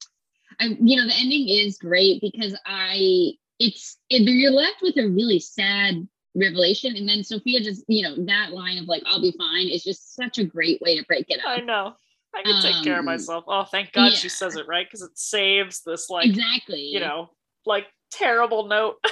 i 0.60 0.78
you 0.80 0.98
know 0.98 1.08
the 1.08 1.16
ending 1.16 1.48
is 1.50 1.78
great 1.78 2.22
because 2.22 2.58
i 2.66 3.32
it's 3.60 3.98
it, 4.10 4.24
you're 4.24 4.52
left 4.52 4.82
with 4.82 4.98
a 4.98 5.08
really 5.08 5.40
sad 5.40 6.08
revelation. 6.36 6.96
And 6.96 7.08
then 7.08 7.24
sophia 7.24 7.62
just 7.62 7.84
you 7.88 8.04
know 8.04 8.16
that 8.26 8.52
line 8.52 8.78
of 8.78 8.86
like 8.86 9.04
i'll 9.08 9.22
be 9.22 9.36
fine 9.38 9.68
is 9.68 9.84
just 9.84 10.16
such 10.16 10.38
a 10.38 10.44
great 10.44 10.82
way 10.82 10.98
to 10.98 11.06
break 11.06 11.26
it 11.30 11.40
up. 11.40 11.60
i 11.60 11.62
know. 11.62 11.94
I 12.34 12.42
can 12.42 12.62
take 12.62 12.76
um, 12.76 12.84
care 12.84 12.96
of 12.96 13.00
um, 13.00 13.06
myself. 13.06 13.46
Oh 13.48 13.64
thank 13.64 13.94
god 13.94 14.12
yeah. 14.12 14.18
she 14.18 14.28
says 14.28 14.58
it 14.58 14.68
right 14.68 14.86
because 14.86 15.02
it 15.02 15.18
saves 15.18 15.82
this 15.86 16.10
like 16.10 16.28
exactly. 16.28 16.82
you 16.82 17.00
know 17.00 17.30
like 17.66 17.88
terrible 18.12 18.68
note. 18.68 18.98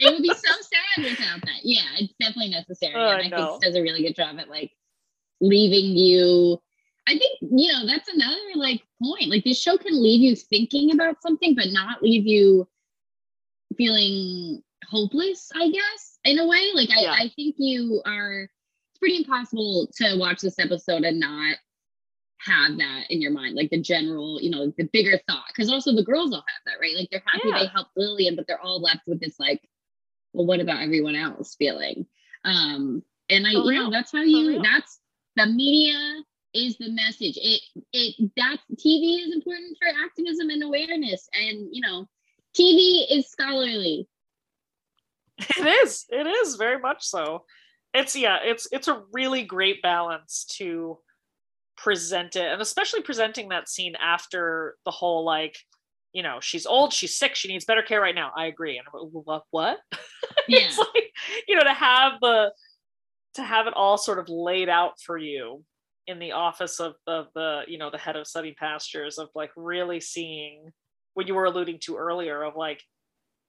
It 0.00 0.10
would 0.14 0.22
be 0.22 0.30
so 0.30 0.34
sad 0.40 1.04
without 1.04 1.42
that. 1.42 1.60
Yeah, 1.62 1.82
it's 1.98 2.14
definitely 2.40 2.58
necessary. 2.58 2.94
Oh, 2.94 3.10
and 3.10 3.34
I, 3.34 3.36
I 3.36 3.46
think 3.46 3.62
does 3.62 3.76
a 3.76 3.82
really 3.82 4.02
good 4.02 4.14
job 4.14 4.38
at 4.38 4.48
like 4.48 4.72
leaving 5.40 5.96
you. 5.96 6.58
I 7.06 7.18
think, 7.18 7.38
you 7.40 7.72
know, 7.72 7.86
that's 7.86 8.08
another 8.08 8.36
like 8.54 8.82
point. 9.02 9.28
Like 9.28 9.44
this 9.44 9.60
show 9.60 9.76
can 9.76 10.00
leave 10.02 10.20
you 10.20 10.36
thinking 10.36 10.92
about 10.92 11.22
something, 11.22 11.54
but 11.54 11.70
not 11.70 12.02
leave 12.02 12.26
you 12.26 12.68
feeling 13.76 14.62
hopeless, 14.88 15.50
I 15.54 15.70
guess, 15.70 16.18
in 16.24 16.38
a 16.38 16.46
way. 16.46 16.70
Like 16.74 16.90
I, 16.96 17.02
yeah. 17.02 17.12
I 17.12 17.32
think 17.34 17.56
you 17.58 18.02
are 18.04 18.42
it's 18.42 18.98
pretty 18.98 19.16
impossible 19.16 19.88
to 19.96 20.16
watch 20.18 20.40
this 20.40 20.58
episode 20.58 21.02
and 21.02 21.18
not 21.18 21.56
have 22.38 22.78
that 22.78 23.04
in 23.10 23.20
your 23.20 23.32
mind, 23.32 23.54
like 23.54 23.70
the 23.70 23.80
general, 23.80 24.40
you 24.40 24.50
know, 24.50 24.72
the 24.78 24.88
bigger 24.92 25.18
thought. 25.28 25.44
Because 25.48 25.70
also 25.70 25.94
the 25.94 26.04
girls 26.04 26.32
all 26.32 26.38
have 26.46 26.62
that, 26.66 26.80
right? 26.80 26.96
Like 26.96 27.08
they're 27.10 27.22
happy 27.26 27.48
yeah. 27.48 27.60
they 27.60 27.66
helped 27.66 27.96
Lillian, 27.96 28.36
but 28.36 28.46
they're 28.46 28.60
all 28.60 28.80
left 28.80 29.02
with 29.06 29.20
this 29.20 29.38
like 29.38 29.60
well, 30.32 30.46
what 30.46 30.60
about 30.60 30.82
everyone 30.82 31.16
else 31.16 31.56
feeling? 31.56 32.06
Um, 32.44 33.02
and 33.28 33.46
I, 33.46 33.50
you 33.50 33.74
know, 33.74 33.90
that's 33.90 34.12
how 34.12 34.22
you, 34.22 34.60
that's 34.62 35.00
the 35.36 35.46
media 35.46 36.22
is 36.54 36.76
the 36.78 36.90
message. 36.90 37.38
It, 37.40 37.60
it, 37.92 38.30
that 38.36 38.58
TV 38.74 39.26
is 39.26 39.34
important 39.34 39.76
for 39.78 39.88
activism 40.04 40.50
and 40.50 40.62
awareness. 40.62 41.28
And, 41.32 41.68
you 41.70 41.80
know, 41.80 42.06
TV 42.58 43.04
is 43.10 43.30
scholarly. 43.30 44.08
It 45.38 45.84
is. 45.84 46.06
It 46.10 46.26
is 46.26 46.56
very 46.56 46.78
much 46.78 47.04
so. 47.06 47.44
It's, 47.94 48.16
yeah, 48.16 48.38
it's, 48.42 48.68
it's 48.72 48.88
a 48.88 49.02
really 49.12 49.42
great 49.42 49.82
balance 49.82 50.44
to 50.58 50.98
present 51.76 52.36
it 52.36 52.52
and 52.52 52.60
especially 52.60 53.00
presenting 53.00 53.48
that 53.48 53.66
scene 53.66 53.94
after 53.98 54.76
the 54.84 54.90
whole 54.90 55.24
like 55.24 55.56
you 56.12 56.22
know, 56.22 56.38
she's 56.40 56.66
old, 56.66 56.92
she's 56.92 57.16
sick, 57.16 57.34
she 57.34 57.48
needs 57.48 57.64
better 57.64 57.82
care 57.82 58.00
right 58.00 58.14
now. 58.14 58.32
I 58.36 58.46
agree. 58.46 58.78
And 58.78 58.86
I'm 58.86 59.00
like, 59.00 59.10
what? 59.12 59.44
what? 59.50 59.78
Yeah. 60.48 60.60
it's 60.60 60.78
like, 60.78 61.12
you 61.46 61.56
know, 61.56 61.62
to 61.62 61.72
have 61.72 62.14
the 62.20 62.52
to 63.34 63.42
have 63.42 63.66
it 63.66 63.74
all 63.74 63.96
sort 63.96 64.18
of 64.18 64.28
laid 64.28 64.68
out 64.68 65.00
for 65.00 65.16
you 65.16 65.64
in 66.06 66.18
the 66.18 66.32
office 66.32 66.80
of, 66.80 66.94
of 67.06 67.28
the, 67.34 67.62
you 67.68 67.78
know, 67.78 67.88
the 67.88 67.98
head 67.98 68.16
of 68.16 68.26
Sunny 68.26 68.52
Pastures 68.58 69.18
of 69.18 69.28
like 69.36 69.50
really 69.56 70.00
seeing 70.00 70.72
what 71.14 71.28
you 71.28 71.34
were 71.34 71.44
alluding 71.44 71.78
to 71.80 71.96
earlier 71.96 72.42
of 72.42 72.56
like 72.56 72.82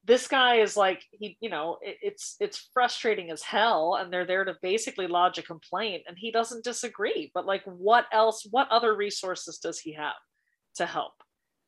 this 0.03 0.27
guy 0.27 0.55
is 0.55 0.75
like 0.75 1.03
he 1.11 1.37
you 1.41 1.49
know 1.49 1.77
it, 1.81 1.97
it's 2.01 2.35
it's 2.39 2.69
frustrating 2.73 3.29
as 3.29 3.43
hell 3.43 3.97
and 3.99 4.11
they're 4.11 4.25
there 4.25 4.43
to 4.43 4.55
basically 4.61 5.07
lodge 5.07 5.37
a 5.37 5.43
complaint 5.43 6.03
and 6.07 6.17
he 6.17 6.31
doesn't 6.31 6.63
disagree 6.63 7.29
but 7.33 7.45
like 7.45 7.61
what 7.65 8.05
else 8.11 8.47
what 8.49 8.67
other 8.69 8.95
resources 8.95 9.59
does 9.59 9.79
he 9.79 9.93
have 9.93 10.13
to 10.75 10.85
help 10.85 11.13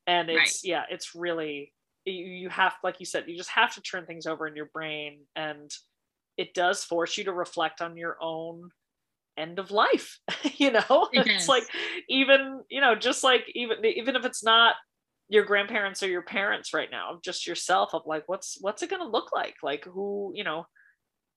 and 0.06 0.28
it's 0.30 0.38
right. 0.38 0.60
yeah 0.64 0.82
it's 0.90 1.14
really 1.14 1.72
you, 2.04 2.12
you 2.24 2.48
have 2.48 2.74
like 2.82 3.00
you 3.00 3.06
said 3.06 3.24
you 3.26 3.36
just 3.36 3.50
have 3.50 3.74
to 3.74 3.80
turn 3.80 4.06
things 4.06 4.26
over 4.26 4.46
in 4.46 4.56
your 4.56 4.70
brain 4.72 5.20
and 5.36 5.70
it 6.36 6.52
does 6.54 6.84
force 6.84 7.16
you 7.16 7.24
to 7.24 7.32
reflect 7.32 7.80
on 7.80 7.96
your 7.96 8.16
own 8.20 8.70
end 9.36 9.58
of 9.58 9.70
life 9.70 10.18
you 10.56 10.70
know? 10.70 11.08
It 11.12 11.26
it's 11.26 11.48
like 11.48 11.64
even 12.08 12.62
you 12.68 12.80
know 12.80 12.94
just 12.94 13.24
like 13.24 13.44
even 13.54 13.84
even 13.84 14.16
if 14.16 14.24
it's 14.24 14.44
not 14.44 14.76
your 15.28 15.44
grandparents 15.44 16.02
or 16.02 16.08
your 16.08 16.22
parents 16.22 16.74
right 16.74 16.90
now 16.90 17.18
just 17.24 17.46
yourself 17.46 17.94
of 17.94 18.02
like 18.06 18.24
what's 18.26 18.58
what's 18.60 18.82
it 18.82 18.90
going 18.90 19.02
to 19.02 19.08
look 19.08 19.32
like? 19.32 19.54
Like 19.62 19.84
who 19.84 20.32
you 20.34 20.44
know 20.44 20.66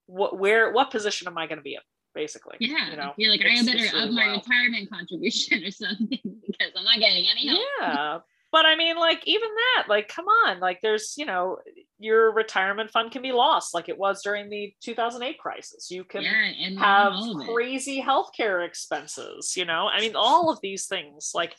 what 0.07 0.39
where 0.39 0.71
what 0.71 0.89
position 0.89 1.27
am 1.27 1.37
i 1.37 1.45
going 1.45 1.57
to 1.57 1.63
be 1.63 1.75
in 1.75 1.81
basically 2.15 2.55
yeah 2.59 2.89
you 2.89 2.97
know? 2.97 3.13
You're 3.17 3.31
like 3.31 3.41
i 3.41 3.63
better 3.63 3.77
really 3.77 3.89
up 3.89 4.09
my 4.11 4.27
wild. 4.27 4.43
retirement 4.47 4.89
contribution 4.89 5.63
or 5.65 5.71
something 5.71 6.07
because 6.23 6.71
i'm 6.75 6.83
not 6.83 6.99
getting 6.99 7.27
any 7.29 7.47
help. 7.47 7.61
Yeah 7.79 8.19
but 8.51 8.65
I 8.65 8.75
mean, 8.75 8.95
like, 8.95 9.21
even 9.25 9.49
that, 9.49 9.89
like, 9.89 10.07
come 10.07 10.25
on, 10.25 10.59
like, 10.59 10.79
there's, 10.81 11.15
you 11.17 11.25
know, 11.25 11.57
your 11.99 12.33
retirement 12.33 12.91
fund 12.91 13.11
can 13.11 13.21
be 13.21 13.31
lost, 13.31 13.73
like 13.73 13.89
it 13.89 13.97
was 13.97 14.21
during 14.23 14.49
the 14.49 14.73
2008 14.81 15.37
crisis. 15.37 15.91
You 15.91 16.03
can 16.03 16.23
yeah, 16.23 16.79
have 16.79 17.13
crazy 17.45 18.01
healthcare 18.01 18.65
expenses, 18.65 19.55
you 19.57 19.65
know, 19.65 19.87
I 19.87 19.99
mean, 19.99 20.15
all 20.15 20.49
of 20.49 20.59
these 20.61 20.87
things, 20.87 21.31
like, 21.33 21.55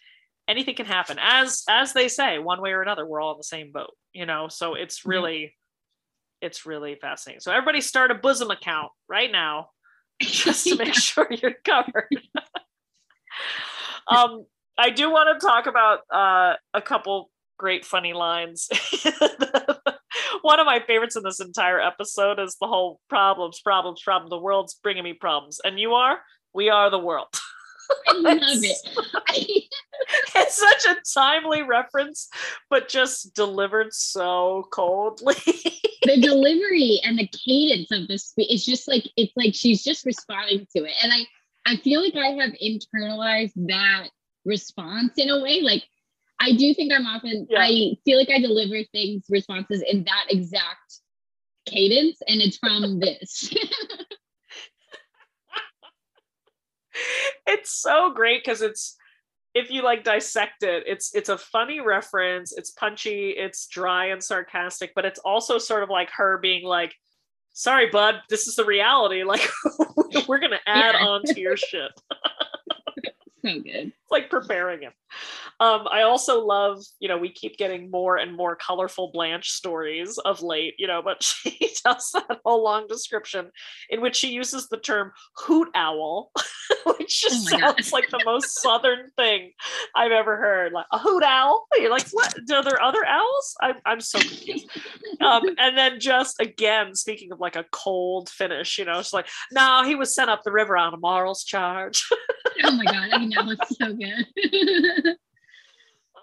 anything 0.49 0.75
can 0.75 0.87
happen. 0.87 1.19
As 1.21 1.63
as 1.69 1.93
they 1.93 2.09
say, 2.09 2.39
one 2.39 2.61
way 2.61 2.73
or 2.73 2.83
another, 2.83 3.07
we're 3.07 3.21
all 3.21 3.33
in 3.33 3.39
the 3.39 3.45
same 3.45 3.71
boat, 3.71 3.93
you 4.13 4.27
know. 4.27 4.49
So 4.49 4.75
it's 4.75 5.05
really, 5.05 5.55
it's 6.41 6.67
really 6.67 6.97
fascinating. 6.97 7.41
So 7.41 7.53
everybody 7.53 7.83
start 7.83 8.11
a 8.11 8.15
bosom 8.15 8.51
account 8.51 8.91
right 9.09 9.31
now, 9.31 9.71
just 10.23 10.67
to 10.67 10.77
make 10.77 10.95
sure 10.95 11.29
you're 11.31 11.55
covered. 11.65 12.09
um 14.09 14.47
I 14.79 14.91
do 14.91 15.11
want 15.11 15.39
to 15.39 15.45
talk 15.45 15.67
about 15.67 16.01
uh, 16.11 16.55
a 16.73 16.81
couple 16.81 17.31
great 17.59 17.85
funny 17.85 18.13
lines. 18.13 18.69
One 20.43 20.61
of 20.61 20.67
my 20.67 20.81
favorites 20.87 21.17
in 21.17 21.25
this 21.25 21.41
entire 21.41 21.81
episode 21.81 22.39
is 22.39 22.57
the 22.61 22.69
whole 22.69 23.01
problems, 23.09 23.61
problems, 23.61 24.01
problems. 24.03 24.31
The 24.31 24.39
world's 24.39 24.75
bringing 24.75 25.03
me 25.03 25.15
problems, 25.15 25.61
and 25.65 25.81
you 25.81 25.95
are, 25.95 26.19
we 26.55 26.71
are 26.71 26.91
the 26.91 26.99
world. 26.99 27.27
I 28.07 28.13
love 28.13 28.39
it. 28.43 29.65
it's 30.37 30.57
such 30.57 30.97
a 30.97 31.01
timely 31.13 31.63
reference, 31.63 32.29
but 32.71 32.89
just 32.89 33.35
delivered 33.35 33.93
so 33.93 34.69
coldly. 34.73 35.35
the 36.03 36.21
delivery 36.21 37.01
and 37.03 37.19
the 37.19 37.29
cadence 37.29 37.91
of 37.91 38.07
this 38.07 38.33
is 38.39 38.65
just 38.65 38.87
like 38.87 39.09
it's 39.17 39.33
like 39.37 39.55
she's 39.55 39.83
just 39.83 40.07
responding 40.07 40.67
to 40.77 40.85
it, 40.85 40.95
and 41.03 41.13
I 41.13 41.27
I 41.67 41.77
feel 41.79 42.01
like 42.01 42.15
I 42.15 42.29
have 42.43 42.53
internalized 42.63 43.53
that 43.67 44.09
response 44.49 45.13
in 45.17 45.31
a 45.31 45.41
way. 45.41 45.61
Like 45.61 45.85
I 46.41 46.53
do 46.53 46.75
think 46.75 46.93
I'm 46.93 47.07
often 47.07 47.47
yeah. 47.49 47.61
I 47.61 47.97
feel 48.05 48.19
like 48.19 48.31
I 48.31 48.41
deliver 48.41 48.83
things 48.91 49.25
responses 49.29 49.83
in 49.83 50.05
that 50.05 50.27
exact 50.31 51.01
cadence 51.67 52.19
and 52.27 52.41
it's 52.41 52.57
from 52.59 52.99
this. 53.05 53.55
it's 57.47 57.71
so 57.71 58.13
great 58.13 58.43
because 58.43 58.63
it's 58.63 58.97
if 59.55 59.71
you 59.71 59.83
like 59.83 60.05
dissect 60.05 60.63
it 60.63 60.85
it's 60.87 61.15
it's 61.15 61.29
a 61.29 61.39
funny 61.39 61.81
reference 61.81 62.53
it's 62.53 62.71
punchy 62.73 63.31
it's 63.31 63.67
dry 63.67 64.07
and 64.07 64.23
sarcastic 64.23 64.93
but 64.95 65.05
it's 65.05 65.21
also 65.21 65.59
sort 65.59 65.83
of 65.83 65.91
like 65.91 66.11
her 66.11 66.39
being 66.39 66.65
like 66.65 66.95
sorry 67.53 67.89
bud 67.89 68.17
this 68.29 68.47
is 68.47 68.57
the 68.57 68.65
reality 68.65 69.23
like 69.25 69.49
we're 70.29 70.39
gonna 70.39 70.59
add 70.67 70.95
yeah. 70.95 71.07
on 71.07 71.23
to 71.25 71.41
your 71.41 71.57
shit 71.57 71.93
so 73.45 73.53
good. 73.61 73.65
It's 73.89 74.11
like 74.11 74.31
preparing 74.31 74.83
him. 74.83 74.93
Um, 75.61 75.87
I 75.91 76.03
also 76.03 76.45
love, 76.45 76.83
you 77.01 77.09
know, 77.09 77.19
we 77.19 77.33
keep 77.33 77.57
getting 77.57 77.91
more 77.91 78.17
and 78.17 78.37
more 78.37 78.55
colorful 78.55 79.11
Blanche 79.13 79.51
stories 79.51 80.19
of 80.19 80.43
late, 80.43 80.75
you 80.79 80.87
know, 80.87 81.03
but 81.03 81.23
she 81.23 81.73
does 81.85 82.11
that 82.13 82.41
whole 82.45 82.63
long 82.63 82.87
description 82.87 83.51
in 83.91 84.01
which 84.01 84.17
she 84.17 84.29
uses 84.29 84.69
the 84.69 84.77
term 84.77 85.13
hoot 85.37 85.69
owl, 85.75 86.31
which 86.85 87.21
just 87.21 87.53
oh 87.53 87.59
sounds 87.59 87.91
God. 87.91 87.93
like 87.93 88.11
the 88.11 88.23
most 88.25 88.61
southern 88.61 89.11
thing 89.17 89.53
I've 89.97 90.13
ever 90.13 90.37
heard. 90.37 90.73
Like 90.73 90.87
a 90.93 90.99
hoot 90.99 91.23
owl. 91.23 91.67
You're 91.77 91.91
like, 91.91 92.09
what? 92.13 92.35
Are 92.51 92.63
there 92.63 92.83
other 92.83 93.05
owls? 93.05 93.55
I'm, 93.61 93.77
I'm 93.85 94.01
so 94.01 94.19
confused. 94.19 94.69
um, 95.21 95.43
and 95.59 95.77
then 95.77 95.99
just 96.01 96.41
again, 96.41 96.95
speaking 96.95 97.33
of 97.33 97.41
like 97.41 97.57
a 97.57 97.65
cold 97.73 98.29
finish, 98.29 98.79
you 98.79 98.85
know, 98.85 98.99
it's 98.99 99.13
like, 99.13 99.27
no, 99.53 99.83
he 99.85 99.95
was 99.95 100.15
sent 100.15 100.31
up 100.31 100.43
the 100.45 100.53
river 100.53 100.77
on 100.77 100.95
a 100.95 100.99
morals 100.99 101.45
charge. 101.45 102.09
oh 102.65 102.71
my 102.71 102.85
God. 102.85 103.09
I 103.13 103.25
know. 103.25 103.51
It's 103.51 103.77
so 103.77 103.93
good 103.93 104.27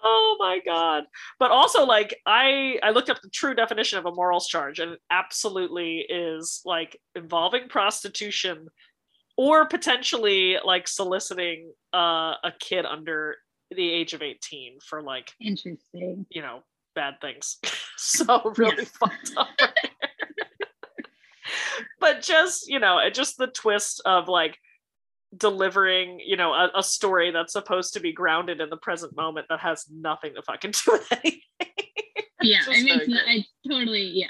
oh 0.06 0.36
my 0.38 0.60
god. 0.64 1.04
But 1.38 1.50
also 1.50 1.84
like 1.84 2.16
i 2.26 2.78
i 2.82 2.90
looked 2.90 3.10
up 3.10 3.20
the 3.22 3.30
true 3.30 3.54
definition 3.54 3.98
of 3.98 4.06
a 4.06 4.12
morals 4.12 4.46
charge 4.46 4.78
and 4.78 4.92
it 4.92 5.00
absolutely 5.10 6.06
is 6.08 6.62
like 6.64 6.98
involving 7.14 7.68
prostitution 7.68 8.68
or 9.36 9.66
potentially 9.66 10.56
like 10.64 10.88
soliciting 10.88 11.72
uh, 11.92 12.34
a 12.42 12.52
kid 12.58 12.86
under 12.86 13.36
the 13.70 13.90
age 13.92 14.14
of 14.14 14.22
18 14.22 14.78
for 14.80 15.02
like 15.02 15.32
interesting. 15.40 16.24
you 16.30 16.40
know 16.40 16.62
bad 16.94 17.20
things. 17.20 17.58
So 17.98 18.52
really 18.58 18.84
fucked 18.84 19.32
up. 19.38 19.48
But 21.98 22.20
just 22.20 22.68
you 22.68 22.78
know 22.78 23.00
just 23.10 23.38
the 23.38 23.46
twist 23.46 24.02
of 24.04 24.28
like 24.28 24.58
delivering, 25.36 26.20
you 26.24 26.36
know, 26.36 26.52
a, 26.52 26.70
a, 26.76 26.82
story 26.82 27.30
that's 27.30 27.52
supposed 27.52 27.94
to 27.94 28.00
be 28.00 28.12
grounded 28.12 28.60
in 28.60 28.70
the 28.70 28.76
present 28.76 29.16
moment 29.16 29.46
that 29.48 29.60
has 29.60 29.86
nothing 29.90 30.34
to 30.34 30.42
fucking 30.42 30.72
do 30.72 30.92
with 30.92 31.12
anything. 31.12 31.40
Yeah, 32.42 32.60
I 32.68 32.82
mean, 32.82 33.00
it's 33.00 33.08
not, 33.08 33.22
I 33.26 33.44
totally, 33.68 34.02
yeah. 34.02 34.28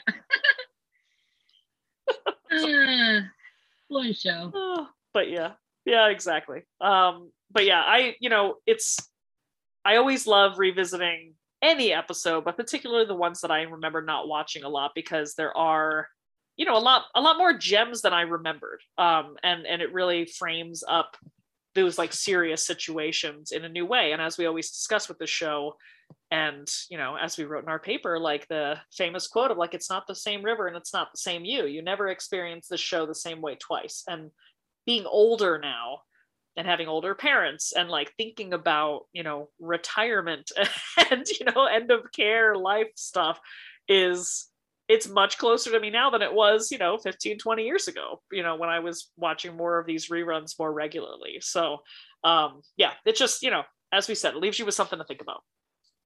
uh, 2.53 3.21
one 3.89 4.13
show. 4.15 4.51
Oh, 4.55 4.89
but 5.13 5.31
yeah, 5.31 5.53
yeah, 5.85 6.09
exactly. 6.09 6.63
Um, 6.81 7.31
but 7.51 7.65
yeah, 7.65 7.81
I, 7.81 8.17
you 8.21 8.31
know, 8.31 8.57
it's, 8.67 8.99
I 9.85 9.97
always 9.97 10.27
love 10.27 10.59
revisiting 10.59 11.35
any 11.63 11.93
episode, 11.93 12.45
but 12.45 12.57
particularly 12.57 13.07
the 13.07 13.15
ones 13.15 13.41
that 13.41 13.51
I 13.51 13.63
remember 13.63 14.03
not 14.03 14.29
watching 14.29 14.63
a 14.63 14.69
lot 14.69 14.93
because 14.95 15.35
there 15.35 15.57
are 15.57 16.09
you 16.57 16.65
know 16.65 16.77
a 16.77 16.81
lot 16.81 17.05
a 17.15 17.21
lot 17.21 17.37
more 17.37 17.53
gems 17.53 18.03
than 18.03 18.13
i 18.13 18.23
remembered. 18.23 18.81
Um 18.99 19.37
and 19.43 19.67
and 19.67 19.83
it 19.83 19.93
really 19.93 20.27
frames 20.27 20.83
up 20.89 21.17
those 21.75 21.99
like 21.99 22.13
serious 22.13 22.67
situations 22.67 23.53
in 23.53 23.65
a 23.65 23.69
new 23.69 23.85
way. 23.85 24.13
And 24.13 24.21
as 24.21 24.39
we 24.39 24.47
always 24.47 24.71
discuss 24.71 25.09
with 25.09 25.19
the 25.19 25.27
show 25.27 25.77
and 26.31 26.67
you 26.89 26.99
know 26.99 27.17
as 27.17 27.37
we 27.37 27.45
wrote 27.45 27.63
in 27.63 27.69
our 27.69 27.79
paper 27.79 28.19
like 28.19 28.49
the 28.49 28.77
famous 28.93 29.29
quote 29.29 29.51
of 29.51 29.59
like 29.59 29.75
it's 29.75 29.91
not 29.91 30.07
the 30.09 30.15
same 30.15 30.45
river 30.45 30.67
and 30.67 30.77
it's 30.77 30.93
not 30.93 31.13
the 31.13 31.19
same 31.19 31.45
you. 31.45 31.67
You 31.67 31.83
never 31.83 32.09
experience 32.09 32.69
the 32.69 32.77
show 32.77 33.07
the 33.07 33.15
same 33.15 33.41
way 33.41 33.57
twice. 33.57 34.03
And 34.09 34.31
being 34.87 35.05
older 35.07 35.59
now 35.59 36.01
and 36.57 36.67
having 36.67 36.89
older 36.89 37.15
parents 37.15 37.73
and 37.73 37.89
like 37.89 38.13
thinking 38.17 38.53
about 38.53 39.03
you 39.13 39.23
know 39.23 39.51
retirement 39.61 40.51
and 41.11 41.27
you 41.29 41.47
know 41.47 41.67
end 41.67 41.91
of 41.91 42.11
care 42.13 42.57
life 42.57 42.91
stuff 42.97 43.39
is 43.89 44.49
it's 44.89 45.09
much 45.09 45.39
closer 45.39 45.71
to 45.73 45.81
me 45.81 45.91
now 45.91 46.11
than 46.11 46.23
it 46.23 46.33
was, 46.33 46.71
you 46.71 46.79
know, 46.79 46.97
15, 46.99 47.39
20 47.39 47.65
years 47.65 47.89
ago, 47.89 48.21
you 48.31 48.43
know, 48.43 48.57
when 48.57 48.69
I 48.69 48.79
was 48.81 49.11
watching 49.17 49.57
more 49.57 49.79
of 49.79 49.87
these 49.87 50.09
reruns 50.09 50.59
more 50.59 50.73
regularly. 50.73 51.39
So, 51.41 51.79
um, 52.23 52.63
yeah, 52.77 52.93
it 53.05 53.17
just, 53.17 53.43
you 53.43 53.51
know, 53.51 53.63
as 53.93 54.09
we 54.09 54.15
said, 54.15 54.35
it 54.35 54.41
leaves 54.41 54.59
you 54.59 54.65
with 54.65 54.75
something 54.75 54.99
to 54.99 55.05
think 55.05 55.21
about. 55.21 55.43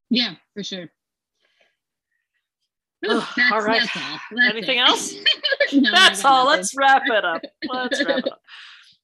Yeah, 0.09 0.35
for 0.55 0.63
sure. 0.63 0.91
Ooh, 3.07 3.23
all 3.53 3.63
right. 3.63 3.89
All. 3.97 4.19
Anything 4.51 4.79
it. 4.79 4.89
else? 4.89 5.15
no, 5.73 5.91
that's 5.93 6.25
all. 6.25 6.45
Nothing. 6.45 6.59
Let's 6.59 6.77
wrap 6.77 7.03
it 7.07 7.25
up. 7.25 7.43
Let's 7.69 8.05
wrap 8.05 8.19
it 8.19 8.33
up. 8.33 8.41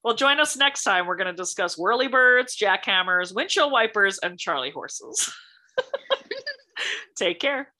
Well, 0.04 0.14
join 0.14 0.38
us 0.38 0.56
next 0.56 0.84
time. 0.84 1.08
We're 1.08 1.16
going 1.16 1.26
to 1.26 1.32
discuss 1.32 1.74
whirlybirds, 1.74 2.56
jackhammers, 2.56 3.34
windshield 3.34 3.72
wipers, 3.72 4.20
and 4.22 4.38
Charlie 4.38 4.70
horses. 4.70 5.34
Take 7.16 7.40
care. 7.40 7.72